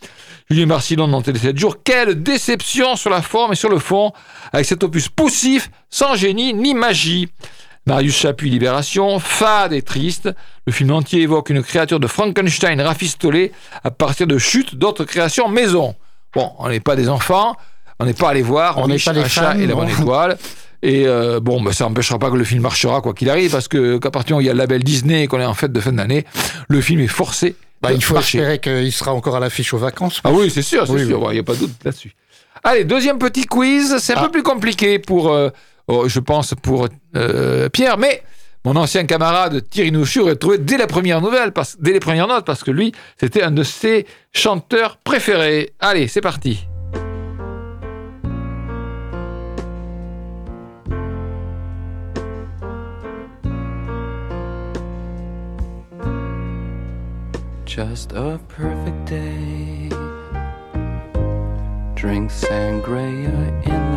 Julien 0.49 0.67
Marcillon 0.67 1.07
dans 1.07 1.21
Télé 1.21 1.39
7 1.39 1.57
jours, 1.57 1.77
quelle 1.83 2.21
déception 2.21 2.95
sur 2.95 3.09
la 3.09 3.21
forme 3.21 3.53
et 3.53 3.55
sur 3.55 3.69
le 3.69 3.79
fond, 3.79 4.11
avec 4.53 4.65
cet 4.65 4.83
opus 4.83 5.09
poussif, 5.09 5.69
sans 5.89 6.15
génie 6.15 6.53
ni 6.53 6.73
magie. 6.73 7.29
Marius 7.87 8.17
Chapuis, 8.17 8.49
Libération, 8.49 9.17
fade 9.19 9.71
et 9.71 9.81
triste, 9.81 10.29
le 10.65 10.73
film 10.73 10.91
entier 10.91 11.21
évoque 11.21 11.49
une 11.49 11.63
créature 11.63 11.99
de 12.01 12.07
Frankenstein 12.07 12.79
rafistolée 12.81 13.53
à 13.83 13.91
partir 13.91 14.27
de 14.27 14.37
chutes 14.37 14.75
d'autres 14.75 15.05
créations 15.05 15.47
maison. 15.47 15.95
Bon, 16.35 16.51
on 16.59 16.67
n'est 16.67 16.81
pas 16.81 16.97
des 16.97 17.07
enfants, 17.07 17.55
on 17.99 18.05
n'est 18.05 18.13
pas 18.13 18.29
allé 18.29 18.41
voir, 18.41 18.77
On 18.77 18.89
est 18.89 19.03
pas 19.03 19.13
des 19.13 19.21
achat 19.21 19.53
fans, 19.53 19.59
et 19.59 19.65
la 19.65 19.73
bonne 19.73 19.89
étoile. 19.89 20.37
Et 20.83 21.07
euh, 21.07 21.39
bon, 21.39 21.61
bah, 21.61 21.71
ça 21.71 21.85
n'empêchera 21.85 22.19
pas 22.19 22.29
que 22.29 22.35
le 22.35 22.43
film 22.43 22.61
marchera 22.61 22.99
quoi 23.01 23.13
qu'il 23.13 23.29
arrive, 23.29 23.51
parce 23.51 23.69
que 23.69 23.97
qu'à 23.97 24.11
partir 24.11 24.35
où 24.35 24.41
il 24.41 24.47
y 24.47 24.49
a 24.49 24.53
le 24.53 24.59
label 24.59 24.83
Disney 24.83 25.23
et 25.23 25.27
qu'on 25.27 25.39
est 25.39 25.45
en 25.45 25.53
fête 25.53 25.71
de 25.71 25.79
fin 25.79 25.93
d'année, 25.93 26.25
le 26.67 26.81
film 26.81 26.99
est 26.99 27.07
forcé. 27.07 27.55
Bah, 27.81 27.93
il 27.93 28.03
faut 28.03 28.15
marcher. 28.15 28.39
espérer 28.39 28.59
qu'il 28.59 28.91
sera 28.91 29.13
encore 29.13 29.37
à 29.37 29.39
l'affiche 29.39 29.73
aux 29.73 29.77
vacances. 29.77 30.19
Ah 30.25 30.31
oui, 30.31 30.51
c'est 30.51 30.61
sûr, 30.61 30.85
c'est 30.85 30.93
Oui, 30.93 31.05
sûr, 31.07 31.25
il 31.31 31.33
n'y 31.35 31.39
a 31.39 31.43
pas 31.43 31.53
de 31.53 31.59
doute 31.59 31.71
là-dessus. 31.85 32.13
Allez, 32.63 32.83
deuxième 32.83 33.17
petit 33.17 33.45
quiz, 33.45 33.97
c'est 33.99 34.13
un 34.13 34.17
Ah. 34.17 34.25
peu 34.25 34.31
plus 34.31 34.43
compliqué 34.43 34.99
pour, 34.99 35.31
euh, 35.31 35.49
oh, 35.87 36.07
je 36.07 36.19
pense, 36.19 36.53
pour 36.61 36.87
euh, 37.15 37.69
Pierre, 37.69 37.97
mais 37.97 38.23
mon 38.65 38.75
ancien 38.75 39.05
camarade 39.05 39.67
Thierry 39.69 39.91
Nouchu 39.91 40.19
aurait 40.19 40.35
trouvé 40.35 40.57
dès 40.57 40.77
la 40.77 40.87
première 40.87 41.21
nouvelle, 41.21 41.53
dès 41.79 41.93
les 41.93 41.99
premières 41.99 42.27
notes, 42.27 42.45
parce 42.45 42.63
que 42.63 42.71
lui, 42.71 42.91
c'était 43.19 43.41
un 43.41 43.51
de 43.51 43.63
ses 43.63 44.05
chanteurs 44.33 44.97
préférés. 44.97 45.73
Allez, 45.79 46.07
c'est 46.07 46.21
parti. 46.21 46.67
Just 57.65 58.11
a 58.13 58.39
perfect 58.49 59.05
day. 59.05 59.89
Drink 61.95 62.31
sangria 62.31 63.29
in 63.65 63.91
the. 63.91 63.96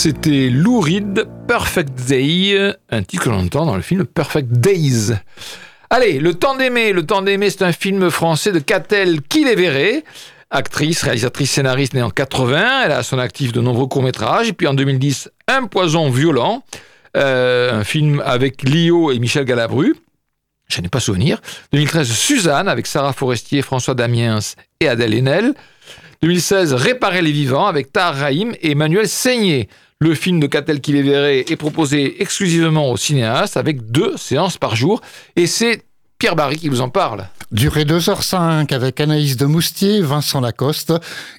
C'était 0.00 0.48
Lou 0.48 0.80
Perfect 1.48 1.92
Day, 2.06 2.72
un 2.88 3.02
titre 3.02 3.24
que 3.24 3.30
l'on 3.30 3.40
entend 3.40 3.66
dans 3.66 3.74
le 3.74 3.82
film 3.82 4.06
Perfect 4.06 4.48
Days. 4.48 5.14
Allez, 5.90 6.20
Le 6.20 6.34
Temps 6.34 6.54
d'aimer. 6.56 6.92
Le 6.92 7.04
Temps 7.04 7.20
d'aimer, 7.20 7.50
c'est 7.50 7.64
un 7.64 7.72
film 7.72 8.08
français 8.08 8.52
de 8.52 8.60
Catel 8.60 9.22
Kiléveré, 9.22 10.04
actrice, 10.50 11.02
réalisatrice, 11.02 11.50
scénariste 11.50 11.94
née 11.94 12.02
en 12.02 12.10
80. 12.10 12.84
Elle 12.84 12.92
a 12.92 12.98
à 12.98 13.02
son 13.02 13.18
actif 13.18 13.50
de 13.50 13.60
nombreux 13.60 13.88
courts-métrages. 13.88 14.50
Et 14.50 14.52
puis 14.52 14.68
en 14.68 14.74
2010, 14.74 15.32
Un 15.48 15.64
poison 15.64 16.10
violent, 16.10 16.62
euh, 17.16 17.80
un 17.80 17.82
film 17.82 18.22
avec 18.24 18.62
Lio 18.62 19.10
et 19.10 19.18
Michel 19.18 19.46
Galabru. 19.46 19.96
Je 20.68 20.80
n'ai 20.80 20.88
pas 20.88 21.00
souvenir. 21.00 21.40
2013, 21.72 22.08
Suzanne 22.08 22.68
avec 22.68 22.86
Sarah 22.86 23.12
Forestier, 23.12 23.62
François 23.62 23.96
Damiens 23.96 24.38
et 24.78 24.86
Adèle 24.86 25.14
Haenel. 25.14 25.54
2016, 26.22 26.74
Réparer 26.74 27.22
les 27.22 27.30
vivants 27.30 27.66
avec 27.66 27.92
Tahar 27.92 28.16
Rahim 28.16 28.54
et 28.60 28.72
Emmanuel 28.72 29.08
Seigné. 29.08 29.68
Le 30.00 30.14
film 30.14 30.40
de 30.40 30.46
Catel 30.46 30.80
Kiléveré 30.80 31.44
est 31.48 31.56
proposé 31.56 32.20
exclusivement 32.22 32.90
aux 32.90 32.96
cinéastes 32.96 33.56
avec 33.56 33.90
deux 33.90 34.16
séances 34.16 34.56
par 34.56 34.74
jour. 34.74 35.00
Et 35.36 35.46
c'est 35.46 35.82
Pierre 36.18 36.34
Barry 36.34 36.56
qui 36.56 36.68
vous 36.68 36.80
en 36.80 36.88
parle. 36.88 37.28
Durée 37.52 37.84
2h05 37.84 38.74
avec 38.74 39.00
Anaïs 39.00 39.36
de 39.36 39.46
Moustier, 39.46 40.02
Vincent 40.02 40.40
Lacoste 40.40 40.92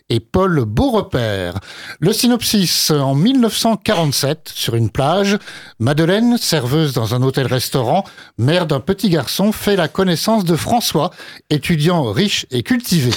et 0.07 0.21
Paul 0.21 0.63
Beaurepaire. 0.63 1.55
Le 1.99 2.13
synopsis 2.13 2.89
en 2.89 3.13
1947, 3.13 4.49
sur 4.55 4.75
une 4.75 4.89
plage, 4.89 5.37
Madeleine, 5.79 6.37
serveuse 6.37 6.93
dans 6.93 7.13
un 7.13 7.21
hôtel-restaurant, 7.23 8.05
mère 8.37 8.67
d'un 8.67 8.79
petit 8.79 9.09
garçon, 9.09 9.51
fait 9.51 9.75
la 9.75 9.89
connaissance 9.89 10.45
de 10.45 10.55
François, 10.55 11.11
étudiant 11.49 12.09
riche 12.13 12.45
et 12.49 12.63
cultivé. 12.63 13.11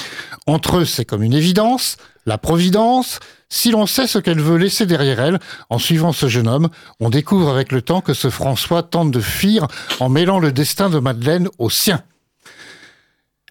Entre 0.48 0.79
eux, 0.79 0.85
c'est 0.85 1.05
comme 1.05 1.22
une 1.22 1.33
évidence, 1.33 1.96
la 2.27 2.38
providence. 2.38 3.20
Si 3.55 3.71
l'on 3.71 3.85
sait 3.85 4.07
ce 4.07 4.19
qu'elle 4.19 4.41
veut 4.41 4.57
laisser 4.57 4.87
derrière 4.87 5.21
elle, 5.21 5.38
en 5.69 5.79
suivant 5.79 6.12
ce 6.12 6.27
jeune 6.27 6.49
homme, 6.49 6.71
on 7.01 7.11
découvre 7.11 7.51
avec 7.51 7.71
le 7.71 7.83
temps 7.83 8.01
que 8.01 8.15
ce 8.15 8.31
François 8.31 8.83
tente 8.83 9.11
de 9.11 9.21
fuir 9.21 9.67
en 10.01 10.09
mêlant 10.09 10.38
le 10.38 10.53
destin 10.53 10.88
de 10.88 10.99
Madeleine 10.99 11.51
au 11.59 11.69
sien. 11.69 12.03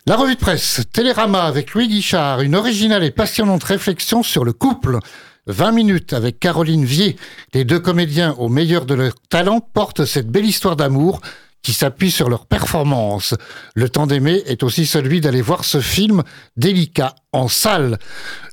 La 0.07 0.15
revue 0.15 0.33
de 0.33 0.39
presse, 0.39 0.81
Télérama 0.91 1.43
avec 1.43 1.75
Louis 1.75 1.87
Guichard, 1.87 2.41
une 2.41 2.55
originale 2.55 3.03
et 3.03 3.11
passionnante 3.11 3.63
réflexion 3.63 4.23
sur 4.23 4.43
le 4.43 4.53
couple. 4.53 4.97
20 5.45 5.71
minutes 5.71 6.13
avec 6.13 6.39
Caroline 6.39 6.83
Vier. 6.83 7.15
Les 7.53 7.63
deux 7.63 7.79
comédiens 7.79 8.33
au 8.39 8.49
meilleur 8.49 8.87
de 8.87 8.95
leur 8.95 9.13
talent 9.29 9.59
portent 9.59 10.05
cette 10.05 10.29
belle 10.29 10.45
histoire 10.45 10.75
d'amour 10.75 11.21
qui 11.63 11.73
s'appuie 11.73 12.11
sur 12.11 12.29
leur 12.29 12.45
performance. 12.45 13.35
Le 13.75 13.89
temps 13.89 14.07
d'aimer 14.07 14.41
est 14.45 14.63
aussi 14.63 14.85
celui 14.85 15.21
d'aller 15.21 15.41
voir 15.41 15.63
ce 15.63 15.79
film 15.79 16.23
délicat 16.57 17.15
en 17.33 17.47
salle. 17.47 17.97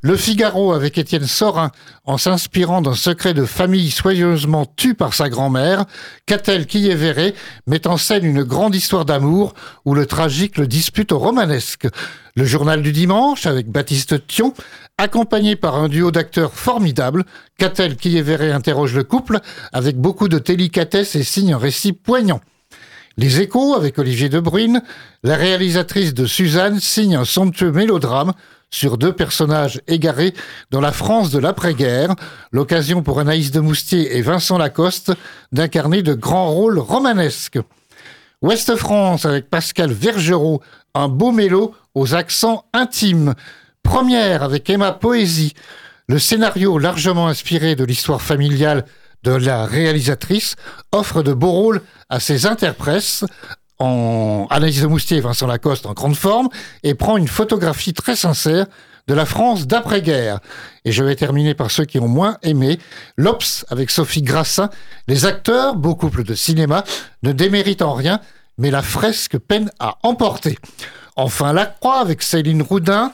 Le 0.03 0.17
Figaro 0.17 0.73
avec 0.73 0.99
Étienne 0.99 1.27
Sorin, 1.27 1.71
en 2.05 2.19
s'inspirant 2.19 2.81
d'un 2.81 2.95
secret 2.95 3.35
de 3.35 3.45
famille 3.45 3.91
soigneusement 3.91 4.67
tu 4.77 4.95
par 4.95 5.15
sa 5.15 5.29
grand-mère, 5.29 5.85
Catel 6.27 6.67
qui 6.67 6.89
est 6.89 6.95
verré 6.95 7.35
met 7.67 7.87
en 7.87 7.97
scène 7.97 8.25
une 8.25 8.45
grande 8.45 8.75
histoire 8.75 9.05
d'amour 9.05 9.55
où 9.85 9.95
le 9.95 10.07
tragique 10.07 10.59
le 10.59 10.67
dispute 10.67 11.13
au 11.13 11.19
romanesque. 11.19 11.89
Le 12.37 12.45
journal 12.45 12.83
du 12.83 12.93
dimanche 12.93 13.47
avec 13.47 13.69
Baptiste 13.69 14.27
Thion, 14.29 14.55
accompagné 14.97 15.57
par 15.57 15.75
un 15.77 15.89
duo 15.89 16.13
d'acteurs 16.13 16.55
formidables, 16.55 17.25
Catel 17.59 17.97
qui 17.97 18.17
est 18.17 18.23
verré 18.23 18.53
interroge 18.53 18.95
le 18.95 19.03
couple 19.03 19.41
avec 19.73 19.97
beaucoup 19.97 20.29
de 20.29 20.39
délicatesse 20.39 21.17
et 21.17 21.25
signe 21.25 21.55
un 21.55 21.59
récit 21.59 21.93
poignant. 21.93 22.41
Les 23.19 23.41
Échos 23.41 23.75
avec 23.75 23.99
Olivier 23.99 24.29
Debrune, 24.29 24.81
la 25.25 25.35
réalisatrice 25.35 26.15
de 26.15 26.25
Suzanne 26.25 26.79
signe 26.79 27.17
un 27.17 27.25
somptueux 27.25 27.73
mélodrame 27.73 28.33
sur 28.71 28.97
deux 28.97 29.13
personnages 29.13 29.81
égarés 29.89 30.35
dans 30.71 30.81
la 30.81 30.93
France 30.93 31.33
de 31.33 31.41
l'après-guerre, 31.41 32.15
l'occasion 32.53 33.03
pour 33.03 33.19
Anaïs 33.19 33.51
de 33.51 33.59
Moustier 33.59 34.17
et 34.17 34.23
Vincent 34.23 34.57
Lacoste 34.57 35.13
d'incarner 35.51 36.03
de 36.03 36.15
grands 36.15 36.53
rôles 36.53 36.79
romanesques. 36.79 37.59
Ouest 38.41 38.77
France 38.77 39.27
avec 39.27 39.51
Pascal 39.51 39.91
Vergerot, 39.91 40.63
un 40.95 41.09
beau 41.09 41.33
mélo 41.33 41.75
aux 41.97 42.15
accents 42.15 42.67
intimes. 42.73 43.35
Première 43.83 44.45
avec 44.45 44.71
Emma 44.71 44.93
Poésie, 44.93 45.55
le 46.07 46.21
scénario 46.21 46.79
largement 46.79 47.27
inspiré 47.27 47.75
de 47.75 47.83
l'histoire 47.83 48.23
familiale 48.23 48.85
de 49.23 49.33
la 49.33 49.67
réalisatrice 49.67 50.57
offre 50.93 51.23
de 51.23 51.33
beaux 51.33 51.53
rôles 51.53 51.83
à 52.09 52.21
ses 52.21 52.47
interprètes 52.47 53.25
en 53.79 54.47
Anaïs 54.51 54.81
de 54.81 54.87
Moustier 54.87 55.19
et 55.19 55.21
Vincent 55.21 55.47
Lacoste 55.47 55.87
en 55.87 55.93
grande 55.93 56.17
forme 56.17 56.49
et 56.83 56.95
prend 56.95 57.17
une 57.17 57.29
photographie 57.29 57.95
très 57.95 58.17
sincère 58.17 58.67
de 59.07 59.15
la 59.15 59.25
France 59.25 59.67
d'après-guerre. 59.67 60.39
Et 60.85 60.93
je 60.93 61.03
vais 61.03 61.17
terminer 61.17 61.55
par 61.55 61.71
ceux 61.71 61.85
qui 61.85 61.99
ont 61.99 62.09
moins 62.09 62.37
aimé. 62.43 62.79
L'Obs 63.17 63.65
avec 63.71 63.91
Sophie 63.91 64.23
Grassin. 64.23 64.69
Les 65.07 65.25
acteurs, 65.25 65.77
beau 65.77 65.95
couple 65.95 66.25
de 66.25 66.35
cinéma, 66.35 66.85
ne 67.23 67.33
déméritent 67.33 67.83
en 67.83 67.95
rien, 67.95 68.21
mais 68.59 68.71
la 68.71 68.83
fresque 68.83 69.39
peine 69.39 69.71
à 69.79 69.97
emporter. 70.03 70.59
Enfin, 71.17 71.53
La 71.53 71.67
Croix 71.67 72.01
avec 72.01 72.23
Céline 72.23 72.63
Roudin. 72.63 73.13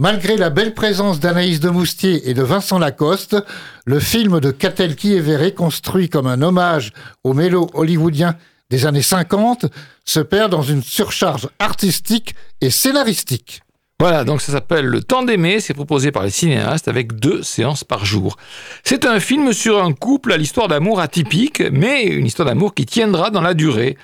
Malgré 0.00 0.38
la 0.38 0.48
belle 0.48 0.72
présence 0.72 1.20
d'Anaïs 1.20 1.60
de 1.60 1.68
Moustier 1.68 2.30
et 2.30 2.32
de 2.32 2.42
Vincent 2.42 2.78
Lacoste, 2.78 3.36
le 3.84 4.00
film 4.00 4.40
de 4.40 4.50
Catel 4.50 4.96
qui 4.96 5.14
est 5.14 5.20
verré, 5.20 5.52
construit 5.52 6.08
comme 6.08 6.26
un 6.26 6.40
hommage 6.40 6.94
au 7.22 7.34
mélo 7.34 7.68
hollywoodien 7.74 8.34
des 8.70 8.86
années 8.86 9.02
50 9.02 9.66
se 10.06 10.20
perd 10.20 10.52
dans 10.52 10.62
une 10.62 10.82
surcharge 10.82 11.50
artistique 11.58 12.34
et 12.62 12.70
scénaristique. 12.70 13.60
Voilà, 14.00 14.24
donc 14.24 14.40
ça 14.40 14.52
s'appelle 14.52 14.86
Le 14.86 15.02
temps 15.02 15.22
d'aimer, 15.22 15.60
c'est 15.60 15.74
proposé 15.74 16.10
par 16.10 16.22
les 16.22 16.30
cinéastes 16.30 16.88
avec 16.88 17.16
deux 17.16 17.42
séances 17.42 17.84
par 17.84 18.06
jour. 18.06 18.38
C'est 18.82 19.04
un 19.04 19.20
film 19.20 19.52
sur 19.52 19.84
un 19.84 19.92
couple 19.92 20.32
à 20.32 20.38
l'histoire 20.38 20.68
d'amour 20.68 21.00
atypique, 21.00 21.62
mais 21.70 22.04
une 22.04 22.24
histoire 22.24 22.48
d'amour 22.48 22.72
qui 22.72 22.86
tiendra 22.86 23.28
dans 23.28 23.42
la 23.42 23.52
durée. 23.52 23.98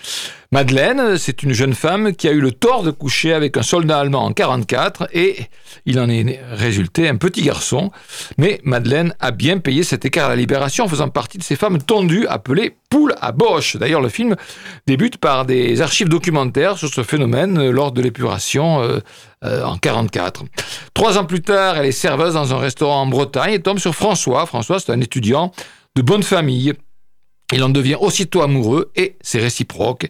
Madeleine, 0.53 1.19
c'est 1.19 1.43
une 1.43 1.53
jeune 1.53 1.75
femme 1.75 2.15
qui 2.15 2.29
a 2.29 2.33
eu 2.33 2.41
le 2.41 2.53
tort 2.53 2.83
de 2.83 2.91
coucher 2.91 3.33
avec 3.33 3.57
un 3.57 3.63
soldat 3.63 3.99
allemand 3.99 4.25
en 4.25 4.33
44 4.33 5.09
et 5.13 5.37
il 5.87 5.99
en 5.99 6.09
est 6.09 6.41
résulté 6.53 7.09
un 7.09 7.17
petit 7.17 7.43
garçon. 7.43 7.91
Mais 8.39 8.61
Madeleine 8.63 9.15
a 9.19 9.33
bien 9.33 9.59
payé 9.59 9.83
cet 9.83 10.05
écart 10.05 10.27
à 10.27 10.29
la 10.31 10.37
libération 10.37 10.85
en 10.85 10.89
faisant 10.89 11.09
partie 11.09 11.39
de 11.39 11.43
ces 11.43 11.57
femmes 11.57 11.79
tondues 11.79 12.27
appelées 12.29 12.77
poules 12.91 13.15
à 13.21 13.33
Bosch. 13.33 13.77
D'ailleurs, 13.77 14.01
le 14.01 14.09
film 14.09 14.37
débute 14.87 15.17
par 15.17 15.47
des 15.47 15.81
archives 15.81 16.09
documentaires 16.09 16.79
sur 16.79 16.89
ce 16.89 17.03
phénomène 17.03 17.71
lors 17.71 17.91
de 17.91 18.01
l'épuration 18.01 18.83
euh, 18.83 19.01
euh, 19.45 19.65
en 19.65 19.77
44. 19.77 20.45
Trois 20.95 21.19
ans 21.19 21.25
plus 21.25 21.43
tard, 21.43 21.77
elle 21.77 21.87
est 21.87 21.93
serveuse 21.93 22.35
dans 22.35 22.55
un 22.55 22.59
restaurant 22.59 23.03
en 23.03 23.07
Bretagne 23.07 23.55
et 23.55 23.61
tombe 23.61 23.79
sur 23.79 23.95
François. 23.95 24.47
François, 24.47 24.79
c'est 24.79 24.93
un 24.93 25.01
étudiant 25.01 25.53
de 25.97 26.03
bonne 26.03 26.23
famille 26.23 26.75
il 27.53 27.63
en 27.63 27.69
devient 27.69 27.97
aussitôt 28.01 28.43
amoureux 28.43 28.91
et 28.97 29.17
c'est 29.21 29.39
réciproque. 29.39 30.09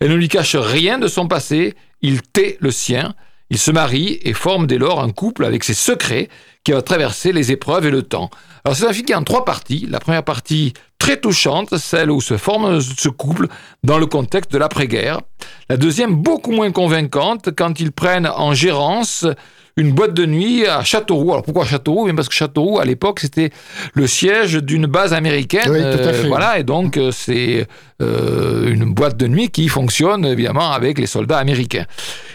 Elle 0.00 0.10
ne 0.10 0.14
lui 0.14 0.28
cache 0.28 0.56
rien 0.56 0.98
de 0.98 1.08
son 1.08 1.26
passé, 1.26 1.74
il 2.02 2.22
tait 2.22 2.56
le 2.60 2.70
sien. 2.70 3.14
Il 3.48 3.58
se 3.58 3.70
marie 3.70 4.18
et 4.22 4.32
forme 4.32 4.66
dès 4.66 4.78
lors 4.78 5.00
un 5.00 5.10
couple 5.10 5.44
avec 5.44 5.62
ses 5.62 5.74
secrets 5.74 6.28
qui 6.64 6.72
va 6.72 6.82
traverser 6.82 7.32
les 7.32 7.52
épreuves 7.52 7.86
et 7.86 7.92
le 7.92 8.02
temps. 8.02 8.28
Alors 8.64 8.76
c'est 8.76 8.86
un 8.86 8.92
film 8.92 9.06
qui 9.06 9.12
est 9.12 9.16
en 9.16 9.22
trois 9.22 9.44
parties. 9.44 9.86
La 9.88 10.00
première 10.00 10.24
partie 10.24 10.72
très 10.98 11.16
touchante, 11.16 11.76
celle 11.76 12.10
où 12.10 12.20
se 12.20 12.36
forme 12.36 12.80
ce 12.80 13.08
couple 13.08 13.46
dans 13.84 13.98
le 13.98 14.06
contexte 14.06 14.50
de 14.50 14.58
l'après-guerre. 14.58 15.20
La 15.68 15.76
deuxième 15.76 16.16
beaucoup 16.16 16.50
moins 16.50 16.72
convaincante 16.72 17.50
quand 17.56 17.78
ils 17.78 17.92
prennent 17.92 18.26
en 18.26 18.52
gérance 18.54 19.24
une 19.78 19.92
boîte 19.92 20.14
de 20.14 20.24
nuit 20.24 20.66
à 20.66 20.82
Châteauroux. 20.82 21.32
Alors 21.32 21.42
pourquoi 21.42 21.66
Châteauroux? 21.66 22.10
Parce 22.14 22.28
que 22.28 22.34
Châteauroux, 22.34 22.78
à 22.78 22.84
l'époque, 22.86 23.20
c'était 23.20 23.50
le 23.92 24.06
siège 24.06 24.54
d'une 24.54 24.86
base 24.86 25.12
américaine. 25.12 25.70
Oui, 25.70 25.80
tout 25.80 26.08
à 26.08 26.12
fait. 26.12 26.24
Euh, 26.24 26.28
voilà, 26.28 26.58
et 26.58 26.62
donc 26.62 26.96
euh, 26.96 27.10
c'est 27.12 27.66
euh, 28.00 28.72
une 28.72 28.94
boîte 28.94 29.18
de 29.18 29.26
nuit 29.26 29.50
qui 29.50 29.68
fonctionne 29.68 30.24
évidemment 30.24 30.72
avec 30.72 30.98
les 30.98 31.06
soldats 31.06 31.38
américains. 31.38 31.84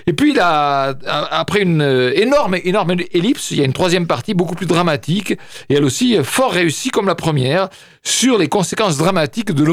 Et 0.06 0.14
puis 0.14 0.34
là, 0.34 0.94
après 1.32 1.62
une 1.62 1.82
énorme, 2.16 2.58
énorme 2.64 2.96
ellipse, 3.12 3.52
il 3.52 3.58
y 3.58 3.62
a 3.62 3.66
une 3.66 3.74
troisième 3.74 4.06
partie 4.06 4.34
beaucoup 4.34 4.56
plus 4.56 4.66
dramatique 4.66 5.32
et 5.70 5.76
elle 5.76 5.84
aussi 5.84 6.18
fort 6.24 6.52
réussie 6.52 6.90
comme 6.90 7.08
la 7.08 7.16
première 7.16 7.70
sur 8.04 8.38
les 8.38 8.50
conséquences 8.50 8.98
dramatiques 8.98 9.52
de 9.52 9.64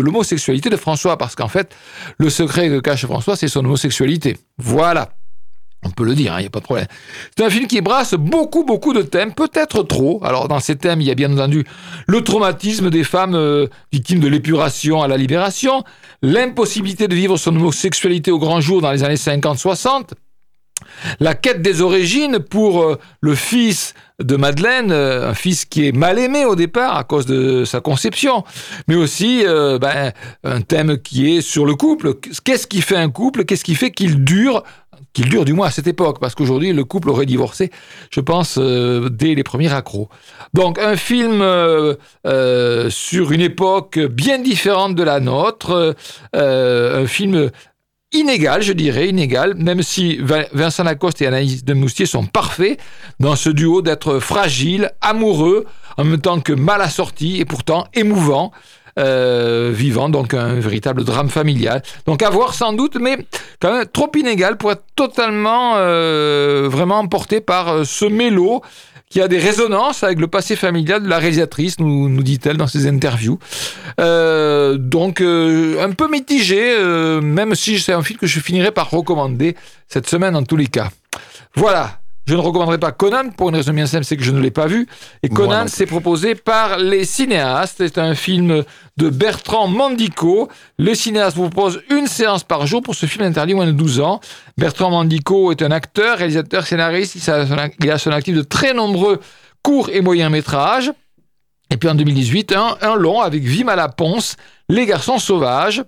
l'homosexualité 0.00 0.70
de 0.70 0.76
François. 0.76 1.18
Parce 1.18 1.34
qu'en 1.34 1.48
fait, 1.48 1.74
le 2.18 2.30
secret 2.30 2.68
que 2.68 2.80
cache 2.80 3.04
François, 3.04 3.36
c'est 3.36 3.48
son 3.48 3.60
homosexualité. 3.60 4.38
Voilà. 4.58 5.10
On 5.82 5.90
peut 5.90 6.04
le 6.04 6.14
dire, 6.14 6.32
il 6.32 6.36
hein, 6.36 6.40
n'y 6.40 6.46
a 6.46 6.50
pas 6.50 6.58
de 6.58 6.64
problème. 6.64 6.86
C'est 7.36 7.44
un 7.44 7.48
film 7.48 7.66
qui 7.66 7.80
brasse 7.80 8.12
beaucoup, 8.14 8.64
beaucoup 8.64 8.92
de 8.92 9.00
thèmes, 9.00 9.32
peut-être 9.32 9.82
trop. 9.82 10.20
Alors, 10.22 10.46
dans 10.46 10.60
ces 10.60 10.76
thèmes, 10.76 11.00
il 11.00 11.06
y 11.06 11.10
a 11.10 11.14
bien 11.14 11.32
entendu 11.32 11.64
le 12.06 12.22
traumatisme 12.22 12.90
des 12.90 13.02
femmes 13.02 13.34
euh, 13.34 13.66
victimes 13.90 14.20
de 14.20 14.28
l'épuration 14.28 15.02
à 15.02 15.08
la 15.08 15.16
libération, 15.16 15.82
l'impossibilité 16.20 17.08
de 17.08 17.14
vivre 17.14 17.38
son 17.38 17.56
homosexualité 17.56 18.30
au 18.30 18.38
grand 18.38 18.60
jour 18.60 18.82
dans 18.82 18.92
les 18.92 19.04
années 19.04 19.14
50-60, 19.14 20.10
la 21.18 21.34
quête 21.34 21.62
des 21.62 21.80
origines 21.80 22.40
pour 22.40 22.82
euh, 22.82 22.98
le 23.22 23.34
fils 23.34 23.94
de 24.22 24.36
Madeleine, 24.36 24.92
euh, 24.92 25.30
un 25.30 25.34
fils 25.34 25.64
qui 25.64 25.88
est 25.88 25.92
mal 25.92 26.18
aimé 26.18 26.44
au 26.44 26.56
départ 26.56 26.94
à 26.98 27.04
cause 27.04 27.24
de 27.24 27.64
sa 27.64 27.80
conception, 27.80 28.44
mais 28.86 28.96
aussi 28.96 29.44
ben, 29.46 30.12
un 30.44 30.60
thème 30.60 30.98
qui 30.98 31.36
est 31.36 31.40
sur 31.40 31.64
le 31.64 31.74
couple. 31.74 32.16
Qu'est-ce 32.44 32.66
qui 32.66 32.82
fait 32.82 32.96
un 32.96 33.08
couple? 33.08 33.46
Qu'est-ce 33.46 33.64
qui 33.64 33.74
fait 33.74 33.92
qu'il 33.92 34.24
dure 34.24 34.62
qu'il 35.12 35.28
dure 35.28 35.44
du 35.44 35.52
moins 35.52 35.68
à 35.68 35.70
cette 35.70 35.86
époque, 35.86 36.18
parce 36.20 36.34
qu'aujourd'hui 36.34 36.72
le 36.72 36.84
couple 36.84 37.10
aurait 37.10 37.26
divorcé, 37.26 37.70
je 38.10 38.20
pense, 38.20 38.58
euh, 38.58 39.08
dès 39.08 39.34
les 39.34 39.42
premiers 39.42 39.72
accros. 39.72 40.08
Donc 40.54 40.78
un 40.78 40.96
film 40.96 41.40
euh, 41.42 41.94
euh, 42.26 42.90
sur 42.90 43.32
une 43.32 43.40
époque 43.40 43.98
bien 43.98 44.38
différente 44.38 44.94
de 44.94 45.02
la 45.02 45.20
nôtre, 45.20 45.96
un 46.32 47.06
film 47.06 47.50
inégal, 48.12 48.62
je 48.62 48.72
dirais, 48.72 49.08
inégal, 49.08 49.54
même 49.54 49.82
si 49.82 50.18
Vincent 50.52 50.82
Lacoste 50.82 51.22
et 51.22 51.26
Anaïs 51.26 51.64
de 51.64 51.74
Moustier 51.74 52.06
sont 52.06 52.26
parfaits 52.26 52.80
dans 53.20 53.36
ce 53.36 53.50
duo 53.50 53.82
d'être 53.82 54.18
fragile, 54.18 54.90
amoureux, 55.00 55.64
en 55.96 56.04
même 56.04 56.20
temps 56.20 56.40
que 56.40 56.52
mal 56.52 56.80
assorti 56.80 57.40
et 57.40 57.44
pourtant 57.44 57.86
émouvant. 57.94 58.52
Euh, 58.98 59.70
vivant, 59.72 60.08
donc 60.08 60.34
un 60.34 60.54
véritable 60.54 61.04
drame 61.04 61.28
familial. 61.28 61.82
Donc 62.06 62.22
à 62.22 62.30
voir 62.30 62.54
sans 62.54 62.72
doute, 62.72 62.96
mais 63.00 63.18
quand 63.60 63.72
même 63.72 63.86
trop 63.86 64.10
inégal 64.16 64.56
pour 64.56 64.72
être 64.72 64.84
totalement 64.96 65.74
euh, 65.76 66.68
vraiment 66.70 66.98
emporté 66.98 67.40
par 67.40 67.68
euh, 67.68 67.84
ce 67.84 68.04
mélo 68.04 68.62
qui 69.08 69.20
a 69.20 69.28
des 69.28 69.38
résonances 69.38 70.04
avec 70.04 70.20
le 70.20 70.28
passé 70.28 70.54
familial 70.54 71.02
de 71.02 71.08
la 71.08 71.18
réalisatrice, 71.18 71.80
nous, 71.80 72.08
nous 72.08 72.22
dit-elle 72.22 72.56
dans 72.56 72.68
ses 72.68 72.86
interviews. 72.86 73.40
donc 73.98 75.20
un 75.20 75.90
peu 75.96 76.08
mitigé, 76.08 76.78
même 77.20 77.56
si 77.56 77.80
c'est 77.80 77.92
un 77.92 78.02
film 78.02 78.20
que 78.20 78.28
je 78.28 78.38
finirai 78.38 78.70
par 78.70 78.88
recommander 78.88 79.56
cette 79.88 80.08
semaine 80.08 80.36
en 80.36 80.44
tous 80.44 80.56
les 80.56 80.68
cas. 80.68 80.90
Voilà, 81.56 81.99
je 82.26 82.34
ne 82.34 82.40
recommanderais 82.40 82.78
pas 82.78 82.92
Conan 82.92 83.30
pour 83.36 83.48
une 83.48 83.56
raison 83.56 83.72
bien 83.72 83.86
simple, 83.86 84.04
c'est 84.04 84.16
que 84.16 84.22
je 84.22 84.30
ne 84.30 84.40
l'ai 84.40 84.50
pas 84.50 84.66
vu. 84.66 84.86
Et 85.22 85.28
Conan, 85.28 85.64
c'est 85.66 85.86
proposé 85.86 86.34
par 86.34 86.78
les 86.78 87.04
cinéastes. 87.04 87.76
C'est 87.78 87.98
un 87.98 88.14
film 88.14 88.62
de 88.96 89.08
Bertrand 89.08 89.66
Mandico. 89.66 90.48
Le 90.78 90.94
cinéaste 90.94 91.36
vous 91.36 91.48
propose 91.48 91.82
une 91.90 92.06
séance 92.06 92.44
par 92.44 92.66
jour 92.66 92.82
pour 92.82 92.94
ce 92.94 93.06
film 93.06 93.24
interdit 93.24 93.54
moins 93.54 93.66
de 93.66 93.72
12 93.72 94.00
ans. 94.00 94.20
Bertrand 94.56 94.90
Mandico 94.90 95.50
est 95.50 95.62
un 95.62 95.70
acteur, 95.70 96.18
réalisateur, 96.18 96.66
scénariste. 96.66 97.16
Il 97.16 97.90
a 97.90 97.98
son 97.98 98.10
actif 98.10 98.36
de 98.36 98.42
très 98.42 98.74
nombreux 98.74 99.20
courts 99.62 99.90
et 99.92 100.00
moyens 100.00 100.30
métrages. 100.30 100.92
Et 101.72 101.76
puis 101.76 101.88
en 101.88 101.94
2018, 101.94 102.52
un, 102.52 102.76
un 102.80 102.96
long 102.96 103.20
avec 103.20 103.42
Vimala 103.42 103.88
Ponce, 103.88 104.36
Les 104.68 104.86
garçons 104.86 105.18
sauvages. 105.18 105.82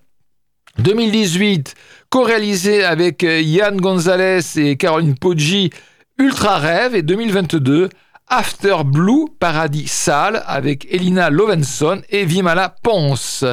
2018, 0.78 1.74
co-réalisé 2.08 2.82
avec 2.82 3.24
euh, 3.24 3.40
Yann 3.40 3.76
Gonzalez 3.76 4.40
et 4.56 4.76
Caroline 4.76 5.16
Poggi, 5.18 5.70
Ultra 6.18 6.58
Rêve 6.58 6.94
et 6.94 7.02
2022 7.02 7.88
After 8.28 8.78
Blue 8.84 9.26
Paradis 9.38 9.88
Sale 9.88 10.42
avec 10.46 10.86
Elina 10.90 11.30
Lovenson 11.30 12.02
et 12.10 12.24
Vimala 12.24 12.74
Ponce. 12.82 13.44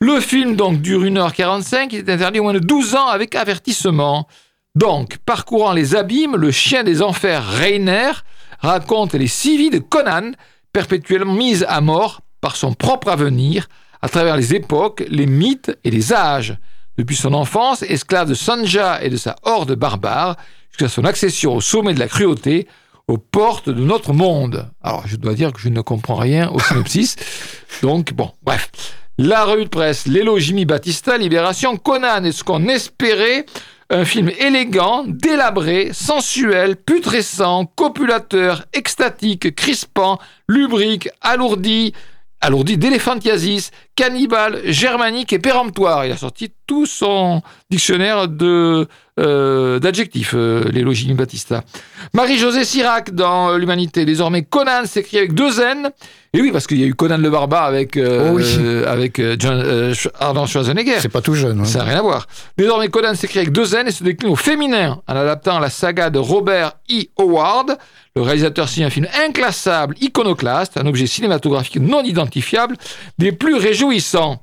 Le 0.00 0.20
film 0.20 0.56
donc 0.56 0.80
dure 0.80 1.02
1h45, 1.02 1.88
il 1.90 1.98
est 1.98 2.10
interdit 2.10 2.38
au 2.38 2.44
moins 2.44 2.52
de 2.52 2.60
12 2.60 2.94
ans 2.94 3.08
avec 3.08 3.34
avertissement. 3.34 4.28
Donc, 4.74 5.18
parcourant 5.24 5.72
les 5.72 5.96
abîmes, 5.96 6.36
le 6.36 6.50
chien 6.50 6.84
des 6.84 7.02
enfers 7.02 7.44
Rainer 7.44 8.12
raconte 8.60 9.14
les 9.14 9.26
six 9.26 9.70
de 9.70 9.78
Conan, 9.78 10.32
perpétuellement 10.72 11.32
mises 11.32 11.64
à 11.68 11.80
mort 11.80 12.20
par 12.40 12.56
son 12.56 12.74
propre 12.74 13.08
avenir, 13.08 13.68
à 14.02 14.08
travers 14.08 14.36
les 14.36 14.54
époques, 14.54 15.02
les 15.08 15.26
mythes 15.26 15.76
et 15.82 15.90
les 15.90 16.12
âges. 16.12 16.56
Depuis 16.98 17.16
son 17.16 17.34
enfance, 17.34 17.82
esclave 17.82 18.28
de 18.28 18.34
Sanja 18.34 19.02
et 19.02 19.10
de 19.10 19.16
sa 19.16 19.36
horde 19.42 19.74
barbare, 19.74 20.36
jusqu'à 20.76 20.94
son 20.94 21.04
accession 21.06 21.54
au 21.54 21.60
sommet 21.62 21.94
de 21.94 21.98
la 21.98 22.06
cruauté, 22.06 22.66
aux 23.08 23.16
portes 23.16 23.70
de 23.70 23.82
notre 23.82 24.12
monde. 24.12 24.68
Alors, 24.82 25.06
je 25.06 25.16
dois 25.16 25.32
dire 25.32 25.52
que 25.52 25.60
je 25.60 25.70
ne 25.70 25.80
comprends 25.80 26.16
rien 26.16 26.50
au 26.50 26.58
synopsis. 26.58 27.16
Donc, 27.82 28.12
bon, 28.12 28.30
bref. 28.42 28.70
La 29.16 29.44
revue 29.44 29.64
de 29.64 29.70
presse, 29.70 30.06
l'élo 30.06 30.38
Jimmy 30.38 30.66
Battista, 30.66 31.16
Libération, 31.16 31.78
Conan 31.78 32.24
est 32.24 32.32
ce 32.32 32.44
qu'on 32.44 32.68
espérait. 32.68 33.46
Un 33.88 34.04
film 34.04 34.30
élégant, 34.38 35.04
délabré, 35.06 35.90
sensuel, 35.92 36.76
putrescent, 36.76 37.64
copulateur, 37.74 38.64
extatique, 38.74 39.54
crispant, 39.54 40.18
lubrique, 40.48 41.08
alourdi, 41.22 41.94
alourdi 42.42 42.76
d'éléphantiasis, 42.76 43.70
cannibale, 43.94 44.60
germanique 44.64 45.32
et 45.32 45.38
péremptoire? 45.38 46.04
Il 46.04 46.12
a 46.12 46.16
sorti 46.16 46.52
tout 46.66 46.84
son 46.84 47.40
dictionnaire 47.70 48.28
de 48.28 48.88
euh, 49.18 49.78
d'adjectifs, 49.78 50.34
euh, 50.34 50.64
l'élogie 50.70 51.12
Batista. 51.14 51.64
Marie-Josée 52.12 52.64
Sirac 52.64 53.14
dans 53.14 53.56
L'Humanité. 53.56 54.04
Désormais, 54.04 54.42
Conan 54.42 54.84
s'écrit 54.84 55.18
avec 55.18 55.32
deux 55.34 55.60
N. 55.60 55.90
Et 56.34 56.42
oui, 56.42 56.50
parce 56.52 56.66
qu'il 56.66 56.78
y 56.78 56.84
a 56.84 56.86
eu 56.86 56.94
Conan 56.94 57.16
le 57.16 57.30
Barbare 57.30 57.64
avec, 57.64 57.96
euh, 57.96 58.34
Oh 58.34 58.86
avec 58.88 59.22
John, 59.38 59.94
Arnold 60.20 60.48
Schwarzenegger. 60.48 60.96
C'est 61.00 61.08
pas 61.08 61.22
tout 61.22 61.34
jeune. 61.34 61.60
hein. 61.60 61.64
Ça 61.64 61.78
n'a 61.78 61.84
rien 61.84 61.98
à 61.98 62.02
voir. 62.02 62.26
Désormais, 62.58 62.88
Conan 62.88 63.14
s'écrit 63.14 63.38
avec 63.38 63.52
deux 63.52 63.74
N 63.74 63.88
et 63.88 63.90
se 63.90 64.04
décline 64.04 64.30
au 64.30 64.36
féminin 64.36 65.00
en 65.06 65.16
adaptant 65.16 65.58
la 65.58 65.70
saga 65.70 66.10
de 66.10 66.18
Robert 66.18 66.72
E. 66.90 67.04
Howard. 67.18 67.78
Le 68.16 68.22
réalisateur 68.22 68.68
signe 68.68 68.84
un 68.84 68.90
film 68.90 69.06
inclassable, 69.26 69.94
iconoclaste, 70.00 70.78
un 70.78 70.86
objet 70.86 71.06
cinématographique 71.06 71.76
non 71.80 72.02
identifiable, 72.02 72.76
des 73.18 73.32
plus 73.32 73.54
réjouissants. 73.56 74.40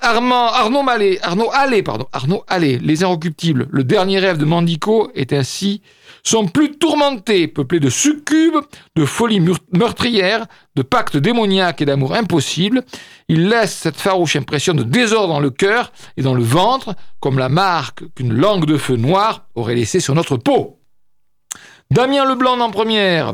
Armand, 0.00 0.46
Arnaud 0.46 0.82
Mallet, 0.82 1.18
Arnaud 1.22 1.50
Allais, 1.52 1.82
pardon, 1.82 2.06
Arnaud 2.12 2.44
Allais, 2.46 2.78
Les 2.80 3.02
Inrecuptibles, 3.02 3.66
le 3.70 3.84
dernier 3.84 4.18
rêve 4.18 4.38
de 4.38 4.44
Mandico 4.44 5.10
est 5.14 5.32
ainsi 5.32 5.82
sont 6.22 6.46
plus 6.46 6.72
tourmentés, 6.76 7.48
peuplés 7.48 7.80
de 7.80 7.90
succubes, 7.90 8.58
de 8.96 9.04
folies 9.04 9.42
meurtrières, 9.72 10.46
de 10.74 10.82
pactes 10.82 11.16
démoniaques 11.16 11.80
et 11.80 11.86
d'amour 11.86 12.14
impossible. 12.14 12.84
Ils 13.28 13.48
laissent 13.48 13.76
cette 13.76 13.96
farouche 13.96 14.36
impression 14.36 14.74
de 14.74 14.82
désordre 14.82 15.32
dans 15.32 15.40
le 15.40 15.50
cœur 15.50 15.92
et 16.16 16.22
dans 16.22 16.34
le 16.34 16.42
ventre, 16.42 16.94
comme 17.20 17.38
la 17.38 17.48
marque 17.48 18.04
qu'une 18.14 18.34
langue 18.34 18.66
de 18.66 18.76
feu 18.76 18.96
noir 18.96 19.46
aurait 19.54 19.74
laissée 19.74 20.00
sur 20.00 20.14
notre 20.14 20.36
peau. 20.36 20.80
Damien 21.90 22.26
Leblanc 22.26 22.60
en 22.60 22.70
première, 22.70 23.32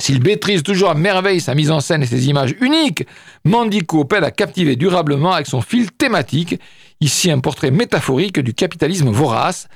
s'il 0.00 0.22
maîtrise 0.22 0.62
toujours 0.62 0.90
à 0.90 0.94
merveille 0.94 1.40
sa 1.40 1.54
mise 1.54 1.70
en 1.70 1.80
scène 1.80 2.02
et 2.02 2.06
ses 2.06 2.28
images 2.28 2.54
uniques, 2.60 3.06
Mandico 3.44 4.04
peine 4.04 4.24
à 4.24 4.30
captiver 4.30 4.76
durablement 4.76 5.32
avec 5.32 5.46
son 5.46 5.60
fil 5.60 5.92
thématique, 5.92 6.58
ici 7.00 7.30
un 7.30 7.38
portrait 7.40 7.70
métaphorique 7.70 8.40
du 8.40 8.54
capitalisme 8.54 9.10
vorace, 9.10 9.68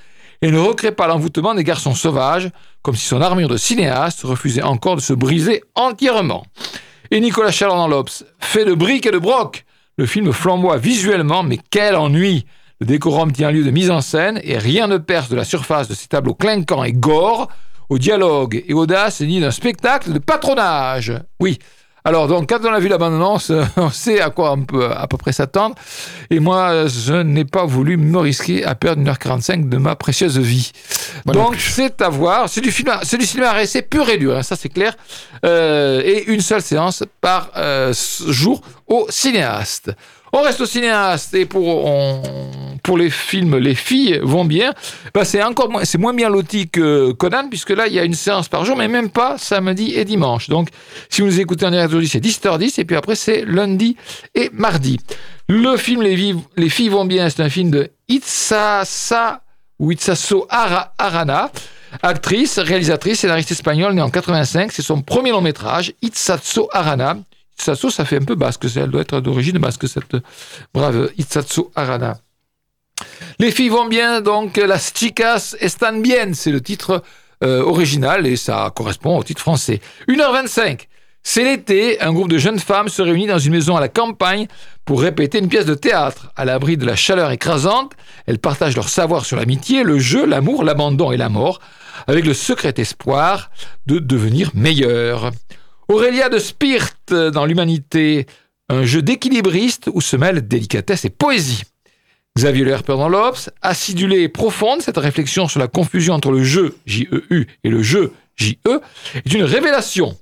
et 0.42 0.50
ne 0.50 0.58
recrée 0.58 0.92
pas 0.92 1.06
l'envoûtement 1.06 1.54
des 1.54 1.64
garçons 1.64 1.94
sauvages, 1.94 2.50
comme 2.82 2.96
si 2.96 3.06
son 3.06 3.20
armure 3.20 3.48
de 3.48 3.56
cinéaste 3.56 4.22
refusait 4.22 4.62
encore 4.62 4.96
de 4.96 5.00
se 5.00 5.12
briser 5.12 5.62
entièrement. 5.74 6.44
Et 7.10 7.20
Nicolas 7.20 7.52
Chaland 7.52 7.76
dans 7.76 7.88
l'Obs, 7.88 8.24
fait 8.40 8.64
de 8.64 8.74
briques 8.74 9.06
et 9.06 9.10
de 9.10 9.18
broc, 9.18 9.64
le 9.96 10.06
film 10.06 10.32
flamboie 10.32 10.78
visuellement, 10.78 11.42
mais 11.42 11.58
quel 11.70 11.96
ennui. 11.96 12.46
Le 12.80 12.86
décorum 12.86 13.30
tient 13.30 13.52
lieu 13.52 13.62
de 13.62 13.70
mise 13.70 13.90
en 13.90 14.00
scène 14.00 14.40
et 14.42 14.58
rien 14.58 14.88
ne 14.88 14.98
perce 14.98 15.28
de 15.28 15.36
la 15.36 15.44
surface 15.44 15.88
de 15.88 15.94
ces 15.94 16.08
tableaux 16.08 16.34
clinquants 16.34 16.82
et 16.82 16.92
gore 16.92 17.48
au 17.88 17.98
dialogue 17.98 18.62
et 18.66 18.74
audace 18.74 19.20
ni 19.20 19.40
d'un 19.40 19.50
spectacle 19.50 20.12
de 20.12 20.18
patronage. 20.18 21.12
Oui, 21.40 21.58
alors, 22.06 22.28
donc, 22.28 22.50
quand 22.50 22.58
on 22.64 22.72
a 22.72 22.78
vu 22.80 22.88
la 22.88 22.98
bande-annonce, 22.98 23.50
on 23.78 23.88
sait 23.88 24.20
à 24.20 24.28
quoi 24.28 24.52
on 24.52 24.62
peut 24.62 24.90
à 24.90 25.06
peu 25.06 25.16
près 25.16 25.32
s'attendre. 25.32 25.74
Et 26.28 26.38
moi, 26.38 26.86
je 26.86 27.14
n'ai 27.14 27.46
pas 27.46 27.64
voulu 27.64 27.96
me 27.96 28.18
risquer 28.18 28.62
à 28.62 28.74
perdre 28.74 29.02
1h45 29.02 29.70
de 29.70 29.78
ma 29.78 29.96
précieuse 29.96 30.38
vie. 30.38 30.70
donc, 31.24 31.56
c'est 31.56 32.02
à 32.02 32.10
voir. 32.10 32.50
C'est 32.50 32.60
du, 32.60 32.70
film, 32.70 32.92
c'est 33.04 33.16
du 33.16 33.24
cinéma 33.24 33.52
à 33.52 33.82
pur 33.88 34.06
et 34.10 34.18
dur, 34.18 34.36
hein, 34.36 34.42
ça 34.42 34.54
c'est 34.54 34.68
clair. 34.68 34.94
Euh, 35.46 36.02
et 36.04 36.26
une 36.26 36.42
seule 36.42 36.60
séance 36.60 37.04
par 37.22 37.50
euh, 37.56 37.94
jour 38.28 38.60
au 38.86 39.06
cinéaste. 39.08 39.90
On 40.36 40.42
reste 40.42 40.60
au 40.62 40.66
cinéaste 40.66 41.32
et 41.34 41.46
pour, 41.46 42.98
les 42.98 43.08
films, 43.08 43.56
les 43.56 43.76
filles 43.76 44.18
vont 44.20 44.44
bien. 44.44 44.74
Bah, 45.14 45.24
c'est 45.24 45.40
encore 45.40 45.70
moins, 45.70 46.12
bien 46.12 46.28
loti 46.28 46.68
que 46.68 47.12
Conan, 47.12 47.48
puisque 47.48 47.70
là, 47.70 47.86
il 47.86 47.92
y 47.92 48.00
a 48.00 48.04
une 48.04 48.14
séance 48.14 48.48
par 48.48 48.64
jour, 48.64 48.76
mais 48.76 48.88
même 48.88 49.10
pas 49.10 49.38
samedi 49.38 49.94
et 49.94 50.04
dimanche. 50.04 50.48
Donc, 50.48 50.70
si 51.08 51.20
vous 51.20 51.28
nous 51.28 51.38
écoutez 51.38 51.64
en 51.64 51.70
direct 51.70 51.90
aujourd'hui, 51.90 52.08
c'est 52.08 52.18
10h10, 52.18 52.80
et 52.80 52.84
puis 52.84 52.96
après, 52.96 53.14
c'est 53.14 53.44
lundi 53.44 53.96
et 54.34 54.50
mardi. 54.52 54.98
Le 55.48 55.76
film 55.76 56.02
Les, 56.02 56.34
les 56.56 56.68
filles 56.68 56.88
vont 56.88 57.04
bien, 57.04 57.30
c'est 57.30 57.42
un 57.42 57.48
film 57.48 57.70
de 57.70 57.92
Itzasa 58.08 59.40
ou 59.78 59.92
Itzaso 59.92 60.48
Arana. 60.50 61.52
Actrice, 62.02 62.58
réalisatrice, 62.58 63.20
scénariste 63.20 63.52
espagnole, 63.52 63.94
née 63.94 64.02
en 64.02 64.10
85. 64.10 64.72
C'est 64.72 64.82
son 64.82 65.00
premier 65.00 65.30
long 65.30 65.42
métrage, 65.42 65.92
Itzatso 66.02 66.68
Arana. 66.72 67.18
Itsaso, 67.58 67.90
ça 67.90 68.04
fait 68.04 68.16
un 68.16 68.24
peu 68.24 68.34
basque, 68.34 68.66
elle 68.76 68.90
doit 68.90 69.02
être 69.02 69.20
d'origine 69.20 69.58
basque, 69.58 69.88
cette 69.88 70.16
brave 70.72 71.10
Itsatsu 71.16 71.62
Arana. 71.74 72.18
Les 73.38 73.50
filles 73.50 73.70
vont 73.70 73.88
bien, 73.88 74.20
donc 74.20 74.56
las 74.56 74.92
chicas 74.94 75.54
están 75.60 76.02
bien, 76.02 76.34
c'est 76.34 76.52
le 76.52 76.60
titre 76.60 77.02
euh, 77.42 77.62
original 77.62 78.26
et 78.26 78.36
ça 78.36 78.72
correspond 78.74 79.18
au 79.18 79.24
titre 79.24 79.40
français. 79.40 79.80
1h25, 80.08 80.86
c'est 81.22 81.42
l'été, 81.42 82.00
un 82.00 82.12
groupe 82.12 82.28
de 82.28 82.38
jeunes 82.38 82.58
femmes 82.58 82.88
se 82.88 83.02
réunit 83.02 83.26
dans 83.26 83.38
une 83.38 83.52
maison 83.52 83.76
à 83.76 83.80
la 83.80 83.88
campagne 83.88 84.46
pour 84.84 85.00
répéter 85.00 85.38
une 85.38 85.48
pièce 85.48 85.64
de 85.64 85.74
théâtre. 85.74 86.30
À 86.36 86.44
l'abri 86.44 86.76
de 86.76 86.84
la 86.84 86.96
chaleur 86.96 87.30
écrasante, 87.30 87.92
elles 88.26 88.38
partagent 88.38 88.76
leur 88.76 88.88
savoir 88.88 89.24
sur 89.24 89.36
l'amitié, 89.36 89.82
le 89.82 89.98
jeu, 89.98 90.26
l'amour, 90.26 90.64
l'abandon 90.64 91.12
et 91.12 91.16
la 91.16 91.30
mort, 91.30 91.60
avec 92.06 92.26
le 92.26 92.34
secret 92.34 92.74
espoir 92.76 93.50
de 93.86 93.98
devenir 93.98 94.50
meilleures. 94.54 95.30
Aurélia 95.88 96.28
de 96.28 96.38
Spirt 96.38 97.12
dans 97.12 97.44
l'humanité, 97.44 98.26
un 98.68 98.84
jeu 98.84 99.02
d'équilibriste 99.02 99.90
où 99.92 100.00
se 100.00 100.16
mêlent 100.16 100.46
délicatesse 100.46 101.04
et 101.04 101.10
poésie. 101.10 101.62
Xavier 102.36 102.64
Lerper 102.64 102.96
dans 102.96 103.08
l'Obs, 103.08 103.50
acidulée 103.62 104.22
et 104.22 104.28
profonde, 104.28 104.82
cette 104.82 104.96
réflexion 104.96 105.46
sur 105.46 105.60
la 105.60 105.68
confusion 105.68 106.14
entre 106.14 106.32
le 106.32 106.42
jeu, 106.42 106.76
J-E-U, 106.86 107.46
et 107.62 107.68
le 107.68 107.82
jeu, 107.82 108.12
J-E, 108.34 108.80
est 109.14 109.34
une 109.34 109.44
révélation. 109.44 110.16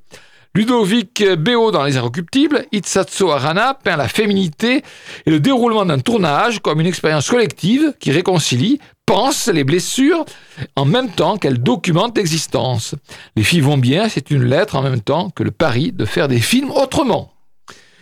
Ludovic 0.55 1.25
Béo 1.39 1.71
dans 1.71 1.85
Les 1.85 1.97
Inrecuptibles, 1.97 2.67
Itsatso 2.73 3.31
Arana 3.31 3.73
peint 3.83 3.97
la 3.97 4.09
féminité 4.09 4.83
et 5.25 5.31
le 5.31 5.41
déroulement 5.41 5.87
d'un 5.87 5.99
tournage 6.01 6.59
comme 6.59 6.81
une 6.81 6.87
expérience 6.87 7.31
collective 7.31 7.95
qui 7.99 8.11
réconcilie, 8.11 8.79
pense 9.13 9.49
les 9.49 9.63
blessures 9.63 10.25
en 10.75 10.87
même 10.87 11.11
temps 11.11 11.37
qu'elle 11.37 11.63
documente 11.63 12.17
l'existence. 12.17 12.95
Les 13.37 13.43
filles 13.43 13.61
vont 13.61 13.77
bien, 13.77 14.09
c'est 14.09 14.31
une 14.31 14.45
lettre 14.45 14.75
en 14.75 14.81
même 14.81 15.03
temps 15.03 15.29
que 15.29 15.43
le 15.43 15.51
pari 15.51 15.93
de 15.93 16.07
faire 16.07 16.29
des 16.29 16.41
films 16.41 16.71
autrement. 16.71 17.31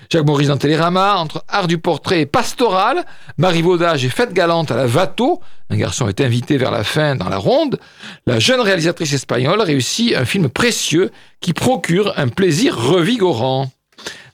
Jacques 0.08 0.24
Maurice 0.24 0.46
dans 0.46 0.56
Télérama, 0.56 1.16
entre 1.16 1.44
art 1.48 1.66
du 1.66 1.78
portrait 1.78 2.20
et 2.20 2.26
pastoral, 2.26 3.04
marivaudage 3.38 4.04
et 4.04 4.08
fête 4.08 4.32
galante 4.32 4.70
à 4.70 4.76
la 4.76 4.86
Vato, 4.86 5.40
un 5.68 5.76
garçon 5.76 6.06
est 6.06 6.20
invité 6.20 6.58
vers 6.58 6.70
la 6.70 6.84
fin 6.84 7.16
dans 7.16 7.28
la 7.28 7.38
ronde, 7.38 7.80
la 8.26 8.38
jeune 8.38 8.60
réalisatrice 8.60 9.12
espagnole 9.12 9.60
réussit 9.60 10.14
un 10.14 10.24
film 10.24 10.48
précieux 10.48 11.10
qui 11.40 11.52
procure 11.52 12.12
un 12.18 12.28
plaisir 12.28 12.76
revigorant. 12.76 13.68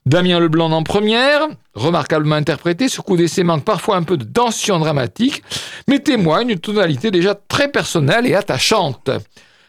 Damien 0.07 0.39
Leblanc 0.39 0.71
en 0.71 0.85
première, 0.85 1.49
remarquablement 1.75 2.37
interprété, 2.37 2.89
ce 2.89 3.01
coup 3.01 3.17
d'essai 3.17 3.43
manque 3.43 3.65
parfois 3.65 3.97
un 3.97 4.05
peu 4.05 4.17
de 4.17 4.23
tension 4.25 4.79
dramatique, 4.79 5.43
mais 5.89 5.99
témoigne 5.99 6.47
d'une 6.47 6.61
tonalité 6.61 7.11
déjà 7.11 7.35
très 7.35 7.69
personnelle 7.73 8.25
et 8.25 8.37
attachante. 8.37 9.11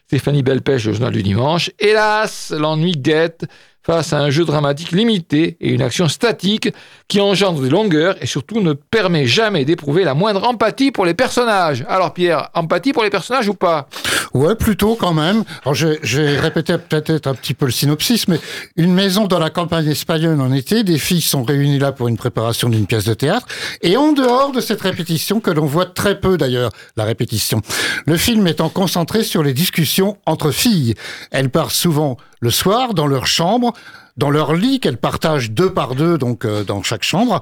Stéphanie 0.05 0.43
Belpêche, 0.43 0.85
le 0.85 0.93
journal 0.93 1.11
du 1.11 1.23
dimanche. 1.23 1.71
Hélas, 1.79 2.53
l'ennui 2.55 2.91
guette 2.91 3.45
face 3.87 4.11
à 4.11 4.19
un 4.19 4.29
jeu 4.29 4.43
dramatique 4.43 4.91
limité 4.91 5.55
et 5.61 5.69
une 5.69 5.81
action 5.81 6.09
statique 6.09 6.73
qui 7.07 7.21
engendre 7.21 7.61
des 7.61 7.69
longueurs 7.69 8.21
et 8.21 8.25
surtout 8.25 8.59
ne 8.59 8.73
permet 8.73 9.25
jamais 9.25 9.63
d'éprouver 9.63 10.03
la 10.03 10.13
moindre 10.13 10.45
empathie 10.45 10.91
pour 10.91 11.05
les 11.05 11.13
personnages. 11.13 11.85
Alors 11.87 12.13
Pierre, 12.13 12.49
empathie 12.53 12.91
pour 12.91 13.03
les 13.03 13.09
personnages 13.09 13.47
ou 13.47 13.53
pas? 13.53 13.87
Ouais, 14.33 14.55
plutôt 14.55 14.95
quand 14.95 15.13
même. 15.13 15.45
Alors 15.63 15.73
j'ai 15.73 16.37
répété 16.37 16.77
peut-être 16.77 17.27
un 17.27 17.33
petit 17.33 17.53
peu 17.53 17.65
le 17.65 17.71
synopsis, 17.71 18.27
mais 18.27 18.39
une 18.75 18.93
maison 18.93 19.25
dans 19.25 19.39
la 19.39 19.49
campagne 19.49 19.87
espagnole 19.87 20.41
en 20.41 20.51
été, 20.51 20.83
des 20.83 20.97
filles 20.97 21.21
sont 21.21 21.43
réunies 21.43 21.79
là 21.79 21.93
pour 21.93 22.09
une 22.09 22.17
préparation 22.17 22.67
d'une 22.67 22.87
pièce 22.87 23.05
de 23.05 23.13
théâtre, 23.13 23.47
et 23.81 23.95
en 23.95 24.11
dehors 24.11 24.51
de 24.51 24.59
cette 24.59 24.81
répétition, 24.81 25.39
que 25.39 25.49
l'on 25.49 25.65
voit 25.65 25.85
très 25.85 26.19
peu 26.19 26.37
d'ailleurs, 26.37 26.71
la 26.97 27.05
répétition, 27.05 27.61
le 28.05 28.17
film 28.17 28.45
étant 28.47 28.67
concentré 28.67 29.23
sur 29.23 29.43
les 29.43 29.53
discussions 29.53 30.17
entre 30.25 30.51
filles. 30.51 30.95
Elles 31.31 31.49
partent 31.49 31.71
souvent 31.71 32.17
le 32.39 32.51
soir 32.51 32.93
dans 32.93 33.07
leur 33.07 33.27
chambre, 33.27 33.73
dans 34.17 34.29
leur 34.31 34.53
lit 34.53 34.79
qu'elles 34.79 34.97
partagent 34.97 35.51
deux 35.51 35.71
par 35.71 35.95
deux, 35.95 36.17
donc 36.17 36.43
euh, 36.43 36.63
dans 36.63 36.83
chaque 36.83 37.03
chambre. 37.03 37.41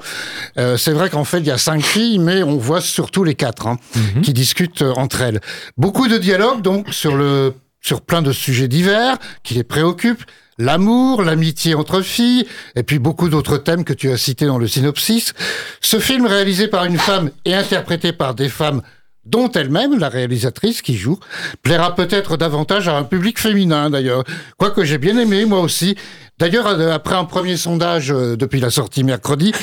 Euh, 0.58 0.78
c'est 0.78 0.92
vrai 0.92 1.10
qu'en 1.10 1.24
fait, 1.24 1.40
il 1.40 1.48
y 1.48 1.52
a 1.52 1.58
cinq 1.58 1.82
filles, 1.82 2.20
mais 2.20 2.44
on 2.44 2.58
voit 2.58 2.82
surtout 2.82 3.24
les 3.24 3.36
quatre 3.36 3.68
hein, 3.68 3.78
mhm. 3.96 4.22
qui 4.22 4.34
discutent 4.34 4.82
euh, 4.82 4.94
entre 4.96 5.22
elles. 5.22 5.40
Beaucoup 5.78 6.08
de 6.08 6.18
dialogues, 6.18 6.62
donc, 6.62 6.94
sur, 6.94 7.16
le, 7.16 7.54
sur 7.82 8.02
plein 8.02 8.22
de 8.22 8.32
sujets 8.32 8.68
divers 8.68 9.18
qui 9.44 9.54
les 9.54 9.64
préoccupent. 9.64 10.26
L'amour, 10.58 11.22
l'amitié 11.22 11.76
entre 11.76 12.02
filles, 12.02 12.48
et 12.78 12.84
puis 12.84 12.98
beaucoup 12.98 13.28
d'autres 13.28 13.58
thèmes 13.58 13.84
que 13.84 13.92
tu 13.92 14.10
as 14.10 14.18
cités 14.18 14.46
dans 14.46 14.58
le 14.58 14.68
synopsis. 14.68 15.34
Ce 15.82 16.00
film 16.00 16.26
réalisé 16.26 16.70
par 16.70 16.86
une 16.86 16.98
femme 16.98 17.30
et 17.44 17.54
interprété 17.54 18.14
par 18.14 18.36
des 18.36 18.48
femmes 18.48 18.82
dont 19.26 19.52
elle-même, 19.52 19.98
la 19.98 20.10
réalisatrice 20.10 20.82
qui 20.82 20.96
joue, 20.96 21.20
plaira 21.64 21.96
peut-être 21.96 22.38
davantage 22.38 22.88
à 22.88 22.98
un 22.98 23.04
public 23.04 23.40
féminin 23.40 23.90
d'ailleurs. 23.90 24.24
Quoique 24.58 24.84
j'ai 24.84 24.98
bien 24.98 25.18
aimé, 25.18 25.46
moi 25.46 25.62
aussi. 25.62 25.96
D'ailleurs, 26.38 26.68
euh, 26.68 26.92
après 26.92 27.16
un 27.16 27.26
premier 27.26 27.58
sondage 27.58 28.12
euh, 28.12 28.36
depuis 28.36 28.60
la 28.60 28.70
sortie 28.70 29.04
mercredi, 29.04 29.54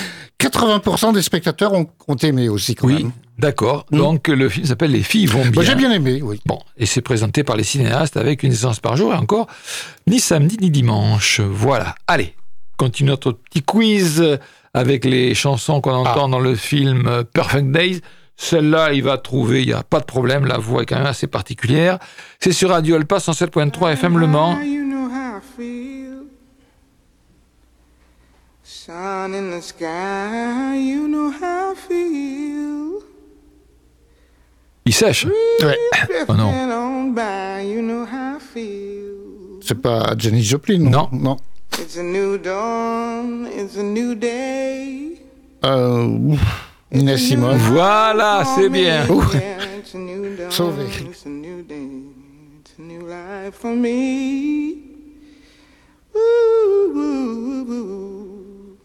80% 0.41 1.13
des 1.13 1.23
spectateurs 1.23 1.73
ont, 1.75 2.17
aimé 2.23 2.49
aussi 2.49 2.75
quand 2.75 2.89
oui, 2.89 3.07
d'accord. 3.39 3.87
Hmm. 3.91 3.99
Donc 3.99 4.29
le 4.29 4.49
film 4.49 4.67
s'appelle 4.67 4.91
Les 4.91 5.03
filles 5.03 5.27
vont 5.27 5.45
bah, 5.45 5.51
bien. 5.51 5.63
j'ai 5.63 5.75
bien 5.75 5.93
aimé, 5.93 6.21
oui. 6.23 6.41
Bon, 6.47 6.59
et 6.77 6.87
c'est 6.87 7.03
présenté 7.03 7.45
par 7.45 7.57
les 7.57 7.65
cinéastes 7.65 8.17
avec 8.17 8.43
une 8.43 8.53
séance 8.53 8.81
par 8.81 8.97
jour 8.97 9.13
et 9.13 9.17
encore 9.17 9.47
ni 10.07 10.19
samedi 10.19 10.57
ni 10.61 10.71
dimanche. 10.71 11.41
Voilà. 11.41 11.95
Allez, 12.07 12.35
continue 12.79 13.11
notre 13.11 13.33
petit 13.33 13.63
quiz 13.63 14.39
avec 14.75 15.05
les 15.05 15.35
chansons 15.35 15.81
qu'on 15.81 15.93
entend 15.93 16.27
ah. 16.27 16.31
dans 16.31 16.41
le 16.41 16.55
film 16.55 17.07
euh, 17.07 17.23
Perfect 17.25 17.71
Days. 17.71 18.01
Celle-là, 18.37 18.93
il 18.93 19.03
va 19.03 19.19
trouver, 19.19 19.63
il 19.63 19.69
n'y 19.69 19.73
a 19.73 19.83
pas 19.83 20.01
de 20.01 20.05
problème, 20.05 20.47
la 20.47 20.59
voix 20.59 20.83
est 20.83 20.87
quand 20.87 20.97
même 20.97 21.07
assez 21.07 21.27
particulière. 21.27 21.99
C'est 22.41 22.53
sur 22.53 22.71
Radio 22.71 22.97
Alpa 22.97 23.19
107.3 23.19 23.93
FM 23.93 24.19
Le 24.19 24.27
Mans. 24.27 24.59
Il 34.85 34.95
sèche. 34.95 35.27
Ouais. 35.63 35.79
Oh 36.29 36.35
non. 36.35 36.53
C'est 39.61 39.81
pas 39.81 40.15
Jenny 40.19 40.43
Joplin, 40.43 40.79
non? 40.79 41.09
Non. 41.13 41.19
non. 41.21 41.37
It's 41.79 41.97
a 41.97 42.03
new 42.03 42.37
dawn, 42.39 43.47
it's 43.47 43.77
a 43.77 43.83
new 43.83 44.15
day. 44.15 45.21
Euh, 45.65 46.05
ouf, 46.05 46.72
Nina 46.93 47.17
Simone. 47.17 47.57
Voilà, 47.57 48.45
c'est 48.55 48.69
bien. 48.69 49.07
Sauvé. 50.51 50.85
It's 51.11 51.25
a 51.25 51.29
new 51.29 51.63
day, 51.63 51.89
it's 52.61 52.73
a 52.79 52.83
new 52.83 53.07
life 53.07 53.55
for 53.55 53.75
me. 53.75 54.83
Ooh, 56.15 56.93
ooh, 56.95 56.99
ooh, 56.99 57.73
ooh. 57.73 58.77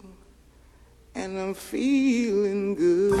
And 1.14 1.38
I'm 1.38 1.54
feeling 1.54 2.74
good. 2.74 3.20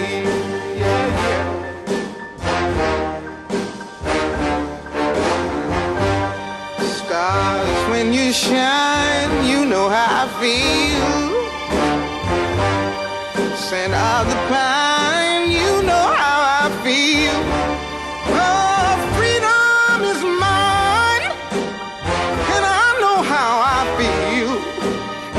Shine, 8.31 9.45
you 9.45 9.65
know 9.65 9.89
how 9.89 10.23
I 10.23 10.27
feel. 10.39 11.31
Scent 13.57 13.93
of 13.93 14.27
the 14.29 14.35
pine, 14.47 15.51
you 15.51 15.83
know 15.83 16.07
how 16.21 16.39
I 16.63 16.69
feel. 16.83 17.35
Oh, 18.31 18.95
freedom 19.17 20.03
is 20.11 20.21
mine, 20.23 21.25
and 22.55 22.63
I 22.63 22.87
know 23.01 23.21
how 23.21 23.51
I 23.77 23.81
feel. 23.99 24.53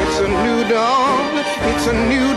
It's 0.03 0.19
a 0.21 0.29
new 0.29 0.69
dawn, 0.69 1.39
it's 1.71 1.87
a 1.87 1.95
new 2.09 2.32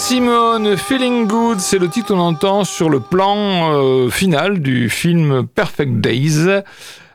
Simone, 0.00 0.78
Feeling 0.78 1.26
Good, 1.26 1.60
c'est 1.60 1.78
le 1.78 1.86
titre 1.88 2.08
qu'on 2.08 2.20
entend 2.20 2.64
sur 2.64 2.88
le 2.88 3.00
plan 3.00 3.74
euh, 3.74 4.08
final 4.08 4.60
du 4.60 4.88
film 4.88 5.46
Perfect 5.46 6.00
Days. 6.00 6.62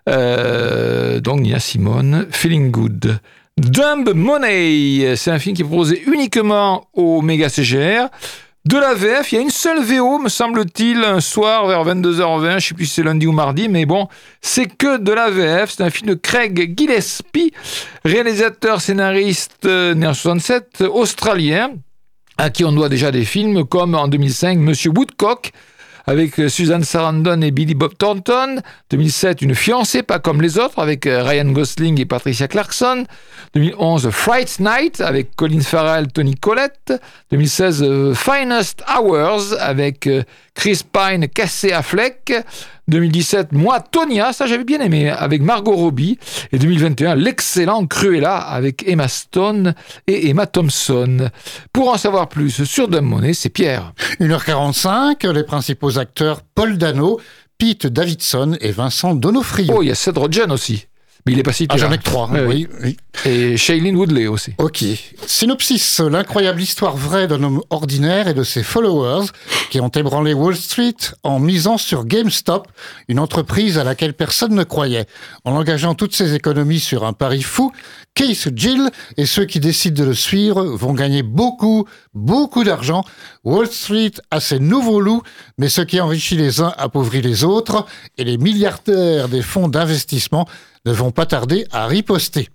Euh, 0.07 1.19
donc 1.19 1.41
Nina 1.41 1.59
Simone, 1.59 2.27
Feeling 2.29 2.69
Good. 2.69 3.19
Dumb 3.57 4.13
Money, 4.13 5.15
c'est 5.17 5.31
un 5.31 5.39
film 5.39 5.55
qui 5.55 5.63
est 5.63 5.65
proposé 5.65 6.03
uniquement 6.05 6.87
au 6.93 7.21
Méga 7.21 7.49
CGR. 7.49 8.09
De 8.65 8.77
la 8.77 8.93
VF, 8.93 9.31
il 9.31 9.35
y 9.35 9.37
a 9.39 9.41
une 9.41 9.49
seule 9.49 9.83
VO, 9.83 10.19
me 10.19 10.29
semble-t-il, 10.29 11.03
un 11.03 11.21
soir 11.21 11.67
vers 11.67 11.83
22h20, 11.83 12.49
je 12.49 12.55
ne 12.55 12.59
sais 12.59 12.73
plus 12.75 12.85
si 12.85 12.93
c'est 12.93 13.03
lundi 13.03 13.25
ou 13.25 13.31
mardi, 13.31 13.67
mais 13.67 13.85
bon, 13.85 14.07
c'est 14.41 14.67
que 14.67 14.97
de 14.97 15.11
la 15.11 15.31
VF. 15.31 15.71
C'est 15.71 15.83
un 15.83 15.89
film 15.89 16.11
de 16.11 16.15
Craig 16.15 16.75
Gillespie, 16.77 17.51
réalisateur, 18.05 18.79
scénariste 18.79 19.65
euh, 19.65 19.95
né 19.95 20.07
en 20.07 20.13
67, 20.13 20.83
australien, 20.91 21.71
à 22.37 22.49
qui 22.49 22.63
on 22.65 22.71
doit 22.71 22.89
déjà 22.89 23.11
des 23.11 23.25
films 23.25 23.65
comme 23.65 23.95
en 23.95 24.07
2005 24.07 24.59
Monsieur 24.59 24.91
Woodcock, 24.91 25.51
avec 26.07 26.39
euh, 26.39 26.49
Susan 26.49 26.81
Sarandon 26.83 27.41
et 27.41 27.51
Billy 27.51 27.73
Bob 27.73 27.97
Thornton. 27.97 28.61
2007, 28.91 29.41
Une 29.41 29.55
fiancée, 29.55 30.03
pas 30.03 30.19
comme 30.19 30.41
les 30.41 30.57
autres, 30.59 30.79
avec 30.79 31.07
euh, 31.07 31.23
Ryan 31.23 31.51
Gosling 31.51 31.99
et 31.99 32.05
Patricia 32.05 32.47
Clarkson. 32.47 33.05
2011, 33.55 34.09
Fright 34.11 34.59
Night, 34.59 35.01
avec 35.01 35.35
Colin 35.35 35.61
Farrell, 35.61 36.07
Tony 36.07 36.35
Collette. 36.35 36.93
2016, 37.31 37.83
euh, 37.83 38.13
Finest 38.13 38.83
Hours, 38.87 39.53
avec 39.59 40.09
Chris 40.53 40.81
Pine, 40.91 41.27
Cassie 41.27 41.71
Affleck. 41.71 42.33
2017, 42.87 43.51
Moi, 43.51 43.79
Tonya, 43.79 44.31
ça 44.33 44.45
j'avais 44.45 44.63
bien 44.63 44.79
aimé, 44.79 45.09
avec 45.09 45.41
Margot 45.41 45.75
Robbie. 45.75 46.19
Et 46.51 46.59
2021, 46.59 47.15
l'excellent 47.15 47.85
Cruella, 47.87 48.37
avec 48.37 48.87
Emma 48.87 49.07
Stone 49.07 49.73
et 50.07 50.29
Emma 50.29 50.45
Thompson. 50.45 51.29
Pour 51.73 51.89
en 51.89 51.97
savoir 51.97 52.29
plus 52.29 52.63
sur 52.63 52.87
Dumb 52.87 53.05
Money, 53.05 53.33
c'est 53.33 53.49
Pierre. 53.49 53.93
1h45, 54.19 55.31
les 55.31 55.43
principaux 55.43 55.97
acteurs 55.97 56.41
Paul 56.53 56.77
Dano, 56.77 57.19
Pete 57.57 57.87
Davidson 57.87 58.57
et 58.61 58.71
Vincent 58.71 59.15
Donofrio. 59.15 59.75
Oh, 59.77 59.81
il 59.81 59.87
y 59.87 59.91
a 59.91 59.95
Seth 59.95 60.17
Rogen 60.17 60.51
aussi. 60.51 60.87
Mais 61.25 61.33
il 61.33 61.39
est 61.39 61.43
pas 61.43 61.53
cité. 61.53 61.73
ah, 61.73 61.77
j'en 61.77 61.91
ai 61.91 61.97
que 61.97 62.03
trois. 62.03 62.29
Ouais, 62.29 62.45
oui, 62.45 62.67
oui. 62.83 62.97
Et 63.25 63.57
Shailene 63.57 63.95
Woodley 63.95 64.27
aussi. 64.27 64.53
Ok. 64.59 64.83
Synopsis. 65.25 65.99
L'incroyable 65.99 66.61
histoire 66.61 66.95
vraie 66.95 67.27
d'un 67.27 67.41
homme 67.41 67.61
ordinaire 67.71 68.27
et 68.27 68.35
de 68.35 68.43
ses 68.43 68.61
followers 68.61 69.25
qui 69.71 69.79
ont 69.81 69.89
ébranlé 69.89 70.33
Wall 70.33 70.55
Street 70.55 70.95
en 71.23 71.39
misant 71.39 71.77
sur 71.79 72.05
GameStop, 72.05 72.67
une 73.07 73.19
entreprise 73.19 73.79
à 73.79 73.83
laquelle 73.83 74.13
personne 74.13 74.53
ne 74.53 74.63
croyait. 74.63 75.07
En 75.45 75.53
engageant 75.53 75.95
toutes 75.95 76.15
ses 76.15 76.35
économies 76.35 76.79
sur 76.79 77.03
un 77.05 77.13
pari 77.13 77.41
fou, 77.41 77.71
Case 78.13 78.49
Jill 78.55 78.91
et 79.17 79.25
ceux 79.25 79.45
qui 79.45 79.59
décident 79.59 80.03
de 80.03 80.07
le 80.09 80.13
suivre 80.13 80.63
vont 80.63 80.93
gagner 80.93 81.23
beaucoup, 81.23 81.85
beaucoup 82.13 82.63
d'argent. 82.63 83.03
Wall 83.43 83.67
Street 83.67 84.11
a 84.29 84.39
ses 84.39 84.59
nouveaux 84.59 85.01
loups, 85.01 85.23
mais 85.57 85.69
ce 85.69 85.81
qui 85.81 85.99
enrichit 85.99 86.37
les 86.37 86.61
uns 86.61 86.73
appauvrit 86.77 87.21
les 87.23 87.43
autres 87.43 87.85
et 88.17 88.23
les 88.23 88.37
milliardaires 88.37 89.27
des 89.27 89.41
fonds 89.41 89.67
d'investissement 89.67 90.47
ne 90.85 90.91
vont 90.91 91.11
pas 91.11 91.25
tarder 91.25 91.65
à 91.71 91.87
riposter. 91.87 92.49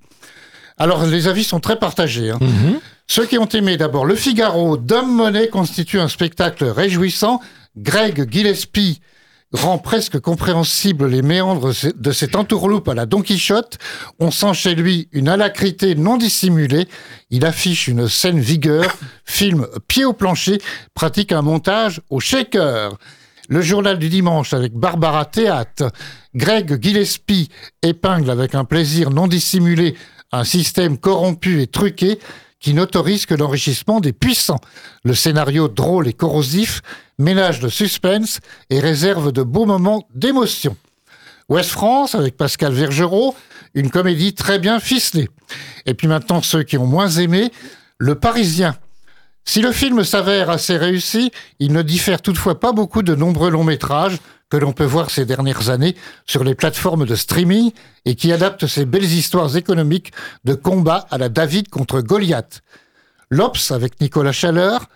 Alors, 0.79 1.05
les 1.05 1.29
avis 1.29 1.45
sont 1.45 1.61
très 1.61 1.79
partagés. 1.79 2.31
hein. 2.31 2.39
Ceux 3.07 3.27
qui 3.27 3.39
ont 3.39 3.47
aimé 3.49 3.77
d'abord 3.77 4.05
Le 4.07 4.15
Figaro, 4.15 4.77
Dumb 4.77 5.09
Money 5.11 5.49
constitue 5.49 5.99
un 6.01 6.09
spectacle 6.09 6.65
réjouissant. 6.65 7.41
Greg 7.77 8.31
Gillespie 8.33 9.01
rend 9.53 9.79
presque 9.79 10.21
compréhensible 10.21 11.09
les 11.09 11.23
méandres 11.23 11.73
de 11.97 12.13
cette 12.13 12.37
entourloupe 12.37 12.89
à 12.89 12.95
la 12.95 13.05
Don 13.07 13.21
Quichotte. 13.21 13.79
On 14.21 14.31
sent 14.31 14.55
chez 14.55 14.75
lui 14.77 15.09
une 15.11 15.29
alacrité 15.29 15.97
non 15.97 16.17
dissimulée. 16.17 16.87
Il 17.31 17.45
affiche 17.45 17.89
une 17.89 18.09
saine 18.09 18.39
vigueur, 18.39 18.97
filme 19.25 19.67
pied 19.89 20.05
au 20.05 20.13
plancher, 20.13 20.59
pratique 20.95 21.33
un 21.33 21.43
montage 21.43 22.01
au 22.11 22.21
shaker. 22.21 22.97
Le 23.53 23.63
journal 23.63 23.99
du 23.99 24.09
dimanche 24.09 24.53
avec 24.55 24.75
Barbara 24.75 25.25
Théâtre. 25.25 25.91
Greg 26.37 26.81
Gillespie 26.81 27.49
épingle 27.83 28.31
avec 28.31 28.55
un 28.55 28.65
plaisir 28.65 29.11
non 29.11 29.27
dissimulé 29.27 29.97
un 30.31 30.45
système 30.45 30.99
corrompu 30.99 31.61
et 31.61 31.67
truqué 31.67 32.21
qui 32.61 32.75
n'autorise 32.75 33.27
que 33.27 33.35
l'enrichissement 33.35 33.99
des 33.99 34.13
puissants. 34.13 34.61
Le 35.03 35.15
scénario 35.15 35.67
drôle 35.67 36.07
et 36.07 36.13
corrosif 36.13 36.81
ménage 37.19 37.59
de 37.59 37.69
suspense 37.69 38.39
et 38.71 38.79
réserve 38.79 39.33
de 39.33 39.43
beaux 39.43 39.67
moments 39.67 40.07
d'émotion. 40.15 40.77
Ouest 41.49 41.71
France 41.71 42.15
avec 42.15 42.37
Pascal 42.37 42.73
Vergerot, 42.73 43.35
une 43.75 43.91
comédie 43.91 44.33
très 44.33 44.61
bien 44.61 44.79
ficelée. 44.79 45.29
Et 45.87 45.95
puis 45.95 46.07
maintenant 46.07 46.41
ceux 46.41 46.63
qui 46.63 46.79
ont 46.79 46.87
moins 46.87 47.11
aimé, 47.11 47.51
Le 47.99 48.15
Parisien. 48.15 48.77
Si 49.51 49.63
le 49.63 49.73
film 49.73 50.05
s'avère 50.05 50.49
assez 50.49 50.77
réussi, 50.77 51.33
il 51.59 51.73
ne 51.73 51.83
diffère 51.83 52.23
toutefois 52.23 52.61
pas 52.61 52.71
beaucoup 52.71 53.03
de 53.03 53.17
nombreux 53.17 53.51
longs 53.51 53.65
métrages 53.65 54.19
que 54.49 54.57
l'on 54.57 54.73
peut 54.73 54.85
voir 54.85 55.11
ces 55.11 55.25
dernières 55.25 55.71
années 55.71 55.97
sur 56.25 56.45
les 56.45 56.55
plateformes 56.55 57.05
de 57.05 57.17
streaming 57.17 57.73
et 58.05 58.15
qui 58.15 58.31
adapte 58.31 58.69
ces 58.69 58.85
belles 58.85 59.03
histoires 59.03 59.57
économiques 59.57 60.13
de 60.45 60.55
combat 60.55 61.05
à 61.11 61.19
la 61.19 61.29
David 61.29 61.69
contre 61.69 62.01
Goliath. 62.01 62.61
L'Obs 63.29 63.73
avec 63.73 64.01
Nicolas 64.01 64.31
Chaleur, 64.31 64.87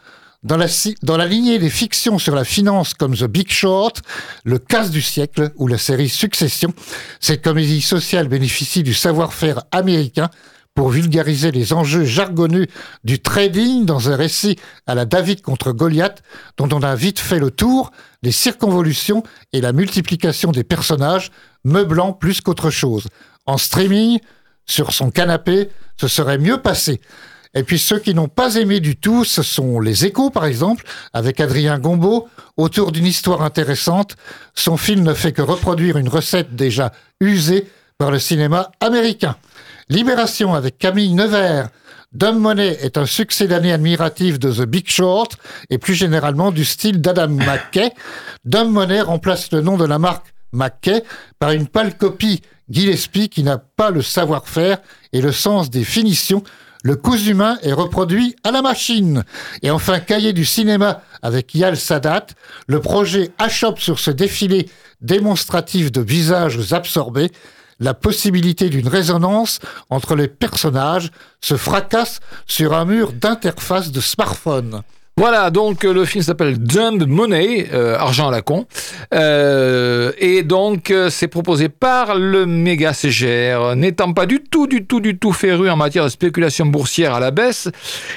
dans 0.44 0.57
la, 0.57 0.66
dans 1.02 1.16
la 1.16 1.26
lignée 1.26 1.59
des 1.59 1.68
fictions 1.68 2.20
sur 2.20 2.36
la 2.36 2.44
finance 2.44 2.94
comme 2.94 3.16
The 3.16 3.24
Big 3.24 3.50
Short, 3.50 4.02
Le 4.44 4.61
Casse 4.61 4.92
du 4.92 5.02
siècle 5.02 5.50
ou 5.57 5.66
la 5.66 5.78
série 5.78 6.09
Succession, 6.09 6.72
cette 7.18 7.42
comédie 7.42 7.82
sociale 7.82 8.28
bénéficie 8.28 8.84
du 8.84 8.94
savoir-faire 8.94 9.64
américain 9.72 10.30
pour 10.75 10.89
vulgariser 10.89 11.53
les 11.53 11.72
enjeux 11.72 12.05
jargonneux 12.05 12.66
du 13.05 13.20
trading 13.20 13.85
dans 13.85 14.11
un 14.11 14.16
récit 14.16 14.59
à 14.87 14.95
la 14.95 15.05
David 15.05 15.41
contre 15.41 15.72
Goliath 15.72 16.22
dont 16.57 16.68
on 16.72 16.83
a 16.83 16.95
vite 16.97 17.20
fait 17.20 17.39
le 17.39 17.51
tour, 17.51 17.93
les 18.22 18.33
circonvolutions 18.33 19.22
et 19.53 19.61
la 19.61 19.72
multiplication 19.72 20.51
des 20.51 20.64
personnages, 20.64 21.31
meublant 21.64 22.12
plus 22.12 22.41
qu'autre 22.41 22.70
chose. 22.70 23.07
En 23.47 23.57
streaming, 23.57 24.18
sur 24.66 24.93
son 24.93 25.11
canapé, 25.11 25.68
ce 25.97 26.09
serait 26.09 26.39
mieux 26.39 26.59
passé. 26.59 27.01
Et 27.55 27.62
puis 27.62 27.79
ceux 27.79 28.01
qui 28.01 28.14
n'ont 28.14 28.29
pas 28.29 28.57
aimé 28.57 28.81
du 28.81 28.97
tout, 28.97 29.25
ce 29.25 29.43
sont 29.43 29.79
les 29.79 30.05
échos 30.05 30.31
par 30.31 30.45
exemple, 30.45 30.85
avec 31.12 31.39
Adrien 31.39 31.79
Gombeau, 31.79 32.29
autour 32.57 32.91
d'une 32.91 33.07
histoire 33.07 33.43
intéressante. 33.43 34.16
Son 34.57 34.77
film 34.77 35.05
ne 35.05 35.14
fait 35.14 35.33
que 35.33 35.43
reproduire 35.43 35.99
une 35.99 36.09
recette 36.09 36.57
déjà 36.57 36.93
usée 37.20 37.68
par 37.97 38.11
le 38.11 38.18
cinéma 38.18 38.72
américain. 38.81 39.37
Libération 39.89 40.55
avec 40.55 40.78
Camille 40.78 41.12
Nevers. 41.12 41.68
Dumb 42.12 42.39
Money 42.39 42.78
est 42.80 42.97
un 42.97 43.07
succès 43.07 43.47
d'année 43.49 43.72
admiratif 43.72 44.39
de 44.39 44.51
The 44.53 44.66
Big 44.66 44.89
Short 44.89 45.37
et 45.68 45.78
plus 45.78 45.95
généralement 45.95 46.53
du 46.53 46.64
style 46.64 47.01
d'Adam 47.01 47.28
McKay. 47.28 47.93
Dumb 48.45 48.70
Money 48.70 49.01
remplace 49.01 49.51
le 49.53 49.61
nom 49.61 49.76
de 49.76 49.85
la 49.85 49.99
marque 49.99 50.32
McKay 50.53 51.03
par 51.39 51.51
une 51.51 51.66
pâle 51.66 51.97
copie 51.97 52.41
Gillespie 52.70 53.28
qui 53.28 53.43
n'a 53.43 53.59
pas 53.59 53.91
le 53.91 54.01
savoir-faire 54.01 54.78
et 55.12 55.20
le 55.20 55.32
sens 55.32 55.70
des 55.70 55.85
finitions. 55.85 56.43
Le 56.82 56.97
cousu 56.97 57.30
humain 57.30 57.59
est 57.62 57.72
reproduit 57.72 58.37
à 58.45 58.51
la 58.53 58.62
machine. 58.62 59.24
Et 59.62 59.70
enfin, 59.70 60.01
cahier 60.01 60.32
du 60.32 60.45
cinéma 60.45 61.03
avec 61.22 61.55
Yal 61.55 61.76
Sadat. 61.76 62.26
Le 62.68 62.80
projet 62.80 63.32
achoppe 63.39 63.80
sur 63.80 63.99
ce 63.99 64.11
défilé 64.11 64.68
démonstratif 65.01 65.91
de 65.91 66.01
visages 66.01 66.72
absorbés 66.72 67.30
la 67.81 67.95
possibilité 67.95 68.68
d'une 68.68 68.89
résonance 68.89 69.59
entre 69.91 70.14
les 70.14 70.29
personnages 70.29 71.11
se 71.41 71.57
fracasse 71.57 72.20
sur 72.47 72.75
un 72.75 72.85
mur 72.85 73.12
d'interface 73.12 73.93
de 73.93 74.01
smartphone. 74.01 74.83
Voilà, 75.16 75.52
donc 75.52 75.84
le 75.84 76.04
film 76.04 76.24
s'appelle 76.24 76.58
Dumb 76.58 77.06
Money, 77.06 77.68
euh, 77.72 77.96
argent 77.96 78.26
à 78.26 78.30
la 78.32 78.42
con, 78.42 78.66
euh, 79.14 80.10
et 80.18 80.42
donc 80.42 80.90
euh, 80.90 81.08
c'est 81.08 81.28
proposé 81.28 81.68
par 81.68 82.16
le 82.16 82.46
méga 82.46 82.92
CGR, 82.92 83.76
n'étant 83.76 84.12
pas 84.12 84.26
du 84.26 84.40
tout, 84.40 84.66
du 84.66 84.84
tout, 84.84 84.98
du 84.98 85.16
tout 85.16 85.32
féru 85.32 85.70
en 85.70 85.76
matière 85.76 86.02
de 86.02 86.08
spéculation 86.08 86.66
boursière 86.66 87.14
à 87.14 87.20
la 87.20 87.30
baisse, 87.30 87.68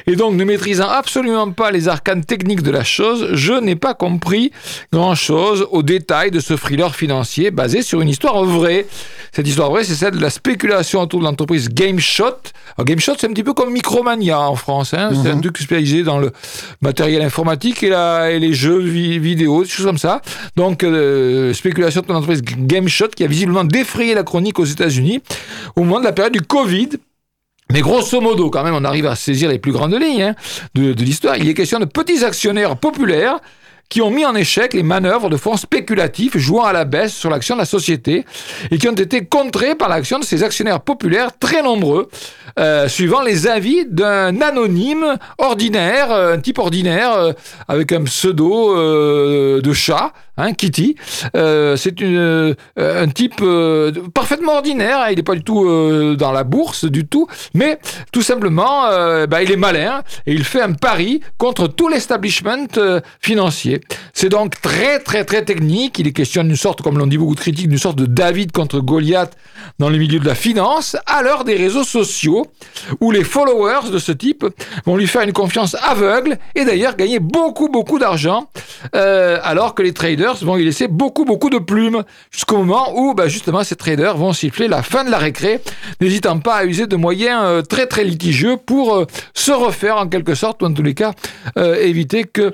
et 0.08 0.16
donc 0.16 0.34
ne 0.34 0.44
maîtrisant 0.44 0.90
absolument 0.90 1.52
pas 1.52 1.70
les 1.70 1.88
arcanes 1.88 2.26
techniques 2.26 2.64
de 2.64 2.72
la 2.72 2.84
chose, 2.84 3.28
je 3.34 3.54
n'ai 3.54 3.76
pas 3.76 3.94
compris 3.94 4.52
grand-chose 4.92 5.68
aux 5.70 5.84
détails 5.84 6.32
de 6.32 6.40
ce 6.40 6.56
thriller 6.56 6.96
financier 6.96 7.52
basé 7.52 7.84
sur 7.84 8.02
une 8.02 8.10
histoire 8.10 8.44
vraie. 8.44 8.88
Cette 9.34 9.48
histoire 9.48 9.70
vraie, 9.70 9.84
c'est 9.84 9.94
celle 9.94 10.16
de 10.16 10.22
la 10.22 10.32
spéculation 10.32 11.02
autour 11.02 11.20
de 11.20 11.26
l'entreprise 11.26 11.70
GameShot. 11.70 12.24
Alors, 12.76 12.86
GameShot, 12.86 13.14
c'est 13.20 13.28
un 13.28 13.34
petit 13.34 13.44
peu 13.44 13.54
comme 13.54 13.72
Micromania 13.72 14.40
en 14.40 14.56
France, 14.56 14.96
hein, 14.96 15.12
c'est 15.22 15.30
un 15.30 15.40
truc 15.40 15.60
spécialisé 15.60 16.02
dans 16.02 16.18
le 16.18 16.32
matériel 16.88 17.22
informatique 17.22 17.84
et, 17.84 18.40
les 18.40 18.54
jeux 18.54 18.80
vi- 18.80 19.20
vidéo, 19.20 19.64
des 19.64 19.70
choses 19.70 19.86
comme 19.86 19.98
ça. 19.98 20.22
Donc, 20.56 20.84
euh, 20.84 21.54
spéculation 21.54 22.02
de 22.02 22.08
l'entreprise 22.14 22.42
GameShot 22.42 23.10
qui 23.10 23.24
a 23.26 23.28
visiblement 23.28 23.66
défrayé 23.66 24.14
la 24.14 24.24
chronique 24.24 24.58
aux 24.58 24.66
États-Unis 24.66 25.22
au 25.76 25.84
moment 25.84 26.00
de 26.00 26.06
la 26.06 26.14
période 26.14 26.34
du 26.34 26.42
Covid. 26.42 26.90
Mais 27.74 27.82
grosso 27.82 28.22
modo, 28.22 28.50
quand 28.50 28.64
même, 28.64 28.76
on 28.76 28.86
arrive 28.86 29.06
à 29.08 29.16
saisir 29.16 29.50
les 29.50 29.60
plus 29.60 29.74
grandes 29.74 29.96
lignes 30.02 30.24
hein, 30.24 30.36
de 30.76 30.94
l'histoire. 30.94 31.36
Il 31.36 31.50
est 31.50 31.54
question 31.54 31.80
de 31.80 31.86
petits 31.86 32.24
actionnaires 32.24 32.78
populaires 32.78 33.40
qui 33.90 34.02
ont 34.02 34.10
mis 34.10 34.26
en 34.26 34.36
échec 34.36 34.74
les 34.74 34.84
manœuvres 34.84 35.30
de 35.30 35.38
fonds 35.38 35.58
spéculatifs 35.58 36.38
jouant 36.38 36.66
à 36.66 36.74
la 36.74 36.86
baisse 36.86 37.14
sur 37.14 37.30
l'action 37.30 37.56
de 37.56 37.62
la 37.62 37.66
société 37.66 38.26
et 38.72 38.78
qui 38.78 38.88
ont 38.88 38.94
été 38.94 39.26
contrés 39.26 39.76
par 39.76 39.90
l'action 39.90 40.20
de 40.20 40.26
ces 40.26 40.44
actionnaires 40.44 40.82
populaires 40.82 41.30
très 41.40 41.62
nombreux, 41.62 42.10
euh, 42.60 42.88
suivant 42.88 43.22
les 43.22 43.48
avis 43.48 43.86
d'un 43.86 44.42
anonyme 44.42 45.18
ordinaire, 45.38 46.12
euh, 46.12 46.34
un 46.34 46.40
type 46.40 46.60
ordinaire 46.60 47.14
euh, 47.14 47.32
avec 47.68 47.92
un 47.92 48.04
pseudo 48.04 48.76
de 49.62 49.74
chat, 49.74 50.12
hein, 50.38 50.54
Kitty. 50.54 50.96
C'est 51.34 52.04
un 52.78 53.08
type 53.08 53.44
parfaitement 54.14 54.56
ordinaire, 54.56 55.00
hein, 55.02 55.08
il 55.12 55.18
n'est 55.18 55.24
pas 55.24 55.36
du 55.36 55.44
tout 55.44 56.16
dans 56.16 56.32
la 56.32 56.44
bourse 56.44 56.86
du 56.86 57.06
tout, 57.08 57.28
mais 57.54 57.80
tout 58.12 58.22
simplement, 58.22 58.84
bah, 59.28 59.44
il 59.44 59.52
est 59.52 59.58
malin 59.58 60.04
et 60.26 60.34
il 60.34 60.44
fait 60.44 60.62
un 60.62 60.74
pari 60.74 61.22
contre 61.38 61.68
tout 61.68 61.88
l'establishment 61.88 62.68
euh, 62.78 63.00
C'est 64.14 64.30
donc 64.30 64.60
très 64.62 65.00
très 65.00 65.26
très 65.26 65.44
technique. 65.44 66.00
Il 66.00 66.08
est 66.08 66.12
question 66.12 66.44
d'une 66.44 66.56
sorte, 66.56 66.82
comme 66.82 66.98
l'ont 66.98 67.08
dit 67.08 67.18
beaucoup 67.18 67.36
de 67.36 67.40
critiques, 67.40 67.70
d'une 67.70 67.78
sorte 67.78 67.98
de 67.98 68.06
David 68.06 68.52
contre 68.52 68.80
Goliath 68.80 69.38
dans 69.80 69.90
le 69.90 69.98
milieu 69.98 70.20
de 70.20 70.26
la 70.26 70.36
finance, 70.36 70.96
à 71.06 71.22
l'heure 71.22 71.44
des 71.44 71.56
réseaux 71.56 71.84
sociaux, 71.84 72.48
où 73.00 73.12
les 73.12 73.24
followers 73.24 73.92
de 73.92 74.00
ce 74.00 74.12
type 74.12 74.46
vont 74.86 74.98
lui 74.98 75.08
faire 75.08 75.22
une 75.22 75.34
confiance 75.34 75.76
aveugle 75.82 76.38
et 76.56 76.66
d'ailleurs 76.66 76.96
gagner 76.96 77.20
beaucoup 77.20 77.70
beaucoup 77.70 78.00
d'argent, 78.00 78.50
euh, 78.96 79.40
alors 79.44 79.76
que 79.76 79.84
les 79.84 79.94
traders 79.94 80.36
vont 80.44 80.56
lui 80.56 80.66
laisser 80.66 80.88
beaucoup 80.88 81.26
beaucoup 81.26 81.50
de 81.50 81.60
plumes, 81.60 82.04
jusqu'au 82.32 82.58
moment 82.58 82.94
où 82.96 83.14
bah, 83.14 83.28
justement 83.28 83.64
ces 83.64 83.76
traders 83.76 84.18
vont 84.18 84.34
siffler 84.34 84.68
la 84.68 84.84
fin 84.84 85.04
de 85.04 85.12
la 85.12 85.18
récré, 85.18 85.62
n'hésitant 86.02 86.40
pas 86.40 86.56
à 86.56 86.66
user 86.66 86.88
de 86.88 86.96
moyens 86.96 87.42
euh, 87.44 87.62
très 87.62 87.88
très 87.88 88.04
litigieux 88.04 88.58
pour 88.58 88.96
euh, 88.96 89.06
se 89.34 89.52
refaire 89.52 89.98
en 89.98 90.08
quelque 90.08 90.36
sorte, 90.36 90.64
ou 90.64 90.66
en 90.66 90.74
tous 90.74 90.84
les 90.84 90.94
cas 90.94 91.14
éviter 91.56 92.24
que 92.24 92.54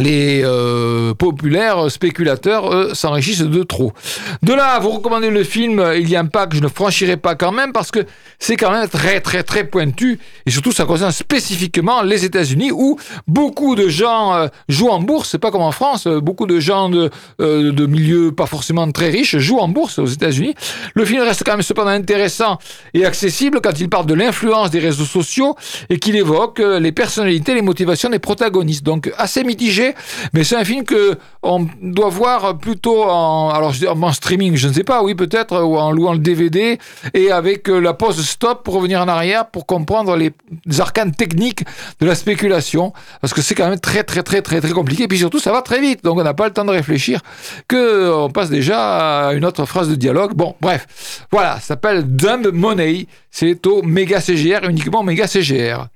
les 0.00 0.42
euh, 0.44 1.14
populaires 1.14 1.90
spéculateurs 1.90 2.96
s'enrichissent 2.96 3.42
de 3.42 3.62
trop. 3.62 3.92
De 4.42 4.52
là, 4.52 4.78
vous 4.80 4.90
recommander 4.90 5.30
le 5.30 5.44
film 5.44 5.84
Il 5.96 6.08
y 6.08 6.16
a 6.16 6.20
un 6.20 6.26
pas 6.26 6.46
que 6.46 6.56
je 6.56 6.62
ne 6.62 6.68
franchirai 6.68 7.16
pas 7.16 7.34
quand 7.34 7.52
même 7.52 7.72
parce 7.72 7.90
que 7.90 8.00
c'est 8.38 8.56
quand 8.56 8.70
même 8.70 8.88
très 8.88 9.20
très 9.20 9.42
très 9.42 9.64
pointu 9.64 10.18
et 10.46 10.50
surtout 10.50 10.72
ça 10.72 10.84
concerne 10.84 11.12
spécifiquement 11.12 12.02
les 12.02 12.24
États-Unis 12.24 12.72
où 12.72 12.98
beaucoup 13.26 13.74
de 13.74 13.88
gens 13.88 14.34
euh, 14.34 14.46
jouent 14.68 14.88
en 14.88 15.00
bourse. 15.00 15.30
C'est 15.30 15.38
pas 15.38 15.50
comme 15.50 15.62
en 15.62 15.72
France, 15.72 16.06
euh, 16.06 16.20
beaucoup 16.20 16.46
de 16.46 16.58
gens 16.60 16.88
de, 16.88 17.10
euh, 17.40 17.72
de 17.72 17.86
milieux 17.86 18.32
pas 18.32 18.46
forcément 18.46 18.90
très 18.90 19.10
riches 19.10 19.36
jouent 19.36 19.58
en 19.58 19.68
bourse 19.68 19.98
aux 19.98 20.06
États-Unis. 20.06 20.54
Le 20.94 21.04
film 21.04 21.22
reste 21.22 21.42
quand 21.44 21.52
même 21.52 21.62
cependant 21.62 21.90
intéressant 21.90 22.58
et 22.94 23.04
accessible 23.04 23.60
quand 23.62 23.78
il 23.78 23.88
parle 23.88 24.06
de 24.06 24.14
l'influence 24.14 24.70
des 24.70 24.78
réseaux 24.78 25.04
sociaux 25.04 25.56
et 25.88 25.98
qu'il 25.98 26.16
évoque 26.16 26.60
euh, 26.60 26.80
les 26.80 26.92
personnalités, 26.92 27.54
les 27.54 27.62
motivations 27.62 28.08
des 28.08 28.18
protagonistes. 28.18 28.84
Donc 28.84 29.12
assez 29.18 29.44
mitigé, 29.44 29.89
mais 30.32 30.44
c'est 30.44 30.56
un 30.56 30.64
film 30.64 30.84
que 30.84 31.16
on 31.42 31.66
doit 31.82 32.08
voir 32.08 32.58
plutôt 32.58 33.04
en 33.04 33.50
alors 33.50 33.72
en 33.88 34.12
streaming, 34.12 34.56
je 34.56 34.68
ne 34.68 34.72
sais 34.72 34.84
pas, 34.84 35.02
oui 35.02 35.14
peut-être 35.14 35.62
ou 35.62 35.76
en 35.78 35.90
louant 35.90 36.12
le 36.12 36.18
DVD 36.18 36.78
et 37.14 37.30
avec 37.30 37.68
euh, 37.68 37.78
la 37.78 37.94
pause 37.94 38.24
stop 38.24 38.62
pour 38.64 38.74
revenir 38.74 39.00
en 39.00 39.08
arrière 39.08 39.46
pour 39.46 39.66
comprendre 39.66 40.16
les 40.16 40.32
arcanes 40.78 41.12
techniques 41.12 41.64
de 42.00 42.06
la 42.06 42.14
spéculation. 42.14 42.92
Parce 43.20 43.32
que 43.32 43.42
c'est 43.42 43.54
quand 43.54 43.68
même 43.68 43.80
très 43.80 44.04
très 44.04 44.22
très 44.22 44.42
très 44.42 44.60
très 44.60 44.72
compliqué. 44.72 45.04
Et 45.04 45.08
puis 45.08 45.18
surtout 45.18 45.38
ça 45.38 45.52
va 45.52 45.62
très 45.62 45.80
vite. 45.80 46.04
Donc 46.04 46.18
on 46.18 46.22
n'a 46.22 46.34
pas 46.34 46.46
le 46.46 46.52
temps 46.52 46.64
de 46.64 46.70
réfléchir 46.70 47.20
que 47.68 47.76
euh, 47.76 48.16
on 48.16 48.30
passe 48.30 48.50
déjà 48.50 49.28
à 49.28 49.32
une 49.32 49.44
autre 49.44 49.64
phrase 49.64 49.88
de 49.88 49.94
dialogue. 49.94 50.34
Bon, 50.34 50.54
bref. 50.60 51.26
Voilà, 51.30 51.54
ça 51.54 51.60
s'appelle 51.60 52.04
Dumb 52.16 52.48
Money, 52.52 53.06
c'est 53.30 53.66
au 53.66 53.82
méga 53.82 54.20
CGR 54.20 54.68
uniquement 54.68 55.02
méga 55.02 55.26
CGR. 55.26 55.86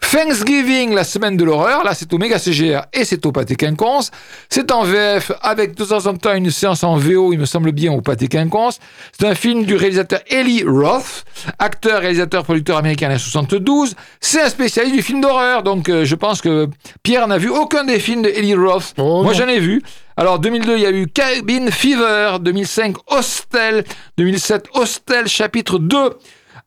Thanksgiving, 0.00 0.94
la 0.94 1.04
semaine 1.04 1.36
de 1.36 1.44
l'horreur, 1.44 1.84
là 1.84 1.94
c'est 1.94 2.12
au 2.12 2.18
méga 2.18 2.38
CGR 2.38 2.82
et 2.92 3.04
c'est 3.04 3.24
au 3.26 3.32
Pâté 3.32 3.54
Quinconce. 3.54 4.10
C'est 4.48 4.72
en 4.72 4.82
VF 4.82 5.30
avec 5.42 5.76
de 5.76 5.84
temps 5.84 6.06
en 6.06 6.16
temps 6.16 6.34
une 6.34 6.50
séance 6.50 6.82
en 6.82 6.96
VO, 6.96 7.32
il 7.32 7.38
me 7.38 7.44
semble 7.44 7.72
bien, 7.72 7.92
au 7.92 8.00
Pâté 8.00 8.26
Quinconce. 8.26 8.80
C'est 9.18 9.26
un 9.26 9.34
film 9.34 9.64
du 9.64 9.76
réalisateur 9.76 10.20
Eli 10.28 10.64
Roth, 10.64 11.24
acteur, 11.58 12.00
réalisateur, 12.00 12.44
producteur 12.44 12.78
américain 12.78 13.14
en 13.14 13.18
72. 13.18 13.94
C'est 14.20 14.40
un 14.42 14.48
spécialiste 14.48 14.96
du 14.96 15.02
film 15.02 15.20
d'horreur, 15.20 15.62
donc 15.62 15.88
euh, 15.88 16.04
je 16.04 16.14
pense 16.14 16.40
que 16.40 16.68
Pierre 17.02 17.28
n'a 17.28 17.38
vu 17.38 17.50
aucun 17.50 17.84
des 17.84 18.00
films 18.00 18.22
de 18.22 18.30
Eli 18.30 18.54
Roth. 18.54 18.94
Oh, 18.98 19.22
Moi 19.22 19.34
j'en 19.34 19.48
ai 19.48 19.60
vu. 19.60 19.82
Alors 20.16 20.38
2002, 20.38 20.76
il 20.76 20.82
y 20.82 20.86
a 20.86 20.90
eu 20.90 21.06
Cabin 21.06 21.70
Fever, 21.70 22.38
2005 22.40 22.96
Hostel, 23.06 23.84
2007 24.18 24.66
Hostel 24.74 25.28
chapitre 25.28 25.78
2. 25.78 25.96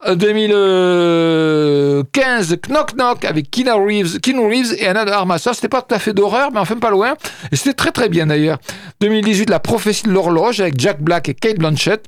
Euh, 0.07 0.15
2015 0.15 2.57
Knock 2.67 2.93
Knock 2.93 3.25
avec 3.25 3.51
Keanu 3.51 3.71
Reeves, 3.71 4.19
Keanu 4.19 4.47
Reeves 4.47 4.73
et 4.77 4.87
Anna 4.87 5.05
de 5.05 5.11
Armas. 5.11 5.37
Ça, 5.37 5.53
c'était 5.53 5.69
pas 5.69 5.81
tout 5.81 5.95
à 5.95 5.99
fait 5.99 6.13
d'horreur, 6.13 6.51
mais 6.51 6.59
enfin 6.59 6.77
pas 6.77 6.91
loin. 6.91 7.15
Et 7.51 7.55
c'était 7.55 7.73
très 7.73 7.91
très 7.91 8.09
bien 8.09 8.27
d'ailleurs. 8.27 8.57
2018 9.01 9.49
La 9.49 9.59
prophétie 9.59 10.03
de 10.03 10.11
l'horloge 10.11 10.59
avec 10.59 10.79
Jack 10.79 11.01
Black 11.01 11.29
et 11.29 11.33
Kate 11.33 11.57
Blanchett. 11.57 12.05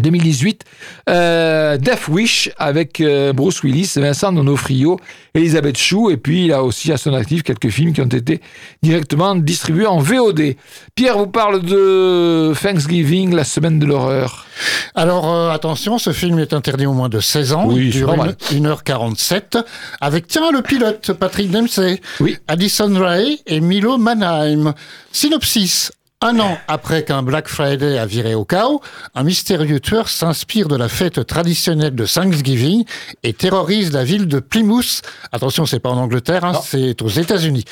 2018, 0.00 0.64
euh, 1.08 1.76
Death 1.76 2.08
Wish 2.08 2.50
avec 2.58 3.00
euh, 3.00 3.32
Bruce 3.32 3.62
Willis, 3.62 3.92
Vincent 3.96 4.32
Donofrio, 4.32 4.98
Elisabeth 5.34 5.78
Chou, 5.78 6.10
et 6.10 6.16
puis 6.16 6.46
il 6.46 6.52
a 6.52 6.62
aussi 6.62 6.92
à 6.92 6.96
son 6.96 7.14
actif 7.14 7.42
quelques 7.42 7.68
films 7.70 7.92
qui 7.92 8.00
ont 8.00 8.06
été 8.06 8.40
directement 8.82 9.34
distribués 9.34 9.86
en 9.86 9.98
VOD. 9.98 10.54
Pierre 10.94 11.18
vous 11.18 11.26
parle 11.26 11.62
de 11.62 12.52
Thanksgiving, 12.60 13.34
la 13.34 13.44
semaine 13.44 13.78
de 13.78 13.86
l'horreur. 13.86 14.46
Alors 14.94 15.32
euh, 15.32 15.50
attention, 15.50 15.98
ce 15.98 16.12
film 16.12 16.38
est 16.38 16.52
interdit 16.52 16.86
au 16.86 16.92
moins 16.92 17.08
de 17.08 17.20
16 17.20 17.52
ans, 17.52 17.66
Oui, 17.68 17.86
il 17.86 17.90
dure 17.90 18.08
normal. 18.08 18.36
1h47, 18.50 19.62
avec 20.00 20.26
tiens 20.26 20.50
le 20.52 20.62
pilote 20.62 21.12
Patrick 21.12 21.50
Dempsey, 21.50 22.00
Oui. 22.20 22.36
Addison 22.48 22.92
Rae 22.98 23.38
et 23.46 23.60
Milo 23.60 23.98
Manheim. 23.98 24.74
Synopsis. 25.12 25.90
Un 26.20 26.40
an 26.40 26.58
après 26.66 27.04
qu'un 27.04 27.22
Black 27.22 27.46
Friday 27.46 27.96
a 27.96 28.04
viré 28.04 28.34
au 28.34 28.44
chaos, 28.44 28.80
un 29.14 29.22
mystérieux 29.22 29.78
tueur 29.78 30.08
s'inspire 30.08 30.66
de 30.66 30.74
la 30.74 30.88
fête 30.88 31.24
traditionnelle 31.24 31.94
de 31.94 32.04
Thanksgiving 32.06 32.84
et 33.22 33.32
terrorise 33.32 33.92
la 33.92 34.02
ville 34.02 34.26
de 34.26 34.40
Plymouth. 34.40 35.02
Attention, 35.30 35.64
c'est 35.64 35.78
pas 35.78 35.90
en 35.90 35.96
Angleterre, 35.96 36.44
hein, 36.44 36.60
c'est 36.60 37.00
aux 37.02 37.08
États-Unis. 37.08 37.64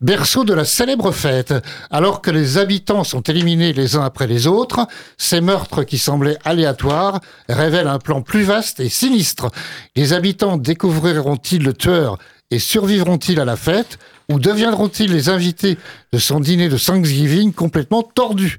Berceau 0.00 0.42
de 0.42 0.52
la 0.52 0.64
célèbre 0.64 1.12
fête. 1.12 1.54
Alors 1.92 2.22
que 2.22 2.32
les 2.32 2.58
habitants 2.58 3.04
sont 3.04 3.20
éliminés 3.20 3.72
les 3.72 3.94
uns 3.94 4.02
après 4.02 4.26
les 4.26 4.48
autres, 4.48 4.84
ces 5.16 5.40
meurtres 5.40 5.84
qui 5.84 5.98
semblaient 5.98 6.38
aléatoires 6.44 7.20
révèlent 7.48 7.86
un 7.86 8.00
plan 8.00 8.20
plus 8.20 8.42
vaste 8.42 8.80
et 8.80 8.88
sinistre. 8.88 9.48
Les 9.94 10.12
habitants 10.12 10.56
découvriront-ils 10.56 11.62
le 11.62 11.72
tueur 11.72 12.18
et 12.50 12.58
survivront-ils 12.58 13.38
à 13.38 13.44
la 13.44 13.54
fête? 13.54 14.00
Ou 14.30 14.38
deviendront-ils 14.38 15.12
les 15.12 15.28
invités 15.28 15.78
de 16.12 16.18
son 16.18 16.40
dîner 16.40 16.68
de 16.68 16.78
Thanksgiving 16.78 17.52
complètement 17.52 18.02
tordu 18.02 18.58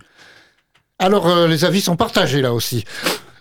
Alors 1.00 1.28
euh, 1.28 1.48
les 1.48 1.66
avis 1.66 1.82
sont 1.82 1.96
partagés 1.96 2.42
là 2.42 2.54
aussi. 2.54 2.84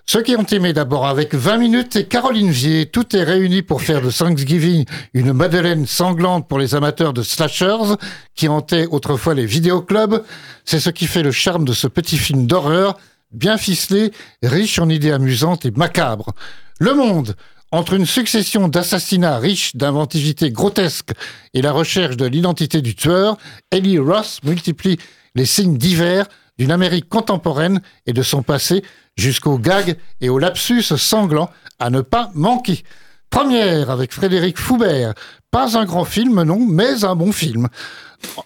Ceux 0.05 0.23
qui 0.23 0.37
ont 0.37 0.45
aimé 0.45 0.73
d'abord 0.73 1.07
avec 1.07 1.35
20 1.35 1.59
minutes 1.59 1.97
et 1.97 2.05
Caroline 2.05 2.51
Vier, 2.51 2.87
tout 2.87 3.17
est 3.17 3.23
réuni 3.23 3.63
pour 3.63 3.83
faire 3.83 4.03
de 4.03 4.11
Thanksgiving 4.11 4.85
une 5.15 5.33
madeleine 5.33 5.87
sanglante 5.87 6.49
pour 6.49 6.59
les 6.59 6.75
amateurs 6.75 7.13
de 7.13 7.23
slashers 7.23 7.95
qui 8.35 8.49
hantaient 8.49 8.87
autrefois 8.87 9.35
les 9.35 9.47
vidéoclubs. 9.47 10.23
C'est 10.65 10.81
ce 10.81 10.91
qui 10.91 11.07
fait 11.07 11.23
le 11.23 11.31
charme 11.31 11.65
de 11.65 11.73
ce 11.73 11.87
petit 11.87 12.19
film 12.19 12.47
d'horreur, 12.47 12.99
bien 13.31 13.57
ficelé, 13.57 14.13
riche 14.43 14.79
en 14.81 14.89
idées 14.89 15.13
amusantes 15.13 15.65
et 15.65 15.71
macabres. 15.71 16.35
Le 16.81 16.95
Monde, 16.95 17.37
entre 17.73 17.95
une 17.95 18.07
succession 18.07 18.69
d'assassinats 18.69 19.39
riches 19.39 19.75
d'inventivité 19.75 20.51
grotesque 20.51 21.13
et 21.55 21.63
la 21.63 21.73
recherche 21.73 22.19
de 22.19 22.27
l'identité 22.27 22.83
du 22.83 22.95
tueur, 22.95 23.39
Ellie 23.71 23.99
Ross 23.99 24.41
multiplie 24.45 24.99
les 25.35 25.47
signes 25.47 25.79
divers 25.79 26.27
d'une 26.59 26.71
Amérique 26.71 27.09
contemporaine 27.09 27.81
et 28.07 28.13
de 28.13 28.23
son 28.23 28.43
passé 28.43 28.85
jusqu'au 29.17 29.59
gag 29.59 29.97
et 30.21 30.29
au 30.29 30.39
lapsus 30.39 30.83
sanglant 30.83 31.51
à 31.79 31.89
ne 31.89 32.03
pas 32.03 32.31
manquer. 32.35 32.83
Première 33.31 33.89
avec 33.89 34.13
Frédéric 34.13 34.59
Foubert. 34.59 35.15
Pas 35.53 35.77
un 35.77 35.85
grand 35.85 36.07
film, 36.07 36.43
non, 36.45 36.59
mais 36.67 37.05
un 37.05 37.15
bon 37.15 37.31
film. 37.31 37.69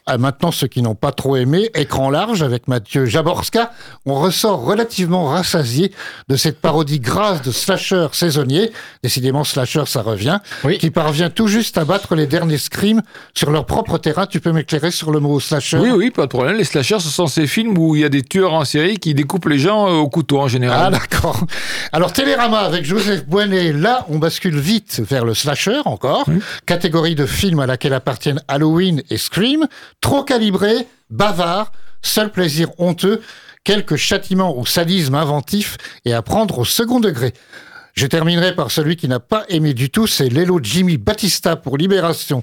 Ah, 0.07 0.17
Maintenant, 0.17 0.53
ceux 0.53 0.69
qui 0.69 0.81
n'ont 0.81 0.95
pas 0.95 1.13
trop 1.13 1.37
aimé, 1.37 1.69
écran 1.75 2.09
large 2.09 2.43
avec 2.43 2.67
Mathieu 2.67 3.05
Jaborska, 3.05 3.73
on 4.07 4.15
ressort 4.15 4.65
relativement 4.65 5.27
rassasié 5.27 5.93
de 6.29 6.37
cette 6.37 6.63
parodie 6.63 6.99
grasse 6.99 7.43
de 7.43 7.51
slasher 7.51 8.07
saisonnier, 8.13 8.73
décidément 9.03 9.45
slasher 9.45 9.83
ça 9.87 10.01
revient, 10.01 10.39
Oui. 10.65 10.79
qui 10.79 10.91
parvient 10.91 11.29
tout 11.29 11.47
juste 11.47 11.77
à 11.77 11.85
battre 11.85 12.15
les 12.15 12.27
derniers 12.27 12.57
scrims 12.57 13.03
sur 13.35 13.51
leur 13.51 13.67
propre 13.67 13.99
terrain. 13.99 14.25
Tu 14.27 14.41
peux 14.41 14.51
m'éclairer 14.51 14.91
sur 14.91 15.11
le 15.13 15.21
mot 15.21 15.39
slasher? 15.41 15.77
Oui, 15.77 15.91
oui, 15.91 16.11
pas 16.11 16.23
de 16.23 16.29
problème. 16.29 16.57
Les 16.57 16.65
slashers, 16.65 17.01
ce 17.01 17.11
sont 17.11 17.27
ces 17.27 17.47
films 17.47 17.77
où 17.77 17.95
il 17.95 18.01
y 18.01 18.05
a 18.07 18.09
des 18.09 18.23
tueurs 18.23 18.55
en 18.55 18.65
série 18.65 18.97
qui 18.97 19.13
découpent 19.13 19.47
les 19.49 19.59
gens 19.59 19.89
euh, 19.89 19.93
au 19.97 20.09
couteau 20.09 20.41
en 20.41 20.45
Ah 20.47 20.49
général. 20.49 20.93
d'accord. 20.93 21.45
Alors 21.93 22.15
Télérama 22.15 22.61
avec 22.61 22.87
Joseph 22.87 23.27
Boinet, 23.27 23.75
là 23.75 24.07
on 24.09 24.17
bascule 24.19 24.59
vite 24.59 25.03
vers 25.07 25.27
le 25.27 25.35
slasher 25.35 25.81
encore, 25.85 26.25
catégorie 26.65 26.96
de 26.97 27.27
films 27.27 27.61
à 27.61 27.67
laquelle 27.67 27.93
appartiennent 27.93 28.41
Halloween 28.49 29.03
et 29.11 29.19
Scream, 29.19 29.67
trop 30.01 30.25
calibré, 30.25 30.87
bavard, 31.11 31.73
seul 32.01 32.31
plaisir 32.33 32.69
honteux, 32.79 33.21
quelques 33.65 33.97
châtiments 33.97 34.59
ou 34.59 34.65
sadisme 34.65 35.15
inventif 35.15 35.77
et 36.07 36.15
à 36.15 36.23
prendre 36.23 36.59
au 36.59 36.65
second 36.65 36.99
degré. 36.99 37.35
Je 37.93 38.07
terminerai 38.07 38.55
par 38.55 38.71
celui 38.71 38.97
qui 38.97 39.09
n'a 39.09 39.21
pas 39.21 39.45
aimé 39.51 39.75
du 39.75 39.91
tout, 39.91 40.07
c'est 40.07 40.31
Lelo 40.31 40.59
Jimmy 40.63 40.97
Batista 40.97 41.55
pour 41.57 41.77
Libération. 41.77 42.43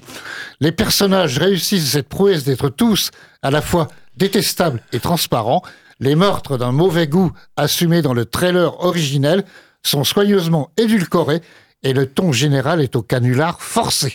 Les 0.60 0.72
personnages 0.72 1.38
réussissent 1.38 1.90
cette 1.90 2.08
prouesse 2.08 2.44
d'être 2.44 2.68
tous 2.68 3.10
à 3.42 3.50
la 3.50 3.60
fois 3.60 3.88
détestables 4.16 4.80
et 4.92 5.00
transparents. 5.00 5.62
Les 5.98 6.14
meurtres 6.14 6.58
d'un 6.58 6.72
mauvais 6.72 7.08
goût 7.08 7.32
assumés 7.56 8.02
dans 8.02 8.14
le 8.14 8.24
trailer 8.24 8.84
originel 8.84 9.44
sont 9.82 10.04
soigneusement 10.04 10.70
édulcorés 10.76 11.42
et 11.82 11.92
le 11.92 12.06
ton 12.06 12.32
général 12.32 12.80
est 12.80 12.96
au 12.96 13.02
canular 13.02 13.60
forcé. 13.60 14.14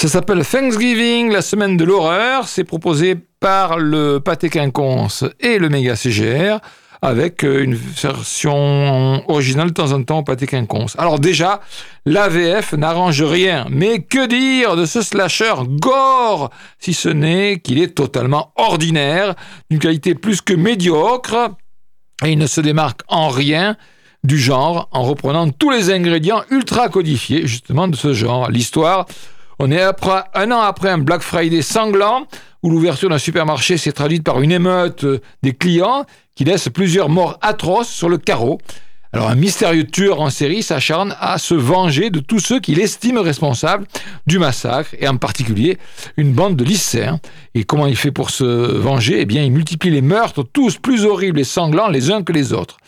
Ça 0.00 0.08
s'appelle 0.08 0.46
Thanksgiving, 0.46 1.30
la 1.30 1.42
semaine 1.42 1.76
de 1.76 1.84
l'horreur. 1.84 2.48
C'est 2.48 2.64
proposé 2.64 3.16
par 3.38 3.76
le 3.76 4.18
Pâté 4.18 4.48
Quinconce 4.48 5.26
et 5.40 5.58
le 5.58 5.68
Méga 5.68 5.94
CGR 5.94 6.56
avec 7.02 7.44
euh, 7.44 7.62
une 7.62 7.74
version 7.74 9.22
originale 9.30 9.68
de 9.68 9.74
temps 9.74 9.92
en 9.92 10.02
temps 10.02 10.20
au 10.20 10.22
Pâté 10.22 10.46
Quinconce. 10.46 10.98
Alors 10.98 11.18
déjà, 11.18 11.60
l'AVF 12.06 12.72
n'arrange 12.72 13.22
rien. 13.22 13.66
Mais 13.68 14.00
que 14.00 14.26
dire 14.26 14.74
de 14.74 14.86
ce 14.86 15.02
slasher 15.02 15.52
gore? 15.68 16.48
Si 16.78 16.94
ce 16.94 17.10
n'est 17.10 17.60
qu'il 17.60 17.78
est 17.78 17.94
totalement 17.94 18.54
ordinaire, 18.56 19.34
d'une 19.68 19.80
qualité 19.80 20.14
plus 20.14 20.40
que 20.40 20.54
médiocre, 20.54 21.50
et 22.24 22.30
il 22.30 22.38
ne 22.38 22.46
se 22.46 22.62
démarque 22.62 23.02
en 23.06 23.28
rien 23.28 23.76
du 24.24 24.38
genre 24.38 24.88
en 24.92 25.02
reprenant 25.02 25.50
tous 25.50 25.68
les 25.68 25.90
ingrédients 25.90 26.42
ultra 26.50 26.88
codifiés 26.88 27.46
justement 27.46 27.86
de 27.86 27.96
ce 27.96 28.14
genre. 28.14 28.50
L'histoire, 28.50 29.04
on 29.62 29.70
est 29.70 29.82
après, 29.82 30.22
un 30.34 30.50
an 30.52 30.60
après 30.60 30.88
un 30.88 30.96
Black 30.96 31.20
Friday 31.20 31.60
sanglant 31.60 32.26
où 32.62 32.70
l'ouverture 32.70 33.10
d'un 33.10 33.18
supermarché 33.18 33.76
s'est 33.76 33.92
traduite 33.92 34.24
par 34.24 34.40
une 34.40 34.52
émeute 34.52 35.04
euh, 35.04 35.20
des 35.42 35.52
clients 35.52 36.06
qui 36.34 36.44
laisse 36.44 36.70
plusieurs 36.70 37.10
morts 37.10 37.38
atroces 37.42 37.90
sur 37.90 38.08
le 38.08 38.16
carreau. 38.16 38.58
Alors 39.12 39.28
un 39.28 39.34
mystérieux 39.34 39.84
tueur 39.84 40.22
en 40.22 40.30
série 40.30 40.62
s'acharne 40.62 41.14
à 41.20 41.36
se 41.36 41.54
venger 41.54 42.08
de 42.08 42.20
tous 42.20 42.38
ceux 42.38 42.58
qu'il 42.58 42.80
estime 42.80 43.18
responsables 43.18 43.86
du 44.26 44.38
massacre, 44.38 44.94
et 44.98 45.06
en 45.06 45.18
particulier 45.18 45.76
une 46.16 46.32
bande 46.32 46.56
de 46.56 46.64
lycéens. 46.64 47.20
Et 47.54 47.64
comment 47.64 47.86
il 47.86 47.96
fait 47.96 48.12
pour 48.12 48.30
se 48.30 48.44
venger? 48.44 49.20
Eh 49.20 49.26
bien, 49.26 49.42
il 49.42 49.52
multiplie 49.52 49.90
les 49.90 50.00
meurtres, 50.00 50.42
tous 50.42 50.78
plus 50.78 51.04
horribles 51.04 51.40
et 51.40 51.44
sanglants 51.44 51.88
les 51.88 52.10
uns 52.10 52.22
que 52.22 52.32
les 52.32 52.54
autres. 52.54 52.78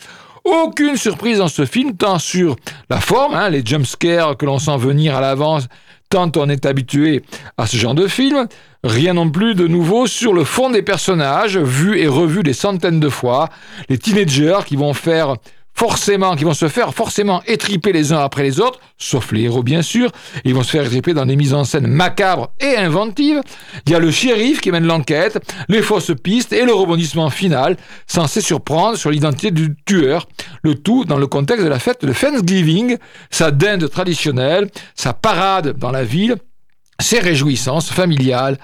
Aucune 0.43 0.97
surprise 0.97 1.37
dans 1.37 1.47
ce 1.47 1.65
film, 1.65 1.95
tant 1.95 2.19
sur 2.19 2.55
la 2.89 2.99
forme, 2.99 3.35
hein, 3.35 3.49
les 3.49 3.63
jumpscares 3.63 4.37
que 4.37 4.45
l'on 4.45 4.59
sent 4.59 4.77
venir 4.77 5.15
à 5.15 5.21
l'avance, 5.21 5.67
tant 6.09 6.31
on 6.35 6.49
est 6.49 6.65
habitué 6.65 7.23
à 7.57 7.67
ce 7.67 7.77
genre 7.77 7.95
de 7.95 8.07
film. 8.07 8.47
Rien 8.83 9.13
non 9.13 9.29
plus 9.29 9.55
de 9.55 9.67
nouveau 9.67 10.07
sur 10.07 10.33
le 10.33 10.43
fond 10.43 10.69
des 10.69 10.81
personnages, 10.81 11.57
vus 11.57 11.99
et 11.99 12.07
revus 12.07 12.43
des 12.43 12.53
centaines 12.53 12.99
de 12.99 13.09
fois. 13.09 13.49
Les 13.89 13.97
teenagers 13.97 14.59
qui 14.65 14.75
vont 14.75 14.93
faire 14.93 15.35
forcément, 15.75 16.35
qui 16.35 16.43
vont 16.43 16.53
se 16.53 16.67
faire 16.67 16.93
forcément 16.93 17.41
étriper 17.45 17.91
les 17.91 18.13
uns 18.13 18.19
après 18.19 18.43
les 18.43 18.59
autres, 18.59 18.79
sauf 18.97 19.31
les 19.31 19.43
héros 19.43 19.63
bien 19.63 19.81
sûr, 19.81 20.11
ils 20.45 20.53
vont 20.53 20.63
se 20.63 20.71
faire 20.71 20.85
étriper 20.85 21.13
dans 21.13 21.25
des 21.25 21.35
mises 21.35 21.53
en 21.53 21.63
scène 21.63 21.87
macabres 21.87 22.51
et 22.59 22.77
inventives. 22.77 23.41
Il 23.85 23.91
y 23.91 23.95
a 23.95 23.99
le 23.99 24.11
shérif 24.11 24.61
qui 24.61 24.71
mène 24.71 24.85
l'enquête, 24.85 25.39
les 25.67 25.81
fausses 25.81 26.11
pistes 26.23 26.53
et 26.53 26.65
le 26.65 26.73
rebondissement 26.73 27.29
final, 27.29 27.77
censé 28.07 28.41
surprendre 28.41 28.97
sur 28.97 29.09
l'identité 29.09 29.51
du 29.51 29.75
tueur. 29.85 30.27
Le 30.61 30.75
tout 30.75 31.05
dans 31.05 31.17
le 31.17 31.27
contexte 31.27 31.63
de 31.63 31.69
la 31.69 31.79
fête 31.79 32.05
de 32.05 32.13
Thanksgiving, 32.13 32.97
sa 33.31 33.51
dinde 33.51 33.89
traditionnelle, 33.89 34.69
sa 34.95 35.13
parade 35.13 35.77
dans 35.77 35.91
la 35.91 36.03
ville, 36.03 36.35
ses 36.99 37.19
réjouissances 37.19 37.89
familiales. 37.89 38.57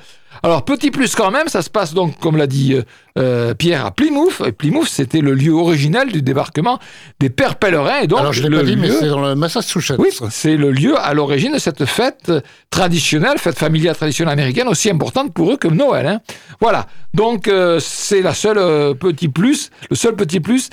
Alors, 0.44 0.64
petit 0.64 0.92
plus 0.92 1.16
quand 1.16 1.32
même, 1.32 1.50
ça 1.50 1.62
se 1.62 1.70
passe 1.70 1.94
donc, 1.94 2.18
comme 2.20 2.38
l'a 2.38 2.48
dit 2.48 2.78
euh, 3.20 3.54
Pierre, 3.54 3.86
à 3.86 3.92
Plymouth. 3.92 4.42
Et 4.46 4.52
Plymouth, 4.52 4.88
c'était 4.88 5.22
le 5.22 5.34
lieu 5.34 5.52
original 5.54 6.12
du 6.12 6.22
débarquement 6.22 6.80
des 7.20 7.30
pères 7.30 7.56
pèlerins. 7.58 8.00
Et 8.02 8.08
donc, 8.08 8.20
Alors 8.20 8.34
je 8.34 8.44
l'ai 8.48 8.56
pas 8.56 8.64
dit, 8.64 8.76
mais 8.76 8.90
c'est 8.90 9.08
dans 9.10 9.22
le 9.22 9.36
Massachusetts. 9.36 9.98
oui, 10.00 10.10
c'est 10.30 10.56
le 10.58 10.72
lieu 10.72 10.98
à 10.98 11.14
l'origine 11.14 11.54
de 11.54 11.60
cette 11.60 11.86
fête 11.86 12.32
traditionnelle, 12.70 13.38
fête 13.38 13.58
familiale 13.58 13.96
traditionnelle 13.96 14.34
américaine, 14.34 14.68
aussi 14.68 14.90
importante 14.90 15.34
pour 15.34 15.52
eux 15.52 15.58
que 15.58 15.68
Noël. 15.68 16.08
hein. 16.08 16.22
Voilà. 16.62 16.88
Donc 17.14 17.48
euh, 17.48 17.80
c'est 17.80 18.22
la 18.22 18.34
seule 18.34 18.60
euh, 18.60 18.94
petit 18.94 19.28
plus, 19.30 19.72
le 19.90 19.96
seul 19.96 20.16
petit 20.16 20.40
plus 20.40 20.70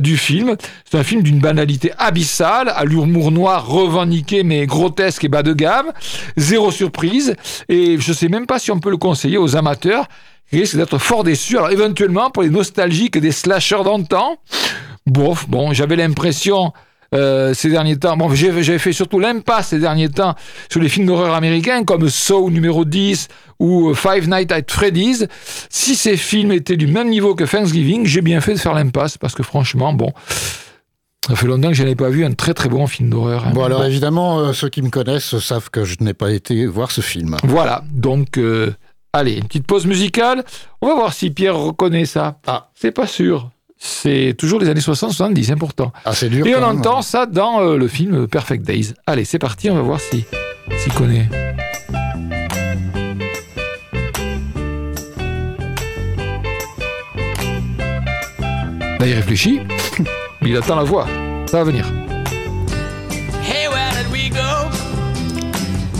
du 0.00 0.16
film. 0.16 0.56
C'est 0.90 0.98
un 0.98 1.04
film 1.04 1.22
d'une 1.22 1.38
banalité 1.38 1.92
abyssale, 1.98 2.72
à 2.74 2.84
l'humour 2.84 3.30
noir 3.30 3.66
revendiqué 3.66 4.42
mais 4.42 4.66
grotesque 4.66 5.24
et 5.24 5.28
bas 5.28 5.42
de 5.42 5.52
gamme, 5.52 5.92
zéro 6.36 6.70
surprise. 6.70 7.34
Et 7.68 7.98
je 7.98 8.12
sais 8.12 8.28
même 8.28 8.46
pas 8.46 8.58
si 8.58 8.70
on 8.70 8.80
peut 8.80 8.90
le 8.90 8.96
conseiller 8.96 9.38
aux 9.38 9.56
amateurs 9.56 10.06
qui 10.50 10.60
risquent 10.60 10.76
d'être 10.76 10.98
fort 10.98 11.24
déçus. 11.24 11.56
Alors 11.58 11.70
éventuellement 11.70 12.30
pour 12.30 12.42
les 12.42 12.50
nostalgiques 12.50 13.18
des 13.18 13.32
slashers 13.32 13.84
d'antan. 13.84 14.36
Bof, 15.06 15.48
bon, 15.48 15.72
j'avais 15.72 15.96
l'impression 15.96 16.72
euh, 17.14 17.54
ces 17.54 17.70
derniers 17.70 17.96
temps, 17.96 18.16
bon, 18.16 18.34
j'ai 18.34 18.78
fait 18.80 18.92
surtout 18.92 19.20
l'impasse 19.20 19.68
ces 19.68 19.78
derniers 19.78 20.08
temps 20.08 20.34
sur 20.68 20.80
les 20.80 20.88
films 20.88 21.06
d'horreur 21.06 21.34
américains 21.34 21.84
comme 21.84 22.08
Saw 22.08 22.50
numéro 22.50 22.84
10 22.84 23.28
ou 23.60 23.90
euh, 23.90 23.94
Five 23.94 24.28
Nights 24.28 24.50
at 24.50 24.62
Freddy's. 24.68 25.26
Si 25.70 25.94
ces 25.94 26.16
films 26.16 26.50
étaient 26.50 26.76
du 26.76 26.88
même 26.88 27.08
niveau 27.08 27.36
que 27.36 27.44
Thanksgiving, 27.44 28.04
j'ai 28.06 28.22
bien 28.22 28.40
fait 28.40 28.54
de 28.54 28.58
faire 28.58 28.74
l'impasse 28.74 29.16
parce 29.18 29.34
que 29.36 29.44
franchement, 29.44 29.92
bon, 29.92 30.12
Ça 31.28 31.36
fait 31.36 31.46
longtemps 31.46 31.68
que 31.68 31.74
je 31.74 31.82
n'avais 31.84 31.94
pas 31.94 32.08
vu 32.08 32.24
un 32.24 32.32
très 32.34 32.54
très 32.54 32.68
bon 32.68 32.88
film 32.88 33.10
d'horreur. 33.10 33.46
hein. 33.46 33.52
Bon, 33.54 33.62
alors 33.64 33.84
évidemment, 33.84 34.40
euh, 34.40 34.52
ceux 34.52 34.68
qui 34.68 34.82
me 34.82 34.90
connaissent 34.90 35.38
savent 35.38 35.70
que 35.70 35.84
je 35.84 35.96
n'ai 36.00 36.14
pas 36.14 36.32
été 36.32 36.66
voir 36.66 36.90
ce 36.90 37.00
film. 37.02 37.36
Voilà, 37.44 37.84
donc 37.92 38.36
euh, 38.36 38.72
allez, 39.12 39.36
une 39.36 39.44
petite 39.44 39.66
pause 39.66 39.86
musicale. 39.86 40.44
On 40.80 40.88
va 40.88 40.94
voir 40.94 41.12
si 41.12 41.30
Pierre 41.30 41.56
reconnaît 41.56 42.06
ça. 42.06 42.38
Ah. 42.46 42.68
C'est 42.74 42.92
pas 42.92 43.06
sûr. 43.06 43.50
C'est 43.78 44.34
toujours 44.38 44.58
les 44.58 44.68
années 44.68 44.80
60-70, 44.80 45.52
hein, 45.52 45.56
pourtant. 45.58 45.92
Ah, 46.04 46.14
c'est 46.14 46.30
dur. 46.30 46.46
Et 46.46 46.54
on 46.54 46.60
même. 46.60 46.78
entend 46.78 47.02
ça 47.02 47.26
dans 47.26 47.60
euh, 47.60 47.76
le 47.76 47.88
film 47.88 48.26
Perfect 48.26 48.64
Days. 48.64 48.94
Allez, 49.06 49.24
c'est 49.24 49.38
parti, 49.38 49.70
on 49.70 49.74
va 49.74 49.82
voir 49.82 50.00
si 50.00 50.24
s'il 50.78 50.92
connaît. 50.94 51.28
Là, 58.98 59.06
il 59.06 59.12
réfléchit, 59.14 59.60
mais 60.40 60.48
il 60.50 60.56
attend 60.56 60.76
la 60.76 60.84
voix. 60.84 61.06
Ça 61.46 61.58
va 61.58 61.64
venir. 61.64 61.84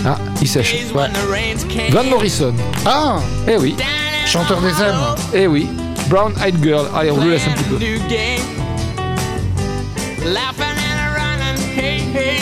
Ah, 0.07 0.17
il 0.41 0.47
sèche. 0.49 0.87
Ouais. 0.95 1.09
Van 1.91 2.05
Morrison. 2.05 2.55
Ah, 2.87 3.19
Eh 3.49 3.57
oui, 3.57 3.75
chanteur 4.25 4.61
des 4.61 4.69
M. 4.69 4.95
eh 5.35 5.47
oui. 5.49 5.69
Brown 6.09 6.33
Eyed 6.41 6.63
Girl. 6.63 6.87
Allez, 6.95 7.11
on 7.11 7.17
le 7.25 7.31
laisse 7.33 7.43
un 7.49 7.53
petit 7.53 7.65
peu. 7.65 7.79
Laughing 10.25 10.77
and 10.79 11.01
a 11.01 11.09
running, 11.17 11.59
hey, 11.77 11.99
hey. 12.15 12.41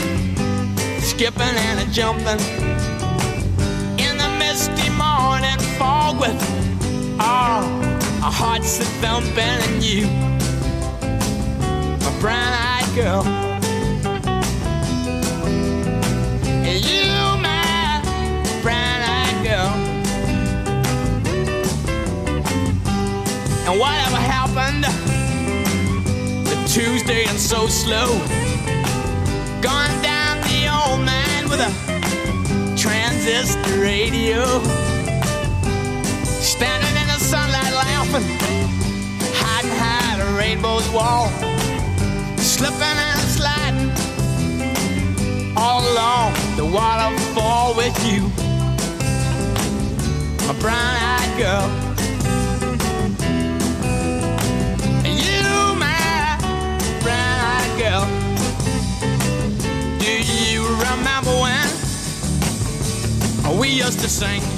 Skipping 1.00 1.56
and 1.70 1.80
a 1.80 1.86
jumping. 1.90 2.40
In 3.98 4.18
the 4.18 4.28
misty 4.38 4.90
morning 4.90 5.58
fog 5.78 6.18
with 6.20 6.34
all 7.18 7.64
our 8.22 8.30
hearts 8.32 8.76
that 8.78 8.86
thumping 9.00 9.60
and 9.68 9.82
you, 9.82 10.06
my 12.04 12.12
brown-eyed 12.20 12.94
girl. 12.94 13.24
And 16.66 16.80
you, 16.84 17.03
And 23.66 23.80
whatever 23.80 24.16
happened 24.16 24.84
to 26.46 26.54
Tuesday 26.72 27.24
and 27.24 27.38
so 27.38 27.66
slow? 27.66 28.18
Gone 29.62 30.02
down 30.02 30.42
the 30.42 30.68
old 30.68 31.00
man 31.00 31.48
with 31.48 31.60
a 31.60 32.76
transistor 32.76 33.80
radio. 33.80 34.44
Standing 36.24 36.94
in 37.00 37.06
the 37.06 37.18
sunlight 37.18 37.72
laughing, 37.72 38.26
hiding 39.32 39.70
behind 39.70 40.20
a 40.20 40.38
rainbow's 40.38 40.88
wall. 40.90 41.28
Slipping 42.36 42.82
and 42.82 43.20
sliding 43.20 43.90
all 45.56 45.80
along 45.90 46.34
the 46.56 46.66
waterfall 46.66 47.74
with 47.74 47.96
you. 48.04 48.26
A 50.50 50.54
brown 50.60 50.96
eyed 51.00 51.38
girl. 51.38 51.83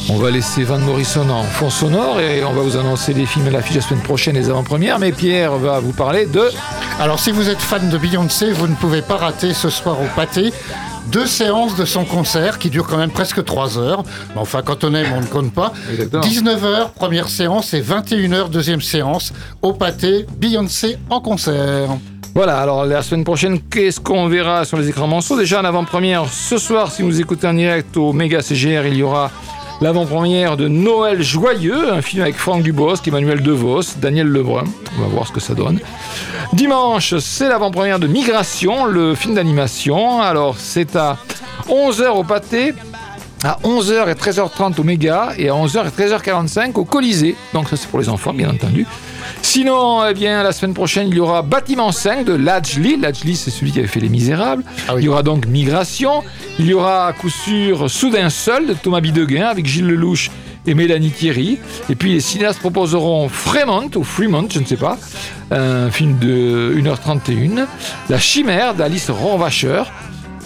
On 0.08 0.18
va 0.18 0.30
laisser 0.30 0.64
Van 0.64 0.78
Morrison 0.78 1.28
en 1.28 1.42
fond 1.42 1.70
sonore 1.70 2.20
et 2.20 2.44
on 2.44 2.52
va 2.52 2.62
vous 2.62 2.76
annoncer 2.76 3.12
les 3.12 3.26
films 3.26 3.48
à 3.48 3.50
l'affiche 3.50 3.76
la 3.76 3.82
semaine 3.82 4.02
prochaine, 4.02 4.34
les 4.34 4.48
avant-premières. 4.48 4.98
Mais 4.98 5.12
Pierre 5.12 5.56
va 5.56 5.80
vous 5.80 5.92
parler 5.92 6.26
de. 6.26 6.42
Alors, 7.00 7.18
si 7.18 7.32
vous 7.32 7.48
êtes 7.48 7.60
fan 7.60 7.88
de 7.90 7.98
Beyoncé, 7.98 8.52
vous 8.52 8.66
ne 8.68 8.74
pouvez 8.74 9.02
pas 9.02 9.16
rater 9.16 9.52
ce 9.52 9.68
soir 9.68 10.00
au 10.00 10.06
pâté 10.14 10.52
deux 11.08 11.26
séances 11.26 11.76
de 11.76 11.84
son 11.84 12.04
concert 12.04 12.58
qui 12.58 12.70
durent 12.70 12.86
quand 12.86 12.96
même 12.96 13.10
presque 13.10 13.44
3 13.44 13.78
heures. 13.78 14.02
Mais 14.34 14.40
enfin, 14.40 14.62
quand 14.62 14.84
on 14.84 14.94
aime, 14.94 15.12
on 15.16 15.20
ne 15.20 15.26
compte 15.26 15.52
pas. 15.52 15.72
Exactement. 15.90 16.22
19h, 16.22 16.90
première 16.94 17.28
séance, 17.28 17.74
et 17.74 17.82
21h, 17.82 18.50
deuxième 18.50 18.80
séance. 18.80 19.32
Au 19.62 19.72
pâté, 19.72 20.26
Beyoncé 20.38 20.98
en 21.10 21.20
concert. 21.20 21.90
Voilà, 22.36 22.58
alors 22.58 22.84
la 22.84 23.00
semaine 23.00 23.24
prochaine, 23.24 23.58
qu'est-ce 23.62 23.98
qu'on 23.98 24.28
verra 24.28 24.66
sur 24.66 24.76
les 24.76 24.90
écrans 24.90 25.06
morceaux 25.06 25.38
Déjà 25.38 25.58
en 25.62 25.64
avant-première, 25.64 26.28
ce 26.28 26.58
soir, 26.58 26.92
si 26.92 27.00
vous 27.00 27.18
écoutez 27.18 27.46
en 27.46 27.54
direct 27.54 27.96
au 27.96 28.12
Méga 28.12 28.42
CGR, 28.42 28.86
il 28.88 28.96
y 28.96 29.02
aura 29.02 29.30
l'avant-première 29.80 30.58
de 30.58 30.68
Noël 30.68 31.22
Joyeux, 31.22 31.90
un 31.90 32.02
film 32.02 32.20
avec 32.20 32.34
Franck 32.34 32.62
Dubosc, 32.62 33.08
Emmanuel 33.08 33.40
DeVos, 33.40 33.96
Daniel 34.02 34.26
Lebrun. 34.26 34.64
On 34.98 35.00
va 35.00 35.08
voir 35.08 35.26
ce 35.26 35.32
que 35.32 35.40
ça 35.40 35.54
donne. 35.54 35.80
Dimanche, 36.52 37.16
c'est 37.20 37.48
l'avant-première 37.48 37.98
de 37.98 38.06
Migration, 38.06 38.84
le 38.84 39.14
film 39.14 39.34
d'animation. 39.34 40.20
Alors, 40.20 40.56
c'est 40.58 40.94
à 40.94 41.16
11h 41.70 42.08
au 42.08 42.22
pâté, 42.22 42.74
à 43.44 43.56
11h 43.64 44.10
et 44.10 44.14
13h30 44.14 44.78
au 44.78 44.84
Méga 44.84 45.30
et 45.38 45.48
à 45.48 45.52
11h 45.52 45.86
et 45.86 46.02
13h45 46.02 46.72
au 46.74 46.84
Colisée. 46.84 47.34
Donc 47.54 47.70
ça 47.70 47.76
c'est 47.76 47.88
pour 47.88 47.98
les 47.98 48.10
enfants 48.10 48.34
bien 48.34 48.50
entendu. 48.50 48.86
Sinon, 49.48 50.04
eh 50.04 50.12
bien, 50.12 50.42
la 50.42 50.50
semaine 50.50 50.74
prochaine, 50.74 51.06
il 51.08 51.14
y 51.14 51.20
aura 51.20 51.42
Bâtiment 51.42 51.92
5 51.92 52.24
de 52.24 52.32
Lajli. 52.32 52.96
Lajli, 52.96 53.36
c'est 53.36 53.52
celui 53.52 53.70
qui 53.70 53.78
avait 53.78 53.86
fait 53.86 54.00
Les 54.00 54.08
Misérables. 54.08 54.64
Ah 54.88 54.94
oui. 54.94 55.02
Il 55.02 55.04
y 55.04 55.08
aura 55.08 55.22
donc 55.22 55.46
Migration. 55.46 56.24
Il 56.58 56.66
y 56.66 56.74
aura 56.74 57.06
à 57.06 57.12
coup 57.12 57.30
sûr 57.30 57.88
Soudain 57.88 58.28
Seul 58.28 58.66
de 58.66 58.74
Thomas 58.74 59.00
Bideguin 59.00 59.46
avec 59.46 59.64
Gilles 59.64 59.86
Lelouch 59.86 60.32
et 60.66 60.74
Mélanie 60.74 61.12
Thierry. 61.12 61.58
Et 61.88 61.94
puis 61.94 62.12
les 62.12 62.20
cinéastes 62.20 62.58
proposeront 62.58 63.28
Fremont 63.28 63.88
ou 63.94 64.02
Fremont, 64.02 64.48
je 64.50 64.58
ne 64.58 64.64
sais 64.64 64.76
pas, 64.76 64.98
un 65.52 65.92
film 65.92 66.18
de 66.18 66.74
1h31. 66.76 67.66
La 68.10 68.18
Chimère 68.18 68.74
d'Alice 68.74 69.10
Ronvacher. 69.10 69.84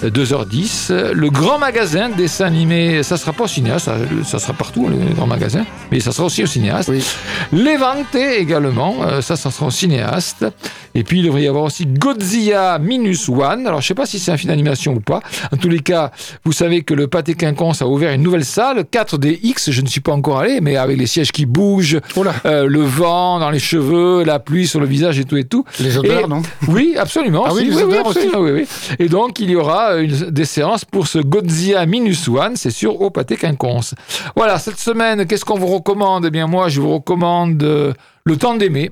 2h10. 0.03 1.11
Le 1.13 1.31
grand 1.31 1.59
magasin 1.59 2.09
de 2.09 2.15
dessin 2.15 2.47
animé, 2.47 3.03
ça 3.03 3.17
sera 3.17 3.33
pas 3.33 3.45
au 3.45 3.49
cinéaste, 3.49 3.87
ça, 3.87 3.97
ça 4.25 4.39
sera 4.39 4.53
partout, 4.53 4.89
le 4.89 5.15
grand 5.15 5.27
magasin, 5.27 5.65
mais 5.91 6.01
ça 6.01 6.13
sera 6.13 6.27
aussi 6.27 6.43
au 6.43 6.47
cinéaste. 6.47 6.89
Oui. 6.89 7.05
Levante 7.53 8.15
également, 8.15 8.97
euh, 9.03 9.21
ça, 9.21 9.37
ça 9.37 9.51
sera 9.51 9.67
au 9.67 9.71
cinéaste. 9.71 10.47
Et 10.95 11.05
puis 11.05 11.21
il 11.21 11.25
devrait 11.27 11.43
y 11.43 11.47
avoir 11.49 11.65
aussi 11.65 11.87
Godzilla 11.87 12.79
Minus 12.81 13.29
One. 13.29 13.65
Alors 13.67 13.81
je 13.81 13.87
sais 13.87 13.95
pas 13.95 14.07
si 14.07 14.19
c'est 14.19 14.33
un 14.33 14.37
film 14.37 14.51
d'animation 14.51 14.93
ou 14.95 15.01
pas. 15.01 15.21
En 15.53 15.57
tous 15.57 15.69
les 15.69 15.79
cas, 15.79 16.11
vous 16.45 16.53
savez 16.53 16.83
que 16.83 16.95
le 16.95 17.07
Pâté 17.07 17.35
Quinconce 17.35 17.81
a 17.81 17.87
ouvert 17.87 18.13
une 18.13 18.23
nouvelle 18.23 18.45
salle, 18.45 18.79
4DX, 18.91 19.71
je 19.71 19.83
ne 19.83 19.87
suis 19.87 20.01
pas 20.01 20.13
encore 20.13 20.41
allé, 20.41 20.61
mais 20.61 20.77
avec 20.77 20.99
les 20.99 21.07
sièges 21.07 21.31
qui 21.31 21.47
bougent, 21.47 22.01
Oh 22.17 22.25
euh, 22.45 22.67
le 22.67 22.81
vent 22.83 23.39
dans 23.39 23.51
les 23.51 23.61
cheveux, 23.61 24.25
la 24.25 24.41
pluie 24.41 24.67
sur 24.67 24.81
le 24.81 24.87
visage 24.87 25.19
et 25.21 25.25
tout 25.25 25.37
et 25.37 25.45
tout. 25.45 25.65
Les 25.79 25.97
odeurs, 25.97 26.25
Et- 26.25 26.29
non? 26.29 26.43
Oui, 26.67 26.95
absolument. 26.99 27.45
Ah 27.47 27.53
oui, 27.55 27.61
Si, 27.67 27.71
les 27.71 27.83
odeurs 27.83 28.07
aussi 28.07 28.19
absolument, 28.19 28.41
oui, 28.43 28.51
oui. 28.53 28.67
Et 28.99 29.09
donc, 29.09 29.39
il 29.39 29.51
y 29.51 29.57
aura 29.57 29.90
une, 29.99 30.31
des 30.31 30.45
séances 30.45 30.85
pour 30.85 31.07
ce 31.07 31.19
Godzilla 31.19 31.85
Minus 31.87 32.29
One, 32.29 32.57
c'est 32.57 32.71
sûr, 32.71 33.01
au 33.01 33.11
pâté 33.11 33.37
quinconce. 33.37 33.95
Voilà, 34.37 34.59
cette 34.59 34.79
semaine, 34.79 35.27
qu'est-ce 35.27 35.45
qu'on 35.45 35.59
vous 35.59 35.67
recommande? 35.67 36.25
Eh 36.27 36.31
bien, 36.31 36.47
moi, 36.47 36.69
je 36.69 36.81
vous 36.81 36.95
recommande 36.95 37.63
euh, 37.63 37.93
Le 38.25 38.37
temps 38.37 38.55
d'aimer. 38.57 38.91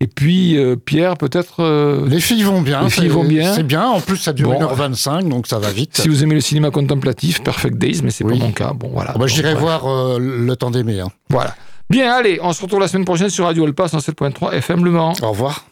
Et 0.00 0.06
puis, 0.06 0.56
euh, 0.56 0.76
Pierre, 0.76 1.16
peut-être, 1.16 1.56
euh, 1.62 2.06
Les 2.08 2.20
filles 2.20 2.44
vont 2.44 2.62
bien. 2.62 2.82
Les 2.84 2.90
filles 2.90 3.08
vont 3.08 3.24
bien. 3.24 3.52
C'est 3.52 3.64
bien. 3.64 3.84
En 3.86 4.00
plus, 4.00 4.16
ça 4.16 4.32
dure 4.32 4.50
Bon. 4.52 4.60
1h25, 4.60 5.28
donc 5.28 5.46
ça 5.48 5.58
va 5.58 5.70
vite. 5.70 6.00
si 6.00 6.08
vous 6.08 6.22
aimez 6.22 6.34
le 6.36 6.40
cinéma 6.40 6.70
contemplatif, 6.70 7.42
Perfect 7.42 7.76
Days, 7.78 8.00
mais 8.04 8.10
c'est 8.10 8.24
Oui. 8.24 8.38
pas 8.38 8.44
mon 8.46 8.52
cas. 8.52 8.72
Bon, 8.74 8.90
voilà. 8.92 9.12
Ah 9.14 9.18
bah, 9.18 9.26
J'irai 9.26 9.54
voir 9.54 10.18
Le 10.20 10.54
temps 10.56 10.70
d'aimer. 10.70 11.00
hein. 11.00 11.08
Voilà. 11.30 11.54
Bien, 11.90 12.12
allez, 12.12 12.38
on 12.42 12.52
se 12.52 12.62
retrouve 12.62 12.80
la 12.80 12.86
semaine 12.88 13.06
prochaine 13.06 13.30
sur 13.30 13.46
Radio 13.46 13.64
Alpa 13.64 13.86
107.3 13.86 14.52
FM 14.52 14.84
Le 14.84 14.90
Mans. 14.92 15.14
Au 15.22 15.30
revoir. 15.30 15.64